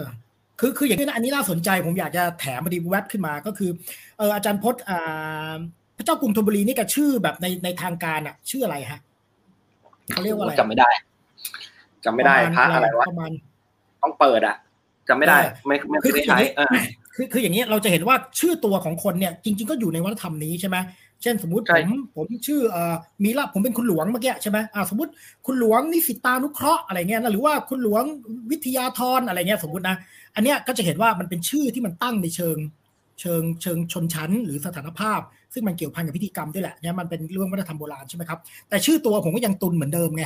[0.61, 3.71] คือคืออย่างนี้นะอันนี้น่าสนใจผมอยากจะแถมพอดีแวบขึ้นมาก็คือ
[4.19, 5.55] เอออาจารย์พจน์อ่า
[5.97, 9.01] พระเจ้ากรุงธนบุรีนี่กับชื่อแบบในในทางการอะ ชื่ออะไรฮะ
[10.13, 10.91] เขาเรียกว่าอะไรจำไม่ได้
[12.05, 13.31] จำไม่ได้พระอะไรวะประมาณ
[14.03, 14.57] ต้องเปิดอะ
[15.09, 16.69] จำไม่ได้เออไม่ไม่คือไม่คืออย่าใช้งนี้เออ
[17.15, 20.77] คือคืออย่างนี้เราจะเห็นว่าชื่อตัวของคนเนี่ย จริง ๆ ก็อยู่ในวัฒนธรรมนี้ใช่ไหม
[21.23, 22.95] เช่นสมมติใช่ผมผมชื่อเอ่อ
[23.25, 25.11] มีลาภผมเป็นคุณหลวงเมื่อกี้ใช่ไหมอ่าสมมติ
[25.47, 28.03] คุณหลวงนิสิตานุเคราะห์อะไรเงี้ยนะหรือว่าคุณหลวง
[28.51, 29.97] วิทยาธรอะไรเงี้ยสมมตินะ
[30.35, 32.57] อันเนี้ยก็จะเห็นว่ามันเป็นชื่อที่มันตั้งในเชิง
[33.21, 35.21] เชิงเชิงชนชั้น หรือสถานภาพ
[35.53, 38.39] ซึ่งมันเกี่ยวพันกับพิธีกรรมด้วยแหละเนี่ยมันเป็นเรื่องวัฒนธรรมโบราณใช่ไหมครับ
[38.69, 40.25] แต่ชื่อตัวผมก็ยังตุนเหมือนเดิมไง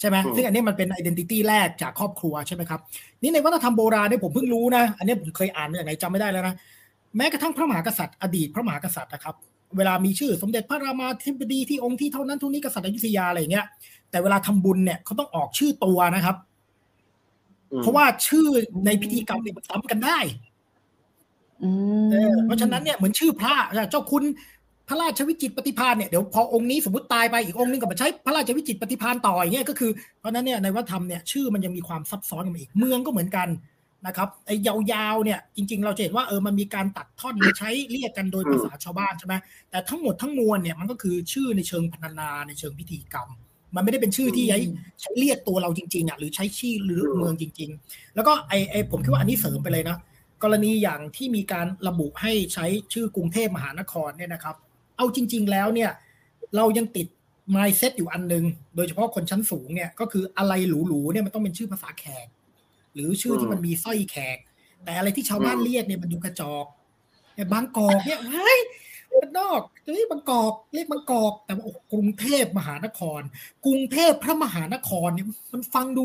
[0.00, 2.80] ใช่ไหมอืมซึ่งอันนี้มันเป็นไอดีนิตี้แรกจากครอบครัวใช่ไหมครับ
[3.22, 6.54] นี่ในวัฒนธรรมโบราณเนี่ยผมเพิ่งรู้นะ อันนี้ผมเคยอ่านมาจากไหนจำไม่ได้แล้วนะ
[7.16, 9.34] แม้กระทั่งพระมหากษัตริย์อดีตพระมหากษัตริย์นะครับ
[9.76, 13.66] เวลามีชื่อสมเด็จพระรามาธิบดีที่องค์ที่เท่านั้นเท่านี้กษัตริย์อยุธยาอะไรอย่างเงี้ย
[14.10, 16.36] แต่เวลาทำบุญเนี่ยเขาต้องออกชื่อตัวนะครับ
[17.72, 18.46] อืมเพราะว่าชื่อ
[18.86, 20.18] ในพิธีกรรมเนี่ยมันซ้ำกันได้
[21.62, 21.70] อื
[22.04, 23.54] มเออเพราะฉะนั้นเนี่ยเหมือนชื่อพระ
[23.90, 24.24] เจ้าคุณ
[24.88, 33.48] พระราชวิจิตรปฏิภาณเนี่ยเดี๋ยวพอองค์นี้สมมติตายไปอีกองค์นึงก็มาใช้พระราชวิจิตรปฏิภาณต่ออย่างเงี้ยก็คือเพราะฉะนั้นเนี่ยในวัฒนธรรมเนี่ยชื่อมันยังมีความซับซ้อนกันมาอีกเมืองก็เหมือนกัน
[34.06, 39.34] นะครับไอ้ยาวๆเนี่ยจริง ๆ เราจะเห็นว่าเออมันมีการตัดท่อนมาใช้เรียกกันโดยภาษาชาวบ้านใช่ไหม
[39.70, 43.28] แต่ทั้งหมดทั้งมวลเนี่ยมันก็คือชื่อในเชิงพรรณนาในเชิงพิธีกรรม
[43.74, 44.58] มันไม่ได้เป็นชื่อที่ใช้
[45.00, 49.98] ใช้เรียกตัวเราจริงๆอะหรือใช้ชื่อหรือเมืองจริง ๆ แล้วก็ไอไอผมคิดว่าอันนี้เสริมไปเลยนะ
[50.42, 54.56] กรณีอย่างที่มีการระบุให้ใช้ชื่อกรุงเทพมหานครเนี่ยนะครับ
[54.96, 55.90] เอาจริง ๆ แล้วเนี่ย
[56.56, 57.06] เรายังติด
[57.54, 58.44] mindset อยู่อันหนึง
[58.76, 62.26] โดยเฉพาะคนชั้นสูงเนี่ยก็คืออะไรหรูๆเนี่ยมันต้องเป็นชื่อภาษาแขก
[62.98, 64.38] หรือชื่อที่มันมีสร้อยแขก
[64.84, 66.66] แต่อะไรที่ชาวบ้านเรียกเนี่ยมันดูกระจอก
[67.34, 68.58] แต่บางกอกเนี่ยเฮ้ย
[69.20, 73.20] มันนอกเฮ้ยบางกอกเรียกบางกอก แต่ว่าโอ้กรุงเทพมหานคร
[73.66, 76.04] กรุงเทพพระมหานครเนี่ยมันฟังดู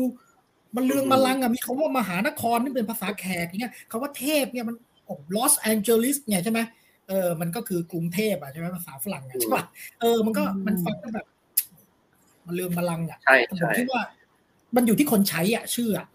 [0.76, 6.60] มันเรืองมาลังอะมีคำว่ามหานครนี่เป็นภาษาแขกอย่างเงี้ยคำว่าเทพเนี่ยมันโอ้ลอสแองเจลิสไงใช่ไหม
[7.08, 9.64] เออ มันก็คือกรุงเทพอะใช่ไหมภาษาฝรั่งอะใช่ป่ะ
[10.00, 11.26] เออ มันก็มันฟังก็แบบ
[12.46, 14.02] มันเรืองมาลังอะใช่ผมใช่คิดว่า
[14.76, 16.06] มันอยู่ที่คนใช้อะ ชื่ออะ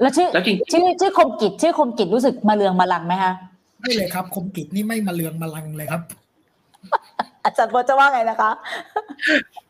[0.00, 3.32] แล้วชื่อแล้วจริงชื่อชื่อคมกิจชื่อคมกิจรู้สึกมาเรืองมาลังไหมคะ
[3.80, 6.02] ไม่เลยครับ คมกิจนี่ไม่มาเรืองมาลังเลยครับ
[7.44, 8.50] อาจารย์พจน์จะว่าไงนะคะ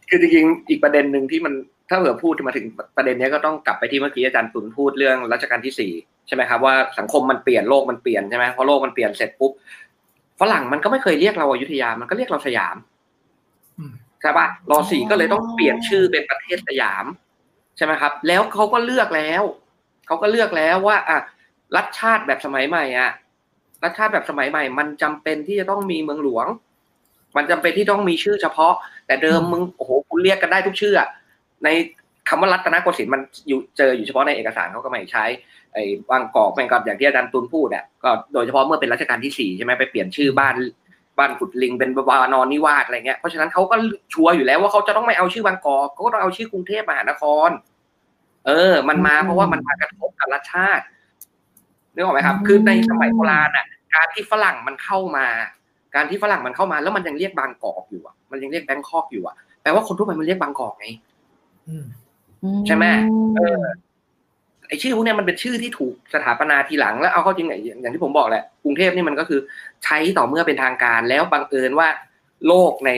[0.09, 1.55] คือจริงๆอีกประเด็นหนึ่งที่มัน
[1.89, 2.67] ถ้าเผื่อพูดมาถึง
[2.97, 5.93] ประเด็นเนี้ยก็ต้องกลับไปที่เมื่อกี้อาจารย์ตุลพูดเรื่องรัชกาลที่สี่
[6.27, 9.53] ใช่ไหมครับว่าสังคมมันเปลี่ยนโลกมันเปลี่ยนใช่ไหมพอโลกมันเปลี่ยนเสร็จปุ๊บ
[10.41, 12.77] ฝรั่งมันก็ไม่เคยเรียกเราอยุธยา มันก็เรียกเราสยาม
[13.79, 17.05] อืมใช่ปะรอสี่ก็เลยต้องเปลี่ยนชื่อเป็นประเทศสยาม
[17.77, 19.43] ใช่ไหมครับ แล้วเขาก็เลือกแล้ว
[20.09, 21.19] เขาก็เลือกแล้วว่าอะ
[21.77, 23.11] รัฐชาติแบบสมัยใหม่อะ
[23.85, 26.47] รัฐชาติแบบสมัยใหม่ มันจำเป็นที่จะต้องมีเมืองหลวง
[27.37, 28.75] มันจำเป็นที่ต้องมีชื่อเฉพาะ
[29.07, 31.09] แต่เดิมมึงโอ้โหคุณเรียกกันได้ทุกชื่ออะ
[31.65, 31.69] ใน
[32.29, 35.25] คำว่ารัตนโกสินทร์มันอยู่เจออยู่เฉพาะในเอกสารเขาก็ไม่ใช้
[35.73, 40.55] ไอ้บางกอกแม่งก็อย่างที่อาจารย์ตุลพูดอะก็โดยเฉพาะเมื่อเป็นรัชกาลที่สี่ใช่ไหมไปเปลี่ยนชื่อบ้าน
[41.19, 43.77] บ้านขุดลิงเป็นวานอนนิวาสอะไรเงี้ยเพราะฉะนั้นเขาก็
[44.13, 47.49] ชัวร์อยู่แล้วว่าเขาจะต้องไม่เอาชื่อบางกอกเขาก็ต้องเอาชื่อกรุงเทพมหานคร
[48.49, 50.85] เออ มันมาอืมเพราะว่ามันมากระทบกับรัฐชาติ
[51.95, 55.27] นึกออกไหมครับ คือในสมัยโบราณอะ การที่ฝรั่งมันเข้ามา
[55.95, 60.87] การที่ฝรั่งมันเข้ามา แล้วมันยังเรียกบางกอกอยู่อะ มันยังเรียกแบงคอกอยู่อะ แปลว่าคนทั่วไปมันเรียกบางกอกไง
[61.69, 61.85] อืม
[62.67, 62.85] ใช่ไหม
[63.37, 63.63] เออ
[64.69, 69.41] ไอชื่อพวกเนี้ยมันเป็นชื่อที่ถูกสถาปนาทีหลังแล้วเอาเข้าจริงไงอย่างที่ผมบอกแหละกรุงเทพนี่มันก็คือ
[69.85, 71.89] ใช้ต่อเมื่อเป็นทางการแล้วบังเอิญว่า
[72.47, 72.91] โลกใน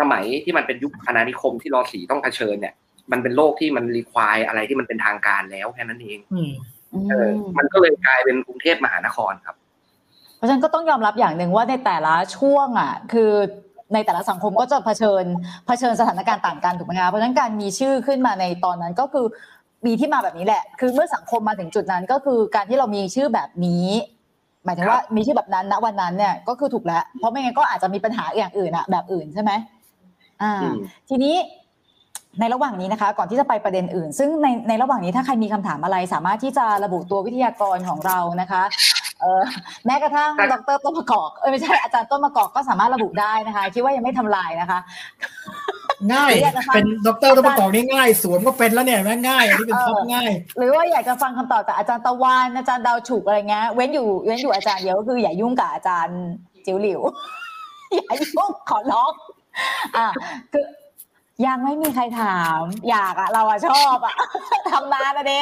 [0.00, 2.74] สมัยที่มันเป็นยุคอาณานิคมที่รอสีต้องเผชิญเนี่ย
[3.12, 6.52] มันเป็นโลกที่มันรีควายอะไรที่มันเป็นทางการแล้วแค่นั้นเองอืม
[7.10, 9.56] เออ มันก็เลยกลายเป็นกรุงเทพมหานครครับ
[10.36, 13.32] เพราะฉะนั้นก็ต้องยอมรับอย่างหนึ่งว่าในแต่ละช่วงอะ คือ
[13.94, 15.24] ในแต่ละสังคมก็จะเผชิญ
[15.66, 19.26] เผชิญสถานการณ์ต่างกันถูกไหมคะเพราะฉะนั้นการมีชื่อขึ้นมาในตอนนั้นก็คือ
[19.86, 23.86] มีที่มาแบบนี้แหละ คือเมื่อสังคมมาถึงจุดนั้นก็คือการที่เรามีชื่อแบบนี้
[24.64, 29.52] หมายถึงว่ามีชื่อแบบนั้นณวันนั้นเนี่ยก็คือถูกแล้ว เพราะไม่งั้นก็อาจจะมีปัญหาอย่างอื่นอะแบบอื่นใช่ไหม
[30.42, 30.76] อ่าอืม
[31.08, 31.34] ทีนี้
[32.40, 38.62] ในระหว่างนี้นะคะ ก่อนที่จะไปประเด็นอื่น ซึ่งในในระหว่างนี้ถ้าใครมีคำถามอะไร สามารถที่จะระบุตัววิทยากรของเรานะคะ
[39.20, 39.42] เออ
[39.86, 44.78] แม้กระทั่งดรต้นมะกอกเออไม่ใช่อาจารย์ต้นมะกอกก็สามารถระบุได้นะคะ คิดว่ายังไม่ทำลายนะคะ
[46.12, 56.18] ง่ายอยากจะฟังเป็นด็อกเตอร์ต้องประกอบนี่ง่ายสวมก็เป็นแล้วเนี่ยแม่งง่ายอันนี้เป็น top เออง่าย หรือว่าอยากจะฟังคำตอบจากอาจารย์ตะวันอาจารย์ดาวฉุกอะไรเงี้ยเว้นอยู่เว้นอยู่อาจารย์เดียวก็คืออย่ายุ่งกับอาจารย์
[56.66, 57.00] จิ๋วหลิว
[57.94, 59.12] อย่ายุ่งขอร้อง
[59.96, 60.06] อะ
[60.52, 60.64] คือ
[61.46, 64.14] ยังไม่มีใครถาม อยากอะเราอะชอบอะ
[64.70, 65.38] ทำนานนะเด้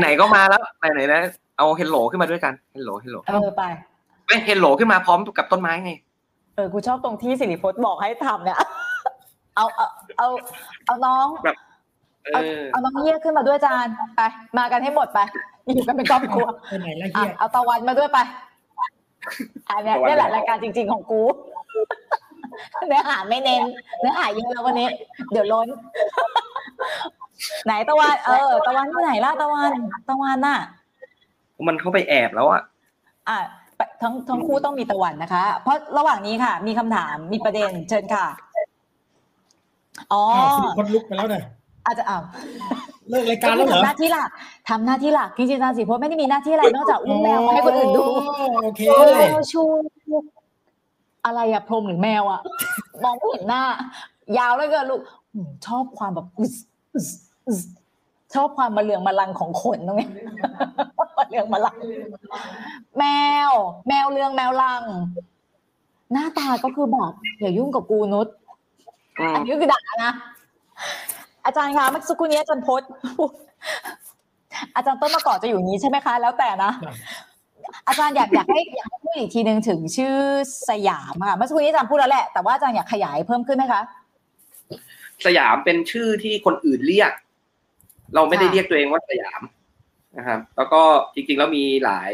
[0.00, 1.20] ไหนๆก็มาแล้วไหนๆนะ
[1.58, 3.62] เอา hello ขึ้นมาด้วยกัน hello hello เออไป
[4.26, 5.92] ไม่ hello ขึ้นมาพร้อมกับต้นไม้ไง
[6.54, 8.58] เออกูชอบตรงที่สิริพจน์บอกให้ทำเนี่ย
[9.56, 9.86] เอาเอา
[10.18, 10.28] เอา
[10.86, 11.56] เอาน้องแบบ
[12.24, 14.20] เอเอาอเอาน้องเยี่ยขึ้นมาด้วยอาจารย์ไป
[14.58, 15.18] มากันให้หมดไป
[15.74, 18.18] อยู่กันเป็นครอบครัวไปไหนละอะเฮียเอาตะวันมาด้วยไป
[19.68, 21.22] อันเนี้ยตะวันนี่แหละรายการจริง ๆของกู
[22.88, 23.62] เนื้อหาไม่เน้น
[24.00, 24.88] เนื้อหาเยอะแล้ววันนี้
[25.32, 25.68] เดี๋ยวล้น
[27.64, 29.72] ไหนตะวัน เออ ตะวันที่ไหนล่ะตะวัน
[30.08, 30.58] ตะวันน่ะ
[31.66, 32.62] มันเข้าไปแอบแล้วอะ
[33.28, 33.38] อะ
[33.76, 38.26] ไปทั้งทั้งคู่ต้องมีตะวันนะคะ เพราะระหว่างนี้ค่ะ มีคำถามมีประเด็นเชิญค่ะ
[40.12, 41.44] อ๋ออ้าวสิคนลุกไปแล้วเนี่ย
[41.86, 42.22] อาจจะอ้าว
[43.08, 44.30] เลิกรายการแล้วเหรอทำหน้าที่หลัก
[44.68, 48.02] ทำหน้าที่หลักจริงๆอาจารย์สิพจน์ไม่ได้มีหน้าที่อะไรนอกจากอุ้มแมวมาให้คนอื่นดู
[48.64, 49.62] โอเคโอ้ชู
[51.24, 52.40] อะไรอะพรหมหรือแมวอะ
[53.02, 53.62] มองไม่เห็นหน้า
[54.38, 55.00] ยาวแล้วก็ลูก
[55.34, 56.54] อืมชอบความแบบอึส
[56.94, 57.08] อึส
[57.46, 57.60] อึส
[58.34, 60.08] ชอบความมาเรืองมาลังของขนตรงนี้
[61.18, 61.76] มาเรืองมาลัง
[62.98, 63.04] แม
[63.48, 63.52] ว
[63.88, 64.82] แมวเรืองแมวลัง
[66.12, 68.28] หน้าตาก็คือแบบอย่ายุ่งกับกูนุช
[69.18, 70.12] อืมอันนี้คือด่านะ
[71.44, 72.88] อาจารย์คะเมื่อสักครู่นี้อาจารย์พจน์
[74.76, 76.72] อาจารย์ต้นมะกอกจะอยู่อย่างนี้ใช่ไหมคะ แล้วแต่นะ
[77.88, 80.16] อาจารย์อยากอยากให้อยากให้พู ดอีกทีหนึ่งถึงชื่อ
[80.68, 83.82] สยามอะเมื่อสักครู่นี้อาจารย์พูดแล้วแหละแต่ว่าอาจารย์อยากขยายเพิ่มขึ้นไหมคะ
[85.26, 87.12] สยามเป็นชื่อที่คนอื่นเรียก
[88.14, 89.42] เราไม่ได้เรียกตัวเองว่าสยาม
[90.18, 90.82] นะครับ แล้วก็
[91.14, 92.12] จริงๆแล้วมีหลาย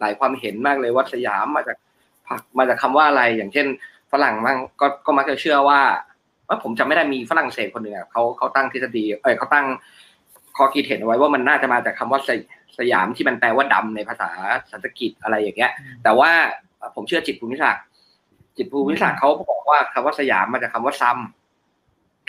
[0.00, 1.76] หลายความเห็นมากเลยว่าสยามมาจาก
[2.28, 3.66] ผักมาจากคำว่าอะไร อย่างเช่น
[4.12, 5.80] ฝรั่งมั่งก็ก็มักจะเชื่อว่า
[6.48, 9.66] ว่าผมจำไม่ได้มีฝรั่งเศสคนหนึ่งอะเขาเขาตั้งทฤษฎีเออเขาตั้ง
[10.56, 12.20] ข้อคิดเห็นเอาไว้ว่ามันน่าจะมาจากคำว่า
[12.78, 14.28] สยสยามที่มันแปลว่าดำในภาษา
[14.70, 15.72] สันสกฤตอะไรอย่างเงี้ย
[16.02, 16.30] แต่ว่า
[16.94, 17.84] ผมเชื่อจิตร ภูมิศักดิ์
[18.56, 21.18] จิตร ภูมิศักดิ์เขาบอกว่าคำว่าสยามมาจากคำว่าซัม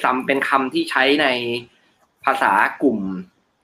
[0.04, 1.28] ซัมเป็นคำที่ใช้ใน
[2.26, 2.52] ภาษา
[2.84, 3.00] กลุ่ม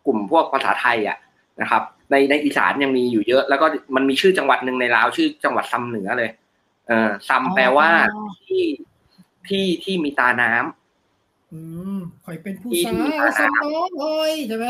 [0.06, 1.18] กลุ่มพวกภาษาไทยอะ
[1.62, 3.66] นะครับ ในในอีสานยังมีอยู่เยอะ แล้วก็
[3.96, 6.30] มันมีชื่อจังหวัดหนึ่งในลาวชื่อจังหวัดซำเหนือเลย
[6.88, 7.90] เออซำแปลว่า
[8.48, 8.64] ที่
[9.48, 11.60] ที่ที่มีตาน้ำอื
[11.98, 12.92] มข่อยเป็นผู้สา
[13.28, 14.68] วสมองโอ้ยใช่ไหม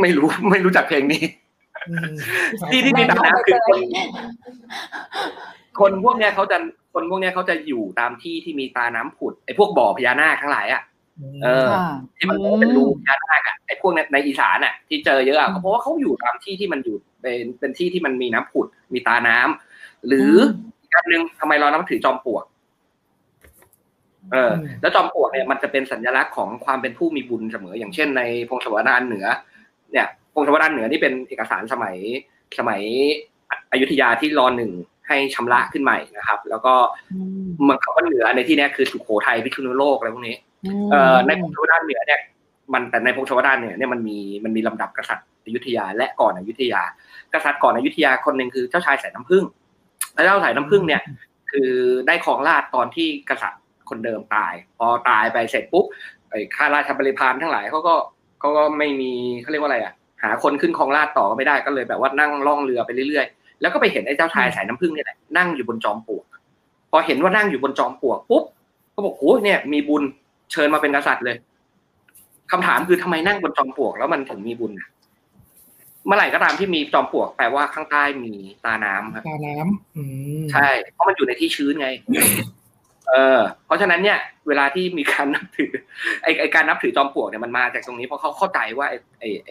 [0.00, 1.22] ไม่รู้ไม่รู้จักเพลงนี้
[1.88, 2.12] อืม
[2.50, 3.80] ผู้สาวที่ที่สมีองตาน้ำคือคน
[5.80, 6.56] คนพวกเนี้ยเขาจะ
[6.94, 10.82] คนพวกเนี้ยเขาจะอยู่ตามที่ที่มีตาน้ำผุดไอ้พวกบ่อพญานาคทั้งหลายอะ
[11.42, 11.80] เออค่ะ
[12.16, 20.32] ที่มันเป็นรูพญานาคอะไอ้พวกเนี้ยในอีสานอะ ที่เจอเยอะอะก็เพราะว่าเขาอยู่ตามที่ที่มันอยู่เป็นเป็นที่ที่มันมีน้ำผุด มีตาน้ำหรือ
[20.82, 22.44] อีกอันหนึ่งทำไมเรานับถือจอมปลวก
[24.32, 29.26] เออแล้วจอมปลวกเนี่ยมันจะเป็นสัญลักษณ์ของความเป็นผู้มีบุญเสมอ อย่างเช่นในพงศาวดารเหนือ
[29.94, 31.96] เนี่ยพงศาวดารเหนือนี่เป็นเอกสารสมัย
[32.58, 32.80] สมัย
[33.72, 34.72] อยุธยาที่รอหนึ่ง
[35.08, 36.74] ให้ชำระขึ้นใหม่นะครับ แล้วก็
[37.64, 40.36] เมืองคำว่าเหนือในที่เนี้ยคือสุโขทัยพิษณุโลกอะไรพวกนี้
[40.90, 42.20] เอ่อในพงศาวดารเหนือเนี่ย
[42.72, 46.82] มันแต่ในพงศาวดารเนี่ยเนี่ยมันมีมันมีลำดับกษัตริย์อยุธยา และก่อนอยุธยา
[47.34, 49.44] กษัตริย์ก่อนอยุธยาคนหนึ่งคือเจ้าชายสายน้ำผึ้ง
[50.14, 51.02] แล้วเจ้าสายน้ำผึ้งเนี่ย
[51.50, 51.70] คือ
[52.06, 55.84] ได้ครองราชย์ตอนที่กษัตริย์คนเดิมตาย พอตายไปเสร็จปุ๊บ
[56.30, 57.94] ไอ้ข้าราชบริพารทั้งหลายเขาก็
[58.44, 59.12] เขาก็ไม่มี
[59.42, 59.92] เขาเรียกว่าอะไรอะ
[60.22, 66.24] หาคนขึ้นครองราชย์ต่อก็ไม่ได้ก็เลยแบบว่านั่งล่องเรือไปเรื่อยๆ แล้วก็ไปเห็นไอ้เจ้าชายสายน้ำผึ้งเนี่ยแหละนั่งอยู่บนจอมปลวก
[66.90, 68.44] พอเห็นว่านั่งอยู่บนจอมปลวกปุ๊บ
[68.94, 70.02] ก็บอกโอ้ยเนี่ยมีบุญ
[70.52, 71.36] เชิญมาเป็นกษัตริย์เลย
[72.52, 74.88] คำถามคือทำไมนั่งบนจอมปลวกแล้วมันถึงมีบุญอะ
[76.06, 78.34] เมื่อไหร่ก็ตามที่มีจอมปลวกแปลว่าข้างใต้มี
[78.64, 80.02] ตาน้ำครับตาน้ำอื
[80.42, 81.88] มใช่ เพราะมันอยู่ในที่ชื้นไง
[83.10, 84.18] เออเพราะฉะนั้นเนี่ย
[84.48, 85.70] เวลาที่มีการนับถือ
[86.22, 89.50] ไอไอการนับถือจอมปลวกเนี่ยมันมาจากตรงนี้เพราะเขาเข้าใจว่าไอไอไอ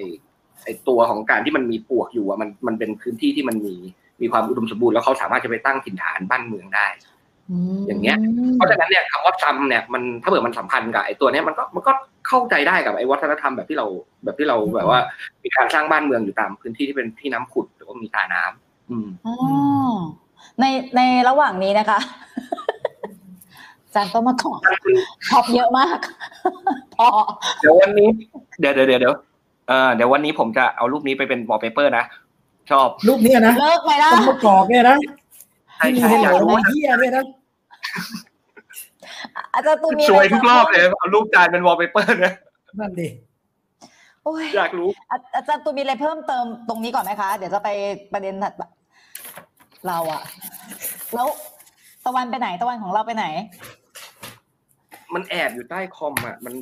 [0.63, 3.75] ไอตัวของการที่มันมีปลวกอยู่อะมันมันเป็นพื้นที่ที่มันมี
[4.21, 6.87] มีความอุดมสมบูรณ์แล้วเขาสามารถจะไปตั้งถิ่นฐานบ้านเมืองได้
[7.87, 8.17] อย่างเงี้ย
[8.55, 11.91] เพราะฉะนั้นเนี่ยคำว่าซำเนี่ยมันถ้าเกิดมันสัมพันธ์กับไอ้ตัวเนี้ยมันก็มันก็
[12.27, 13.85] เข้าใจได้กับไอ้วัฒนธรรมแบบที่เรา
[14.23, 14.99] แบบที่เราแบบว่า
[15.43, 19.33] มีการสร้างบ้านเมืองอยู่ตามพื้นที่ที่เป็นที่น้ำขุดหรือว่ามีตาน้ำอืมอ๋อ
[20.59, 20.65] ใน
[20.95, 21.99] ในระหว่างนี้นะคะ
[22.71, 22.72] อา
[23.95, 24.53] จารย์ก็มาขอ
[25.29, 25.99] top เยอะมาก
[26.95, 27.07] พอ
[27.61, 28.09] เดี๋ยววันนี้
[28.59, 29.15] เดี๋ยวเดี๋ยวเดี๋ยวเดี๋ยว
[29.67, 32.03] เออเดี๋ยววันนี้ผมจะเอารูปนี้ไปเป็นวอลเปเปอร์นะ
[32.71, 34.97] ชอบรูปเนี้ยนะเลิกไหมล่ะต้นมะกอกเนี่ยนะ
[35.77, 37.25] ใช่ที่มีใช่ให้อเหยากลารู้ว่าเฮียเนี่ยนะ
[39.53, 42.33] อาจารย์ตูนมีสอะไรวยทุกรอบเลยเอารูปจานเป็นวอลเปเปอร์นะ
[42.79, 43.07] นั่นดิ
[44.23, 47.69] โอ้ยอยากรู้ อาอาจารย์ตูนมีอะไรเพิ่มเติมตรงนี้ก่อนไหมคะ เดี๋ยวจะไป
[48.13, 48.61] ประเด็นถัดไป
[49.87, 50.21] เราอะ
[51.15, 51.27] แล้ว
[52.05, 53.25] ตะวันไปไหนตะวันของเราไปไหน
[55.15, 56.53] มันแอบอยู่ใต้คอมอะ มัน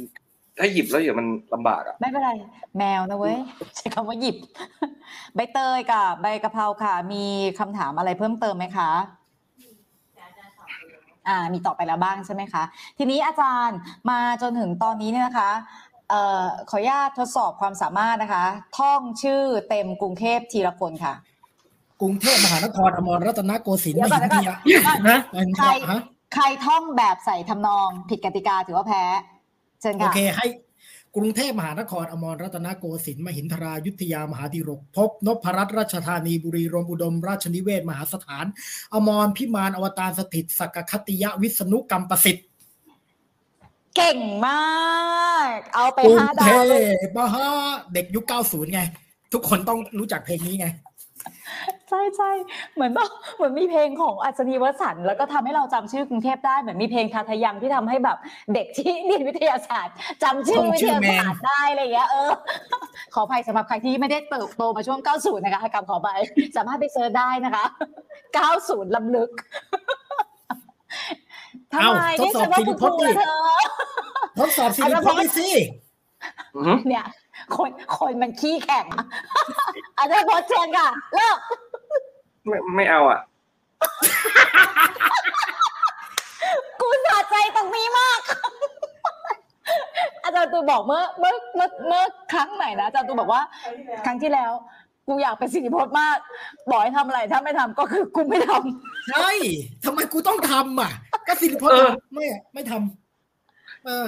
[0.59, 2.31] ถ้าหยิบแล้วเดี๋ยวมันลำบากอะ ไม่เป็นไร
[2.77, 3.37] แมวนะเว้ย
[3.75, 4.37] ใช้คำว่าหยิบ
[5.35, 7.25] ใบเตยกับใบกะเพราค่ะ มี
[7.59, 8.89] คำถามอะไรเพิ่มเติมไหมคะ
[11.27, 12.63] อ่า มีตอบไปแล้วบ้างใช่ไหมคะ
[12.97, 13.77] ทีนี้อาจารย์
[14.09, 15.51] มาจนถึงตอนนี้เนี่ยนะคะ
[16.09, 18.45] เอ่อขออนุญาตทดสอบความสามารถนะคะ
[18.77, 21.13] ท่องชื่อเต็มกรุงเทพทีละคนค่ะ
[22.01, 24.55] กรุงเทพมหานครอมรรัตนโกสินทร์เดี๋มยวก่หิอนนเดี๋ยวก่ทอนยา
[25.09, 25.17] นะ
[25.57, 25.99] ใครฮะ
[26.33, 29.03] ใครท่องแบบใส่ทำนองผิดกติกาถือว่าแพ้
[29.81, 30.47] เชิญค่ะเคให้
[31.15, 38.45] กรุงเทพมหานครอมรรัตนโกสินทร์มหินทรายุทธยามหาดิรกภพนพรัตน์ราชธานีบุรีรมย์อุดม ราชนิเวศมหาสถาน
[38.93, 42.45] อมรพิมานอวตารสถิตสักกคติยะวิษณุกรรมประสิทธิ์
[43.95, 44.61] เก่งมา
[45.55, 46.83] ก เอาไปห้าดาวเลย
[47.15, 47.45] พมหา
[47.93, 48.81] เด็กยุค90ไง
[49.33, 50.67] ทุกคนต้องรู้จักเพลงนี้ไง
[51.89, 52.31] ใช่ใช่
[52.75, 58.17] เหมือนแบบเหมือนมีเพลงของอัศนีวสันต์แล้วก็ทำให้เราจำชื่อกรุงเทพได้เหมือนมีเพลงทาทะยังที่ทำให้แบบ
[58.53, 62.29] เด็กที่เรียนวิทยาศาสตร์จำชื่อท่องวิชื่ทอยาแมนศาสตร์ได้อะไรอย่างเงี้ยเออ
[63.13, 66.09] ขออภัยสำหรับใครที่ไม่ได้เติบโตมาช่วง 90 นะคะกับขอไป
[66.57, 67.65] สามารถไปเซิร์ชได้นะคะ
[68.29, 69.31] 90ลำลึก
[71.71, 73.37] ทำเอ้าไมทดเรียกสอฉับนว่าสิริคุณพคจน์รูดินะเธอ
[74.39, 75.47] ทดสอบสิริพจน์ไปสิ
[76.55, 77.05] อือหือเนี่ย
[77.55, 79.05] คนคนมันขี้แข็งอะ
[79.97, 81.37] อาจารย์พจน์เชิญค่ะเลิก
[82.47, 83.19] ไม่ไม่เอาอะ
[86.79, 88.21] กูสะใจตรงนี้มาก
[90.23, 92.03] อาจารย์ตูบอกเมื่อเมื่อเมื่อเมื่อ
[92.33, 93.41] ครั้งไหนนะอาจารย์ตูบอกว่า
[94.05, 94.51] ครั้งที่แล้ว
[95.07, 96.17] กูอยากเป็นสิริพจน์มาก
[96.69, 99.31] บอกให้ทำอะไรถ้าไม่ทำก็คือกูไม่ทำใช่
[99.83, 100.91] ทำไมกูต้องทำอะ
[101.27, 104.05] ก็สิริพจเอน์อไม่ไม่ทำเออ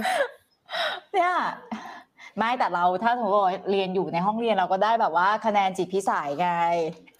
[1.13, 1.33] เนี่ย
[2.37, 6.49] ไม่แต่เราถ้าสมมติว่าเรียนอยู่ในห้องเรียนเราก็ได้แบบว่าคะแนนจิตพิสัยไง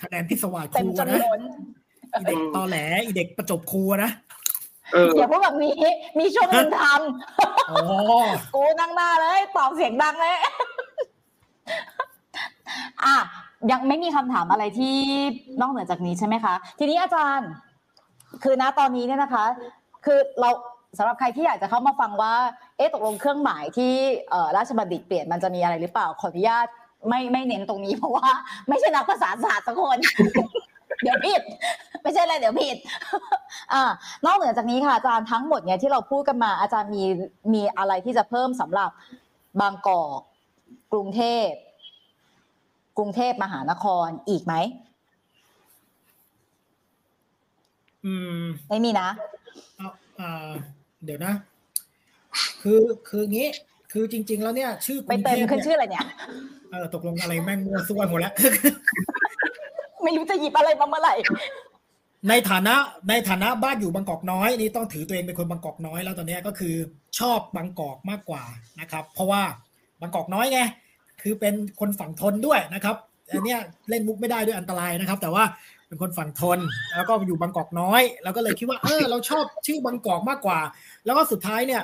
[0.03, 1.39] คะแนนพิศวาสคเต็มรูจำนะนวน
[2.13, 4.11] อีเด็กตอแหลอีเด็กประจบครูนะ
[4.93, 5.75] เอออย่าพูดแบบนี้
[6.19, 6.81] มีช่วงหนึงท
[7.69, 10.35] อ๋อำกูนั่งหน้าเลยตอบเสียงดังเลย
[13.03, 13.15] อะ
[13.71, 14.97] ยังไม่มีคำถามอะไรที่
[15.61, 17.49] นอกเหนือจากนี้ใช่ไหมคะ ทีนี้อาจารย์
[18.43, 19.45] คือณตอนนี้เนี่ยนะคะ
[20.05, 20.49] คือเรา
[20.97, 22.33] สำหรับใครที่อยากจะเข้ามาฟังว่า
[22.77, 23.93] เอ๊ะตกลงเครื่องหมายที่
[24.29, 26.67] เอ่อราชบัณฑิตเปลี่ยนมันจะมีอะไรหรือเปล่าขออนุญาต
[27.09, 28.29] ไม่ไม่เน้นตรงนี้เพราะว่า
[28.67, 29.97] ไม่ใช่นักภาษาศาสตร์สักคน
[31.03, 31.41] เดี๋ยวผิด
[32.03, 32.77] ไม่ใช่เลยเดี๋ยวผิด
[33.73, 33.83] อ่า
[34.25, 37.03] นอกเหนือจากนี้ค่ะอาจารย์ทั้งหมดเนี่ยที่เราพูดกันมาอาจารย์มี
[37.53, 38.89] มีอะไรที่จะเพิ่มสำหรับ
[39.61, 40.19] บางกอก
[40.93, 41.47] กรุงเทพ
[42.97, 44.53] กรุงเทพมหานครอีกไหม
[48.05, 49.09] อืม ไม่มีนะ
[49.77, 49.89] เอา
[50.19, 50.49] อ่า
[51.05, 51.33] เดี๋ยวนะ
[52.61, 53.47] คือคืองี้
[53.91, 56.05] คือจริง ๆ แล้วเนี่ย ชื่อกไปรุงเติเทมพขึ้นชื่เนี่ยออะไรเนี่ย
[56.71, 58.33] เออตกลงอะไรแม่งมั่วซั่วหมดแล้ว
[60.03, 61.13] ไม่รู้จะหยิบอะไรมาเมื่อไหร่
[62.29, 62.75] ในฐานะ
[63.09, 66.75] ในฐานะบ้านอยู่บางกอกน้อยนี่ต้องถือตัวเองเป็นคนบางกอกน้อยแล้วตอนเนี้ยก็คือ
[67.19, 68.43] ชอบบางกอกมากกว่า
[68.81, 69.41] นะครับ เพราะว่า
[70.01, 70.59] บางกอกน้อยไง
[71.21, 72.95] คือเป็นคนฝั่งทนด้วยนะครับ
[73.31, 73.59] อันเนี้ย
[73.89, 75.43] เล่นมุกไม่ได้ด้วยอันตรายนะครับ แต่ว่า
[75.93, 76.59] เป็นคนฝั่งทน
[76.95, 80.59] แล้วก็อยู่บางกอกน้อย แล้วก็เลยคิดว่าเออเราชอบชื่อบางกอกมากกว่า
[81.05, 81.83] แล้วก็สุดท้ายเนี่ย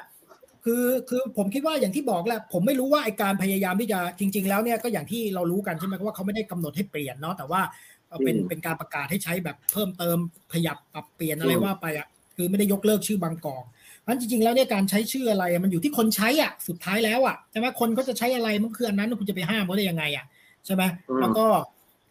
[0.66, 7.62] คือคือผมคิดว่าอย่างที่บอกแหละผมไม่รู้ว่าไอการพยายามที่จะจริง ๆ แล้วเนี่ยก็อย่างที่เรารู้กันใช่ไหมว่าเขาไม่ได้กำหนดให้เปลี่ยนเนาะแต่ว่า
[8.08, 10.18] เอ่อเป็นอืมเป็นการประกาศให้ใช้แบบเพิ่มเติม
[10.54, 13.64] ขยับปรับเปลี่ยนอะไรอืมว่าไปอะคือไม่ได้ยกเลิกชื่อบางกอก
[14.00, 20.26] เพราะฉะนั้นจริงๆแล้วเนี่ยการใช้ชื่ออะไรอะมันอยู่ที่คนใช้อะสุดท้ายแล้วอะใช่ไหมคนเขาจะใช้อะไรมันคืออันนั้นคุณจะไปห้ามเขาได้ยังไงอะ
[20.66, 21.46] ใช่ไหมอืมแล้วก็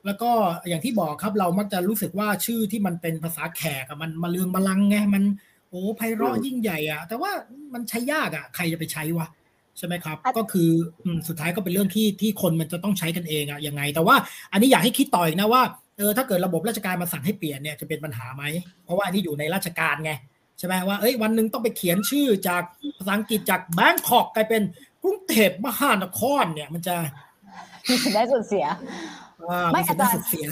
[0.06, 0.30] แล้วก็
[0.68, 5.24] อย่างที่บอกครับเรามักจะรู้สึกว่าชื่อที่มันเป็นภาษาแขกอะมันมาเลืองบาลังก์ไงมัน
[5.70, 7.30] โอ้ไพเราะยิ่งใหญ่อะแต่ว่า
[7.74, 9.26] มันใช้ยากอะใครจะไปใช้วะ
[9.78, 10.70] ใช่ไหมครับอะก็คือ
[11.04, 14.16] อืมสุดท้ายก็เป็นเรื่องที่ที่คนมันจะต้องใช้กันเองอะยังไง แต่ว่า
[14.52, 15.62] อันนี้อยากให้คิดต่ออีกนะว่า
[15.96, 18.42] เออถ้าเกิดระบบราชการมาสั่งให้เปลี่ยนเนี่ยจะเป็นปัญหาไหม
[18.84, 20.12] เพราะว่าอันนี้อยู่ในราชการไง
[20.58, 22.62] ใช่ไหมว่าเอ้ยวันหนึ่งต้องไปเขียนชื่อจาก
[22.98, 24.62] ภาษาอังกฤษจากแบงคอกกลายเป็น
[25.02, 26.96] กรุงเทพมหานครเนี่ยมันจะ
[28.14, 28.76] ได้ส่วนเสียอ่า
[29.72, 30.48] ไม่นจะอาจารย์สุดเสีย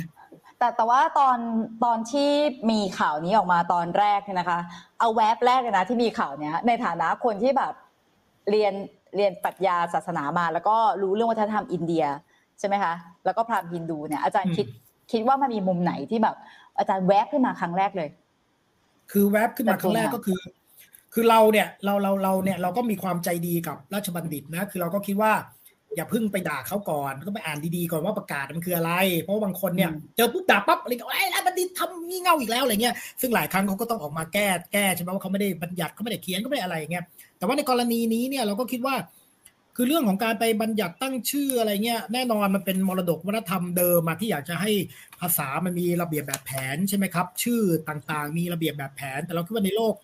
[0.59, 1.39] แต่แต่ว่าตอน
[1.85, 2.31] ตอนที่
[2.71, 4.59] มีข่าวนี้ออกมาตอนแรกเนี่ยนะคะ
[5.01, 7.73] เอาแวบแรกเลยนะที่มีข่าวเนี้ยในฐานะคนที่แบบ
[8.51, 8.73] เรียน
[9.17, 12.05] เรียนปรัชญาศาสนามา แล้วก็รู้เรื่องวัฒนธรรมอินเดีย
[12.59, 12.95] ใช่ไหมคะ
[13.25, 14.67] แล้วก็พราหมณ์ฮินดูเนี่ยอาจารย์อืมคิด
[15.13, 16.37] คิดว่ามันมีมุมไหนที่แบบ
[16.79, 18.09] อาจารย์แวบขึ้นมาครั้งแรกเลย
[19.13, 20.39] คือแวบขึ้นมาครั้งแรกก็คือ
[21.15, 25.33] คือเราเนี่ยเราเราเราเนี่ยเราก็มีความใจดีกับราชบัณฑิตนะ คือเราก็คิดว่า
[25.97, 28.93] อย่าเพิ่งไปด่าเขาก่อนก็ไปอ่านดีๆก่อนว่าประกาศมันคืออะไร
[29.23, 37.05] เพราะว่าบางคนเนี่ยอืมเจอปุ๊บด่าปั๊บอะไรก็ไอ้ยราชบัณฑิตทำงี่เง่าอีกแล้วอะไรเงี้ยซึ่งหลายครั้งเขาก็ต้องออกมาแก้แก้ใช่ไหมว่าเขาไม่ได้บัญญัติเขาไม่ได้เขียนเขาไม่ได้อะไรอย่างเงี้ย
[37.39, 38.95] แต่ว่าในกรณีนี้เนี่ยเราก็คิดว่า
[39.77, 44.71] คือเรื่องของการไปบัญญัติตั้งชื่ออะไรเงี้ยแน่นอนมันเป็นมรดกวัฒนธรรมเดิมมาที่อยากจะให้
[45.21, 49.95] ภาษามันมีระเบียบแบบแผนใช่ไหมครับ ชื่อต่างๆ มีระเบียบแบบแผน แต่เราคิดว่าในโลก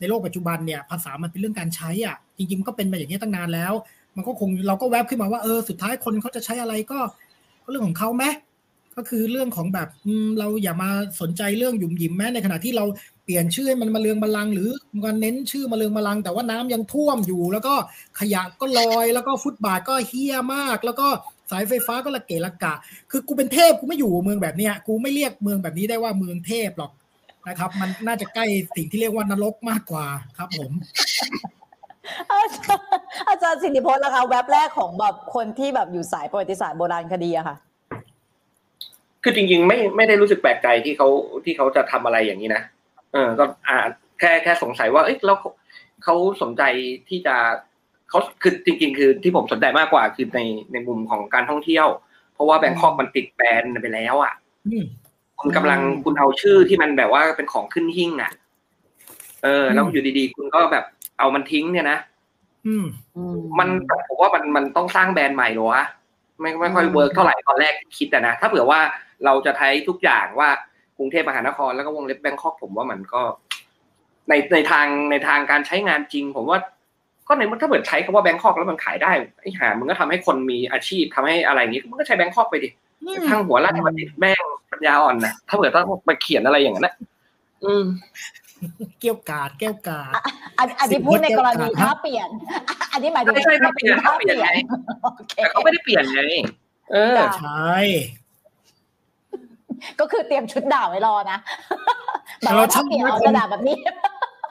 [0.00, 3.72] ในโลกปัจจุบันเนี่ยภาษามันเป็นเรื่องการใช้อะจริงๆมันก็เป็นมาอย่างนี้ยตั้งนานแล้ว
[4.16, 6.98] มันก็คงเราก็แวบขึ้นมาว่าเออสุดท้ายคนเขาจะใช้อะไรก็
[7.64, 8.24] ก็เรื่องของเขาไหม
[8.96, 9.88] ก็คือเรื่องของแบบ
[10.38, 12.84] เราอย่ามาสนใจเรื่องหยุ่มหยิมแม้ในขณะที่เรา
[13.24, 14.68] เปลี่ยนชื่อให้มันมาเรืองมาลัง หรือ
[15.04, 17.74] มันเน้นชื่อมาเรืองมาลัง แต่ว่าน้ำยังท่วมอยู่ แล้วก็
[18.20, 21.06] ขยะก็ลอย แล้วก็ฟุตบาทก็เฮี้ยมาก แล้วก็
[21.50, 22.74] สายไฟฟ้าก็ระเกะระกะ
[23.10, 26.92] คือกูเป็นเทพกูไม่อยู่เมืองแบบเนี้ยกูไม่เรียกเมืองแบบนี้ได้ว่าเมืองเทพหรอก
[27.48, 28.46] นะครับ มันน่าจะใกล้
[28.76, 30.06] สิ่งที่เรียกว่านรกมากกว่า
[30.38, 30.70] ครับผม
[33.28, 37.56] อาจารย์สิริพจน์ล่ะคะแวบแรกของแบบคนที่แบบอยู่สายประวัติศาสตร์โบราณคดีอะค่ะ
[39.22, 41.08] คือจริง ๆ ไม่ไม่ได้รู้สึกแปลกใจที่เขา
[41.44, 42.62] ที่เขาจะทำอะไรอย่างนี้นะ
[43.12, 43.78] เออก็อ่า
[44.20, 45.50] แค่แค่สงสัยว่า เอ้ยแล้วเขา
[46.04, 46.62] เขาสนใจ
[47.08, 47.36] ที่จะ
[48.10, 50.40] เขาคือจริง ๆ คือที่ผมสนใจมากกว่าคือใน
[50.72, 51.86] ในมุมของการท่องเที่ยว
[52.34, 54.34] เพราะว่าแบงคอกมันติดแบรนด์ไปแล้วอะ
[54.68, 54.84] อืม
[55.40, 58.32] คุณกำลังคุณเอาชื่อที่มันแบบว่าเป็นของขึ้นหิ้งอะ
[59.44, 60.84] เออแล้วอืมอยู่ดีๆ คุณก็แบบ
[61.18, 61.98] เอามันทิ้งเนี่ยนะ
[62.66, 62.86] อืม
[63.58, 63.68] มัน
[64.08, 65.84] ผมว่ามันมันต้องสร้างแบรนด์ใหม่เหรอวะ
[66.40, 68.80] ไม่ไม่ค่อยอืม work เท่าไหร่ตอนแรกที่คิดอะนะถ้าเผื่อว่า
[69.24, 70.48] เราจะใช้ทุกอย่างว่า
[70.98, 73.22] กรุงเทพมหานครแล้วก็วงเล็บ Bangkok ผมว่ามันก็
[74.28, 76.58] ในในทางในทางการใช้งานจริง ผมว่า
[77.28, 79.12] ก็ในเมื่อถ้าเกิดใช้คำว่า Bangkok แล้วมันขายได้
[79.42, 82.68] ไอ้ห่ามึงก็ทำให้คนมีอาชีพทำให้อะไรอย่างงี้มึงก็ใช้ Bangkok ไปดิ
[83.28, 86.94] ทางหัวราชบัณฑิตแม่งปัญญาอ่อนนะถ้าเกิดต้องไปเขียนอะไรอย่างนั้นนะ
[87.64, 87.84] อืม
[89.00, 90.12] เกี้ยวกาดแก้วกาด
[90.58, 92.28] อันอันนี้พูดในกรณีสิบคนถ้าเปลี่ยน
[92.92, 94.50] อันนี้หมายถึงไม่ใช่ถ้าเปลี่ยนถ้าเปลี่ยนไง
[95.02, 96.20] โอเคแต่เขาไม่ได้เปลี่ยนไง
[96.92, 97.74] เออจ้ะใช่
[100.00, 101.38] ก็คือเตรียมชุดด่าไว้รอนะ
[102.42, 103.76] แบบเราว่าถ้าช่างเปลี่ยนว่าเอาคกนระดาษแบบนี้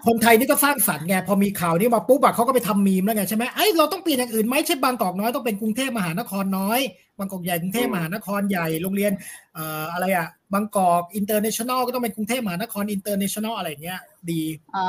[0.07, 6.79] คนไทยนี่ก็สร้างสรรค์ไงพอมีข่าวนี้มาปุ๊บอะเขาก็ไปทำมีมแล้วไงใช่ไหมไอ้ยเราต้องเปลี่ยนอย่างอื่นไหมใช่บางกอกน้อยต้องเป็นกรุงเทพมหานครน้อย
[7.17, 9.11] บางกอกใหญ่กรุงเทพมหานครใหญ่โรงเรียน
[9.53, 13.99] เอ่ออะไรอะ บางกอก international ก็ต้องเป็นกรุงเทพมหานคร international อะไรอย่างเงี้ย
[14.31, 14.41] ดี
[14.75, 14.87] อ่า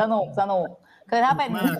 [0.00, 0.68] สนุกสนุก
[1.10, 1.78] คือถ้าเป็นมาก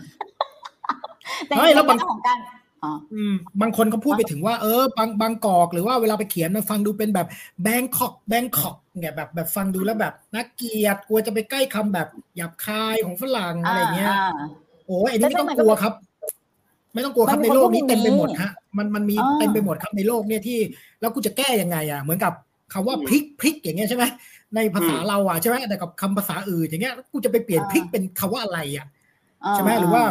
[1.48, 2.38] ในเฮ้ยแล้วบางแง่ของการ
[2.82, 7.26] อ๋ออืมบางคนเขาพูดไปถึงว่าเออบางบางกอกหรือว่าเวลาไปเขียนมันฟังดูเป็นแบบ
[7.62, 14.28] Bangkok Bangkok เนี่ยแบบแบบฟังดูแล้วแบบน่าเกลียดกลัวจะไปใกล้คำแบบหยาบคายของฝรั่งอะไรเงี้ยา
[14.86, 15.92] โอ้ยอันนี้ไม่ต้องกลัวครับ
[16.94, 20.58] ไม่ต้องกลัวครับมันมีในโลกนี้คนพวกนี้เต็มไปหมดฮะ มันมันมีอ่าเต็มไปหมดครับในโลกเนี่ยที่
[21.00, 22.32] แล้วกูจะแก้ยังไงอะเหมือนกับ
[22.72, 24.04] คำว่าอืมพริกพริกอย่างเงี้ยใช่ไหม
[24.54, 28.86] ในภาษาอืมเราอะใช่ไหมแต่กับคำภาษาอื่นอย่างเงี้ยกูจะไปเปลี่ยนพริกเป็นคำว่าอะไรอะ
[29.44, 30.02] อ่าใช่ไหมหรือว่า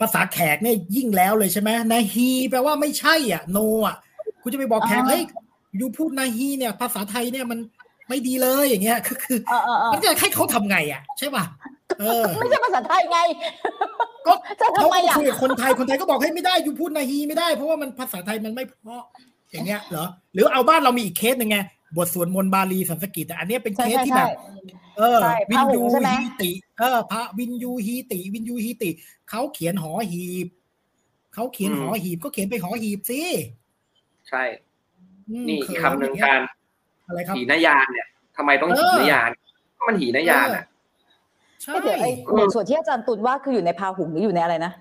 [0.00, 3.96] ภาษาแขกเนี่ยยิ่งแล้วเลยใช่ไหมนาฮีแปลว่าไม่ใช่อะโนอะ
[4.42, 5.22] กูจะไปบอกแขกเฮ้ย
[5.80, 7.58] ยูพูดนาฮีเนี่ย ภาษาไทยเนี่ยมัน
[8.08, 11.44] ไม่ดีเลยอย่างเงี้ยคือคือเออเออเออมันจะให้เขาทำไงอะ ใช่ป่ะ
[12.00, 13.18] เออไม่ใช่ภาษาไทยไง
[14.26, 19.02] ก็จะเขาทำไมก็อะคุยกับคนไทยคนไทยก็บอกให้ยไม่ได้ยูพูดนาฮีไม่ได้ เพราะว่ามันภาษาไทยมันไม่เพราะ
[19.54, 21.58] อย่างเงี้ยเหรอหรือเอาบ้านเรามีอีกเคสหนึ่งไง
[21.96, 24.30] บทสวดมนต์บาลีสันสกฤตแต่อันเนี้ยเป็นใช่เคสใช่ที่แบใช่บ
[24.96, 28.90] เออใช่วินพระหยูงส์ใช่ไหมฮีติเออพระวินยูฮีติ วินยูฮีติ
[29.30, 30.48] เขาเขียนหอหีบ
[31.34, 33.20] เขาเขียนหอหีบก็เขียนไปหอหีบสิ
[34.28, 34.42] ใช่
[35.30, 36.40] อืมนี่เขิอีกคำหนึ่งอย่เยการ
[37.06, 39.30] อะไรครับหีนายานเนี่ยทำไมต้องเอหีอนายาน
[39.78, 40.64] ก็มันหีนายานอะ
[41.62, 44.72] ใช่ไม่เดี๋ยวไอ้บทสวดที่อาจารย์ตุลว่าคืออยู่ในพาหุงหรืออยู่ในอะไรนะ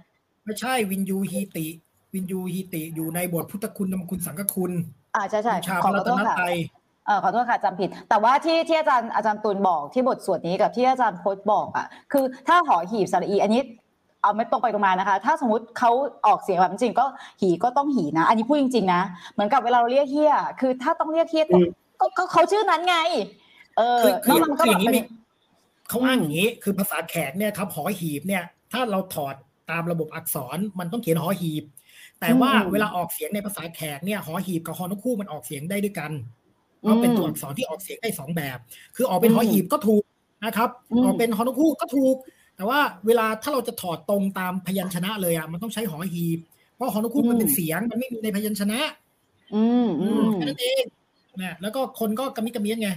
[0.45, 1.67] ไม่ใช่วินยูฮีติ
[2.13, 4.71] วินยูฮีติอยู่ในบทพุทธคุณธรรมคุณสังฆคุณ
[5.15, 6.55] อ่าใช่ใช่บูชาขพอระรัโทตษนค่ะตรัย
[7.05, 13.61] เออขอโทษค่ะจำผิด แต่ว่าที่ที่อาจารย์อาจารย์ตุลบอกที่บทสวดนี้กับที่อาจารย์พจน์บอกอะคือถ้าหอหีบสระอีอันนี้
[14.21, 15.91] เอาไม่ตรงไปตรงมานะคะ ถ้าสมมติเขา
[16.27, 17.05] ออกเสียงแบบจริงๆก็
[17.41, 19.01] หีก็ต้องหีนะ อันนี้พูดจริงๆนะ
[19.33, 21.67] เหมือนกับเวลาเราเรียกเฮียคือถ้าต้องเรียกเฮียก็อืม
[21.99, 22.97] ก็ก็เขาชื่อนั้นไง
[23.77, 25.01] เออคือคือแล้วมันก็คืออแบย่าบงนี้เป็นมี
[25.89, 29.35] เขาอ้างอย่างนี้คือภาษาแขกเนี่ยครับหอหีบเนี่ย ถ้าเราถอด
[29.71, 31.63] ตามระบบอักษรมันต้องเขียนหอหีบ
[32.23, 36.11] แต่ว่าอืมเวลาออกเสียงในภาษาแขกเนี่ยหอหีบกับฮอนกคู่มันออกเสียงได้ด้วยกัน
[36.81, 38.57] เพราะเป็นตัวอักษรที่ออกเสียงได้สองแบบ
[38.95, 40.03] คือออกเป็นหอหีบก็ถูก
[40.45, 42.15] นะครับอืมออกเป็นฮอนกฮูกก็ถูก
[42.55, 46.39] แต่ว่าเวลาถ้าเราจะถอดตรงตามพยัญชนะเลยอะมันต้องใช้หอหีบ
[46.73, 48.79] เพราะฮอนกฮูกมันเป็นเสียงมันไม่มีในพยัญชนะ
[49.55, 50.83] อืมอืมแค่นั้นเอง
[51.41, 52.89] นะแล้วก็คนก็กระมิดกระเมียนไง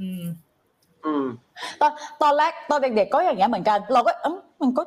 [0.00, 0.22] อืม
[1.04, 1.24] อืม
[1.80, 1.92] ตอน
[2.22, 4.82] ตอนแรกตอนเด็กๆก็อย่างเงี้ยเหมือนกัน เราก็เอ้ามันก็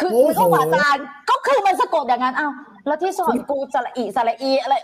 [0.00, 0.98] คือโอ้โหมันก็หวานจาน
[1.30, 2.52] ก็คือมันสะกดอย่างนั้นอ้าว
[2.86, 4.74] แล้วที่สอนกูสระอีสระอีอะไร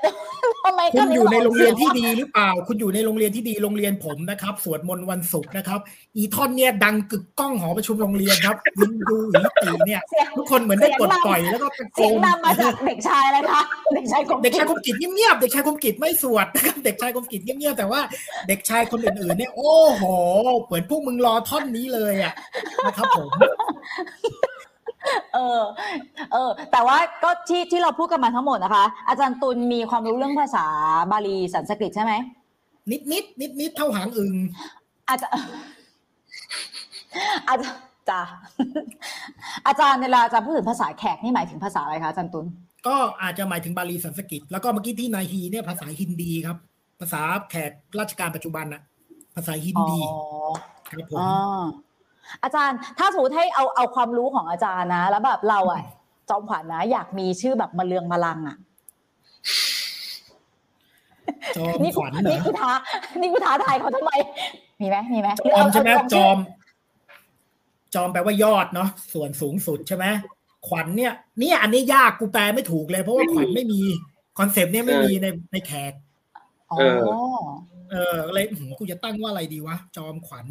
[0.64, 5.80] ทำไมคุณอยู่ในโรงเรียนที่ดีดีหรือเปล่า คุณอยู่ในโรงเรียนที่ดีโรงเรียนผมนะครับ สวดมนต์วันศุกร์นะครับ
[6.16, 13.62] อีท่อนเนี่ยดังกึกก้องหอประชุมโรงเรียนครับวินดูหิตีเนี่ยเสียงทุกคนเหมือนได้ปลดปล่อยแล้วก็ตะโกเสียงนนำมาจากเด็กชายอะไรคะ
[13.94, 18.00] เด็กชายกบเด็กชายคมกิจเงียบๆเด็กชายคมกิจไม่สวดนะครับเด็กชายคมกิจเงียบๆแต่ว่า
[18.48, 20.04] เด็กชายคนอื่นๆเนี่ยโอ้โห
[20.64, 22.34] เหมือนพวกมึงรอท่อนนี้เลยอะ
[22.86, 23.30] นะครับผม
[25.36, 25.62] เออ
[26.32, 30.66] เออ แต่ว่าก็ที่ที่เราพูดกันมาทั้งหมดนะคะ อาจารย์ตุลมีความรู้เรื่องภาษา
[31.12, 32.12] บาลีสันสกฤตใช่ไหม
[32.90, 34.34] นิดนิดนิดนิดๆเท่าหางอึง
[35.08, 35.28] อาจจะ
[37.48, 37.68] อาจจะ
[38.10, 38.20] จ้ะ
[39.66, 42.46] อาจารย์เวลาอาจารย์พูดถึงภาษาแขกนี่หมายถึงภาษาอะไรคะอาจารย์ตุล
[42.86, 46.56] ก็อาจจะหมายถึงบาลีสันสกฤตแล้วก็เมื่อกี้ที่นายฮีเนี่ยภาษาฮินดีครับ
[47.00, 48.82] ภาษาแขกราชการปัจจุบันน่ะ
[49.34, 50.00] ภาษาฮินอ๋อดี
[50.90, 51.20] ครับผม
[52.32, 55.82] อ๋ออาจารย์ถ้าสมมติให้เอาเอาความรู้ของอาจารย์นะ แล้วแบบเราอะ
[56.30, 58.56] จอมขวัญนะอยากมีชื่อแบบมาเลืองมาลังอะ
[61.56, 62.70] จอมนี่ขวัญเหรนี่อกูท้า
[63.20, 64.12] นี่กูท้าทายเขาทำไม
[64.80, 66.36] มีไหมมีไหมจอมใช่ไหมเอาเอาจอม
[67.94, 70.06] จอมแปลว่ายอดเนาะส่วนสูงสุดใช่ไหม
[70.68, 73.80] ขวัญเนี่ยเนี่ยอันนี้ยากกูแปลไม่ถูกเลย เพราะว่าขวัญไม่มี
[74.38, 75.92] คอนเซปต์เนี่ยไม่มีในในแขก
[76.72, 77.00] อ๋อเออ
[77.90, 80.46] เออเลยอื้อหือกูจะตั้งว่าอะไรดีวะจอมขวัญ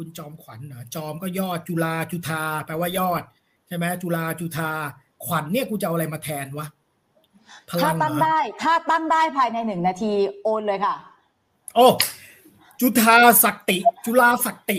[0.00, 3.22] คุณจอมขวัญเหรอจอมก็ยอดจุฬาจุธาแปลว่ายอด
[3.68, 4.70] ใช่ไหมจุฬาจุธา
[5.24, 6.66] ขวัญเนี่ยกูจะเอาอะไรมาแทนวะ
[7.68, 10.12] พถ้าลังเหรตั้งอได้ ถ้าตั้งได้ภายในหนึ่งนาที
[10.42, 10.94] โอนเลยค่ะ
[11.74, 11.86] โอ้
[12.80, 14.78] จุธาศักติ จุฬาศักติ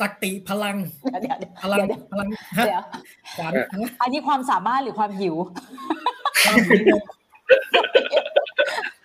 [0.00, 0.76] ศักติพลัง
[1.22, 2.28] เดี๋ยวเดี๋ยวพลังเดี๋ยวพลัง
[2.58, 2.82] ฮะเดี๋ยว
[3.36, 5.36] ขวัญฮะอันนี้ความสามารถหรือความหิว
[6.46, 6.96] ความหิวโม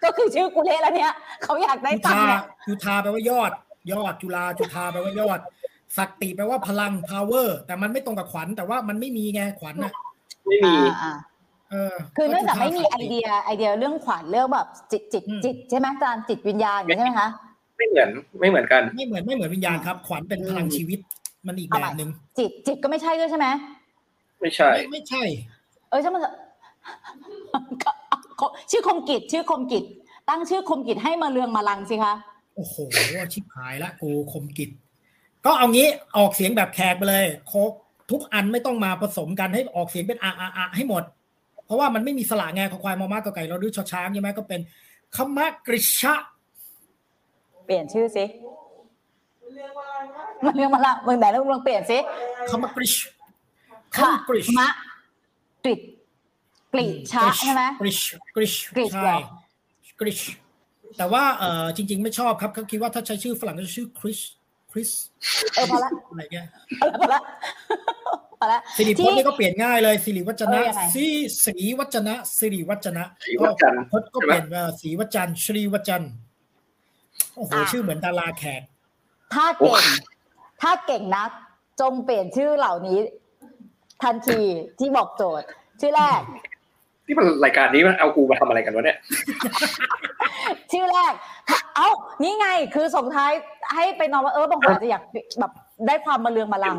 [0.04, 1.12] ก็คือชื่อกูเละแล้วเนี่ย
[1.44, 3.52] เขาอยากได้จุตังธาค์เนี่ยจุธาแปลว่ายอด
[3.92, 5.40] ยอดจุฬาจุธาแปลว่ายอด
[5.98, 9.94] ศักติแปลว่าพลัง power แต่มันไม่ตรงกับขวัญแต่ว่ามันไม่มีไงขวัญน่ะ
[10.48, 11.14] ไม่มีอ่าอ่า
[11.72, 17.28] เออคือเนื่องจากจุธไม่มีศักไอติเดียไอเดียเรื่องขวัญเรื่องแบบจิตจิตอืมจิตใช่ไหมอาจารย์จิตวิญญาณอย่างนี้ใช่ไหมคะ
[17.78, 18.10] ไม่เหมือน
[18.40, 21.00] ไม่เหมือนกัน ไม่เหมือนไม่เหมือนวิญญาณครับ ขวัญเป็นพลังชีวิต
[21.48, 23.48] มันอีกแบบหนึ่งจิตจิตก็ไม่ใช่ด้วยใช่ไหม
[24.42, 25.24] ไม่ใช่ ไม่ไม่ใช่
[25.90, 26.36] เออใช่ไหมนเถอะ
[28.72, 29.84] ชื่อคมกิจชื่อคมกิจ
[30.30, 32.14] ตั้งชื่อคมกิจให้มาเรืองมาลังสิคะ
[32.56, 32.76] โอ้โห
[33.34, 34.70] ชิบหายละกูคมกิจ
[35.46, 35.88] ก็เอางี้
[36.18, 37.72] ออกเสียงแบบแขกไปเลยโคก
[38.12, 41.04] ทุกอันไม่ต้องมาผสมกันให้ออกเสียงเป็นอาอาอาให้หมด
[41.66, 44.62] เพราะว่ามันไม่มีสระไงขอควายมอมากกไก่เราดื้อชอช้างใช่ไหมก็เป็น
[45.16, 46.14] คมะกริชะ
[47.66, 48.26] เปลี่ยนชื่อสิ
[50.46, 51.98] มาเรืองมาลังมึงไหนแล้วมึงเปลี่ยนสิ
[52.50, 52.94] คมะกริช
[53.98, 54.68] ค่ะคำกริชมะ
[55.64, 55.82] กริด
[56.74, 58.00] กริชะใช่ไหมกริช
[58.36, 59.20] กริชกริชใช่เหรอ
[60.00, 60.20] กริช
[60.98, 64.20] แต่ว่าเออจริง ๆ ไม่ชอบครับเขาคิดว่าถ้าใช้ชื่อฝรั่งก็จะชื่อคริส
[64.72, 64.90] คริส
[65.54, 66.48] เออพอละอะไรเงี้ย
[67.00, 67.22] พอละ
[68.40, 71.06] พอละสิริพจน์นี่ก็เปลี่ยนง่ายเลยสิริวัจนะเออยังไงสิ
[71.44, 76.14] สิริวัจนะสิริวัจนะศรีวัจนะพจน์ก็เปลี่ยนว่าศรีวัจันทร์ชรีวัจันทร์
[77.36, 78.62] โอ้โหชื่อเหมือนดาราแขก
[79.34, 79.84] ถ้าเก่ง
[80.62, 81.32] ถ้าเก่งนัก
[81.82, 83.00] จงเปลี่ยนชื่อเหล่านี้
[84.04, 84.42] ทันที
[84.80, 85.48] ที่บอกโจทย์
[85.82, 86.22] ชื่อแรก
[87.12, 88.98] ที่มันรายการนี้มันเอากูมาทำอะไรกันวะเนี่ย
[90.72, 91.14] ชื่อแรก
[91.50, 91.90] ถ้าเอ้า
[92.24, 93.32] นี่ไง คือส่งท้าย
[93.76, 95.04] ให้ไปนอนว่าเออบางคนอาจจะอยาก
[95.40, 95.52] แบบ
[95.88, 96.78] ได้ความมาเรืองมาลัง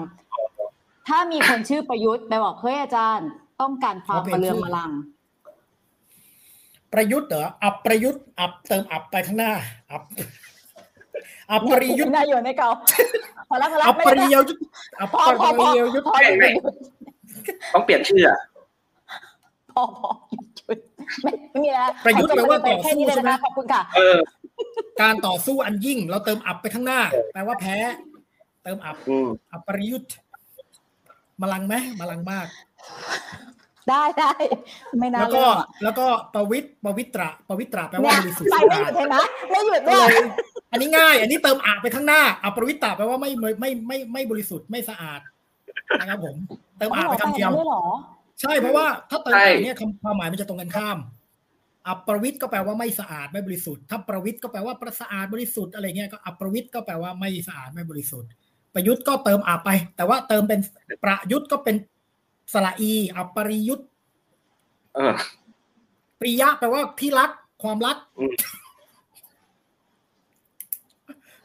[1.08, 3.28] ถ้ามีคนชื่อประยุทธ์ไปบอกเฮ้ยอาจารย์
[3.60, 4.90] ต้องการความมาเรืองมาลัง
[6.92, 9.52] ประยุทธ์เหรอ อับประยุทธ์ อับเติมอับไปข้างหน้า
[9.90, 10.02] อับ
[11.50, 12.68] อับปริยุทธ์นายอยู่ในเก่า
[13.48, 14.52] พอแล้วพอแล้วอับไม่ปได้ริยยุทธ์
[15.00, 16.52] อับพอพอปพอริยยุทธ์พอหยุดหยุด
[17.72, 18.38] ต้องเปลี่ยนชื่ออะ
[19.72, 20.78] พอพอหยุดหยุด
[21.22, 24.18] ไม่ไม่มีแล้วประยุทธ์แปลว่าต่อแค่สู้นี้เลยใช่ไหมนะคะขอบคุณค่ะเออ
[25.02, 27.00] การต่อสู้อันยิ่ง เราเติมอับไปข้างหน้า
[27.32, 27.76] แปลว่าแพ้
[28.62, 30.12] เติมอับอืมอับปริยุทธ์
[31.42, 32.46] มลังไหมมลังมาก
[33.88, 34.32] ได้ได้
[34.98, 39.16] ไม่น่าแล้วก็เรื่องอะแล้วก็ประวิตรประวิตระประวิตระแปลว่าเนี่ยบริสุทธิ์ไปสะไม่หอายุดดเห็นไหม
[39.50, 40.26] ไม่หยุดก็ด้วยเลย
[40.72, 45.20] อันนี้ง่าย อันนี้เติมอะไปข้างหน้าอัปรวิตตาแปลว่าไม่ไม่ไม่ไม่ไม่บริสุทธิ์ไม่สะอาด
[46.00, 46.36] นะครับผม
[46.78, 47.84] เติมอะไปคำเดียวไม่หรอ
[48.42, 50.98] ใช่เพราะว่าถ้าเติมอะเนี่ยคำความหมายมันจะตรงกันข้าม
[51.88, 58.30] อัปรวิตก็แปลว่าไม่สะอาดไม่บริสุทธิ์ถ้าประวิตก็แปลว่าประสะอาดบริสุทธิ์อะไรเงี้ยก็อัปรวิตก็แปลว่าไม่สะอาดไม่บริสุทธิ์
[58.74, 60.60] ประยุทธ์ก็เติมอะไป แต่ว่าเติมเป็น
[61.04, 61.76] ประยุทธ์ก็เป็น
[62.52, 63.88] สระอีอัปริยุทธ์
[64.94, 65.14] เออ
[66.20, 67.30] ปริยะแปลว่าที่รัก
[67.62, 68.34] ความรักอืม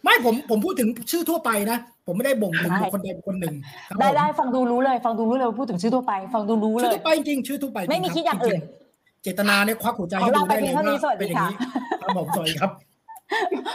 [0.04, 3.56] ไม่ผมผมพูดถึงชื่อทั่วไปนะ ผมไม่ได้บ่งถึงได้บุคคนใดบุคคนหนึ่ง
[3.88, 12.72] ครับได้ผมได้ฟังดูรู้เลย ฟังดูรู้เลยว่าพูดถึงชื่อทั่วไป ฟังดูรู้เลชื่อยทั่วไปจริงชื่อทั่วไปจริงไม่มีรับคิดอย่างอื่นจริๆเจตนาเนี่ยควักหัวใจขอให้ดูลาไปได้เลยเพียงเท่านี้ว่าสวัสดีเป็นอย่างนี้ค่ะครับผมสวัสดีครับ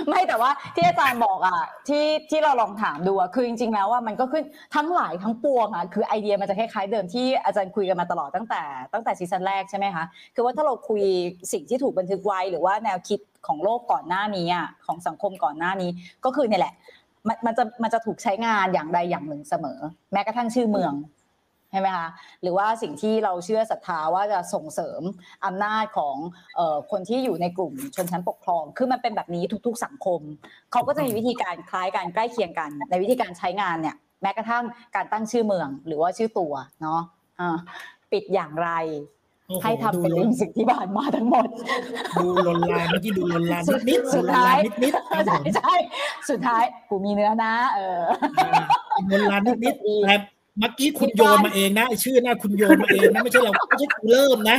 [0.09, 4.45] ไม่แต่ว่าที่อาจารย์บอกอะที่ที่เราลองถามดูอะคือจริงๆแล้วว่ามันก็ขึ้น
[4.77, 10.05] ทั้งหลายทั้งปวงอะคือไอเดียมันจะคล้ายๆเดิมที่อาจารย์คุยกันมาตลอดตั้งแต่ ตั้งแต่ซีซั่นแรกใช่ไหมคะ
[10.35, 11.03] คือว่าถ้าเราคุย
[11.53, 15.91] สิ่งที่ถูกบันทึกไว้หรือว่าแนวคิดของโลกก่อนหน้านี้อะของสังคมก่อนหน้านี้
[16.25, 16.75] ก็คือเนี่ยแหละ
[17.29, 19.79] มันมันจะมันจะถูกใช้งานอย่างใดอย่างหนึ่งเสมอ
[20.13, 20.95] แม้กระทั่งชื่อเมือง
[21.71, 22.09] ใช่ไหมคะ
[22.43, 25.03] หรือว่าสิ่งที่เราเชื่อศรัทธาว่าจะส่งเสริม
[25.47, 26.17] อำนาจของ
[26.59, 30.21] อคนที่อยู่ในกลุ่มชนชั้นปกครอง คือมันเป็นแบบนี้ทุก ๆ สังคม
[30.73, 34.65] เขาก็จะมีวิธีการคล้ายกันใกล้เคียงกัน ในวิธีการใช้งานเนี่ย แม้กระทั่ง
[34.97, 37.01] การตั้งชื่อเมือง หรือว่าชื่อตัวเนาะ
[37.41, 37.57] อ่า
[38.13, 38.71] ปิดอย่างไร
[39.63, 41.49] ให้ทำเป็นดูเรื่องสิ่งที่ผ่านมาทั้งหมด
[42.21, 45.75] ดูลนลานเมื่อกี้ดูลนลานสุดนิดๆสุดูดลนท้าลายนนิดๆครับผใช่มใช่
[46.31, 48.01] สุดท้ายกูมีเนื้อนะ เออ
[49.11, 50.13] ลนลานนิดๆแต่
[50.59, 54.59] เมื่อกี้คุณโยนมาเองนะไอ้ชื่อหน้าคุณโยนมาเองนะไม่ใช่เราไม่ใช่กูเริ่มนะ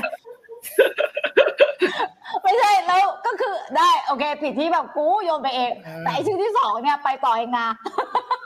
[2.44, 7.68] ไม่ใช่แล้วก็คือได้ โอเค ผิดที่แบบกูโยนไปเองเออแต่ไอชื่อที่สองเนี่ยไปต่อเองนะ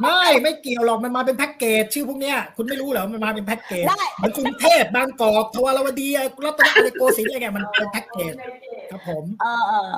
[0.02, 6.08] ไม่ไม่เกี่ยวหรอกมันมาเป็นแพ็กเกจชื่อพวกเนี้ยคุณไม่รู้เหรอมันมาเป็นแพ็กเกจได้เหมือนกรุงเทพบางกอกทวารวดี
[6.46, 8.34] รัตนอะไรโกสินทร์อะไรเงี้ยมันเป็นแพ็กเกจ
[8.92, 9.94] ครับผมเออเออ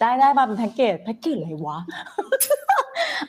[0.00, 1.78] ได้ได้มาเป็นแพ็กเกจแพ็กเกจอะไรวะ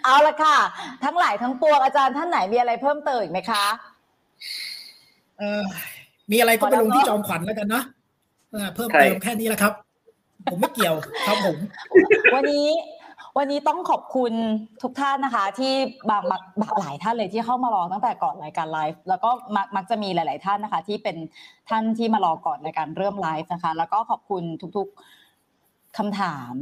[0.04, 0.58] เอาละค่ะ
[1.04, 3.66] ทั้งหลายทั้งปวงอาจารย์ท่านไหนมีอะไรเพิ่มเติมอีกไหมคะ
[5.40, 5.64] เออ
[6.32, 7.82] มีอะไรก็ไปลงที่พอแล้วเนอะจอมขวัญแล้วกันนะ
[8.52, 9.74] เออเพิ่มใช่เติมแค่นี้แหละครับ
[10.50, 10.96] ผมไม่เกี่ยว
[11.28, 11.58] ครับผม
[12.34, 12.68] วันนี้
[13.38, 14.34] วันนี้ต้องขอบคุณ
[14.84, 15.74] ทุกท่านนะคะ ที่
[16.10, 21.18] บางบางบางหลายท่านเลยที่เข้ามารอตั้งแต่ก่อนรายการไลฟ์แล้วก็มักมักจะมีหลาย ๆ ท่านนะคะ ที่เป็น
[21.70, 24.44] ท่านที่มารอก่อนรายการเริ่มไลฟ์นะคะ แล้วก็ขอบคุณ
[24.78, 24.88] ทุก
[25.44, 26.54] ๆคำถาม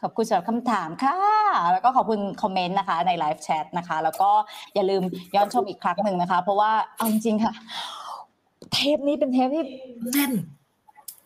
[0.00, 1.16] ขอบคุณสำหรับคำถามค่ะ
[1.72, 4.30] แล้วก็ขอบคุณ comment นะคะใน live chat นะคะ แล้วก็
[4.74, 5.02] อย่าลืม
[5.34, 7.54] ย้อนชมอีกครั้งหนึ่งนะคะ เพราะว่าเอาจริงๆค่ะ
[8.72, 9.64] เทปนี้เป็นเทปที่
[10.12, 10.32] แน่น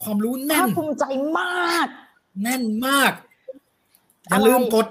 [0.03, 1.05] ความรู้แน่ภานคภูมิใจ
[1.39, 1.87] มาก
[2.43, 3.13] แน่นมาก
[4.29, 4.87] อย่าอะไรลืมกด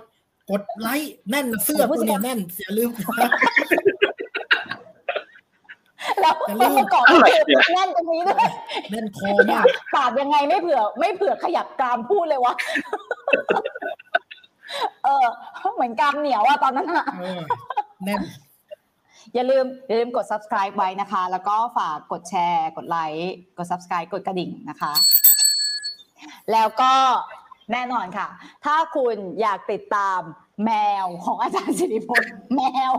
[0.52, 2.90] กดไลค์แน่นนะเสื้อผมพูพดวกเนี้ยสิแน่นอย่าลืม
[6.22, 8.50] แล้วอย่าลืมประกอบอะไรคือเนี่ยแน่นตรงนี้ด้วย
[8.90, 12.54] แน่นคอมากปาดยังไงไม่เผื่อ ไม่เผื่อขยับกรามพูดเลยวะ
[15.04, 15.26] เออ
[15.76, 17.42] เหมือนกรามเหนียวอะตอนนั้นอะเออ
[18.06, 18.22] แน่น
[19.34, 24.94] อย่าลืมอย่าลืมกด subscribe ไว้นะคะ แล้วก็ฝากกดแชร์ กดไลค์ กด subscribe กดกระดิ่งนะคะ
[26.52, 26.94] แล้วก็
[27.72, 28.28] แน่นอนค่ะ
[28.66, 30.22] ถ้าคุณอยากติดตาม
[30.66, 30.72] แม
[31.04, 32.62] วของอาจารย์สิริพจน์แม
[32.92, 32.94] ว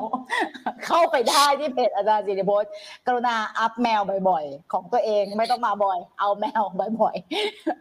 [0.86, 2.70] เข้าไปได้ที่เพจอาจารย์สิริพจน์
[3.06, 6.62] กรุณาอัพแมวบ่อยๆ ของตัวเองไม่ต้องมาบ่อย เอาแมว
[7.01, 7.16] บ่อย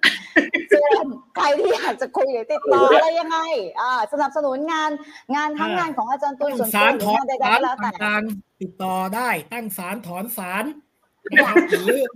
[0.05, 1.05] ๆส่วน
[1.35, 3.37] ใครที่อยากจะคุยหรือติดต่ออะไรยังไง
[3.81, 4.91] อ่าสนับสนุนงาน
[5.35, 10.90] งานทั้งอ่างงานของอาจารย์ตุ้ยตั้งส่วนตัวสารหรืถออนงานใดๆสารก็แล้วแต่ต่างๆติดต่อได้ตั้งสารถอนสารนะครับหรือ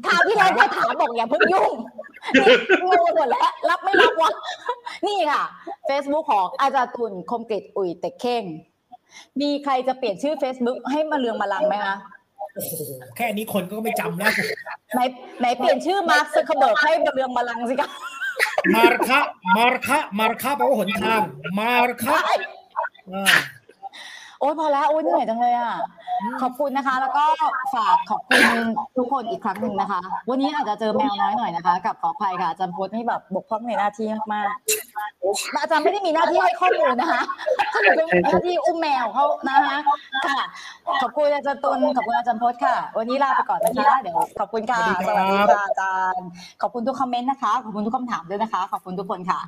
[0.07, 1.73] ถามที่เราจะถามบอกอย่าเพิ่งยุ่ง
[2.35, 4.31] นี่งงไปหมดแล้ว รับไม่รับวะ
[5.07, 5.43] นี่ค่ะ
[5.89, 8.43] Facebook ของอาจารย์ตุลคมกริตอุ่ยเต็กเข่ง
[9.41, 11.95] มีใครจะเปลี่ยนชื่อ Facebook ให้มาเรืองมาลังไหมคะ
[12.53, 12.73] โอ้โห
[13.15, 14.31] แค่นี้คนก็ไม่จำแล้ว
[14.93, 14.99] ไหน
[15.39, 17.89] ไหนเปลี่ยนชื่อมาร์คซักเคอร์เบิร์กให้มาเรืองมาลังสิคะ
[18.75, 19.19] มาร์คะ
[19.57, 21.21] มาร์คะมาร์คะแปลว่าหนทาง
[21.59, 22.17] มาร์คะ
[23.13, 23.25] อ่า
[24.39, 25.73] โอ้ยพอแล้วโอ้ยเหนื่อยจังเลยอะ
[26.41, 27.25] ขอบคุณนะคะ แล้วก็
[27.75, 28.45] ฝากขอบคุณ
[28.97, 29.99] ทุกคนอีกครั้งหนึ่งนะคะ
[30.29, 37.21] วันนี้อาจจะเจอแมวน้อยหน่อยนะคะ กับขออภัยค่ะอาจารย์พจน์นี่แบบบกพร่องในหน้าที่มากๆอาจารย์ไม่ได้มีหน้าที่ให้ข้อมูลนะคะ
[37.73, 39.77] ท่านเป็นหน้าที่อุ้มแมวเขานะคะ
[40.25, 40.39] ค่ะ
[41.01, 46.27] ขอบคุณอาจารย์ตุลขอบคุณอาจารย์พจน์ค่ะ วันนี้ลาไปก่อนนะคะเดี๋ยวขอบคุณค่ะสวัสดีค่ะอาจารย์
[46.61, 49.39] ขอบคุณทุกคอมเมนต์นะคะขอบคุณทุกคำถามด้วยนะคะ ขอบคุณทุกคนค่ะ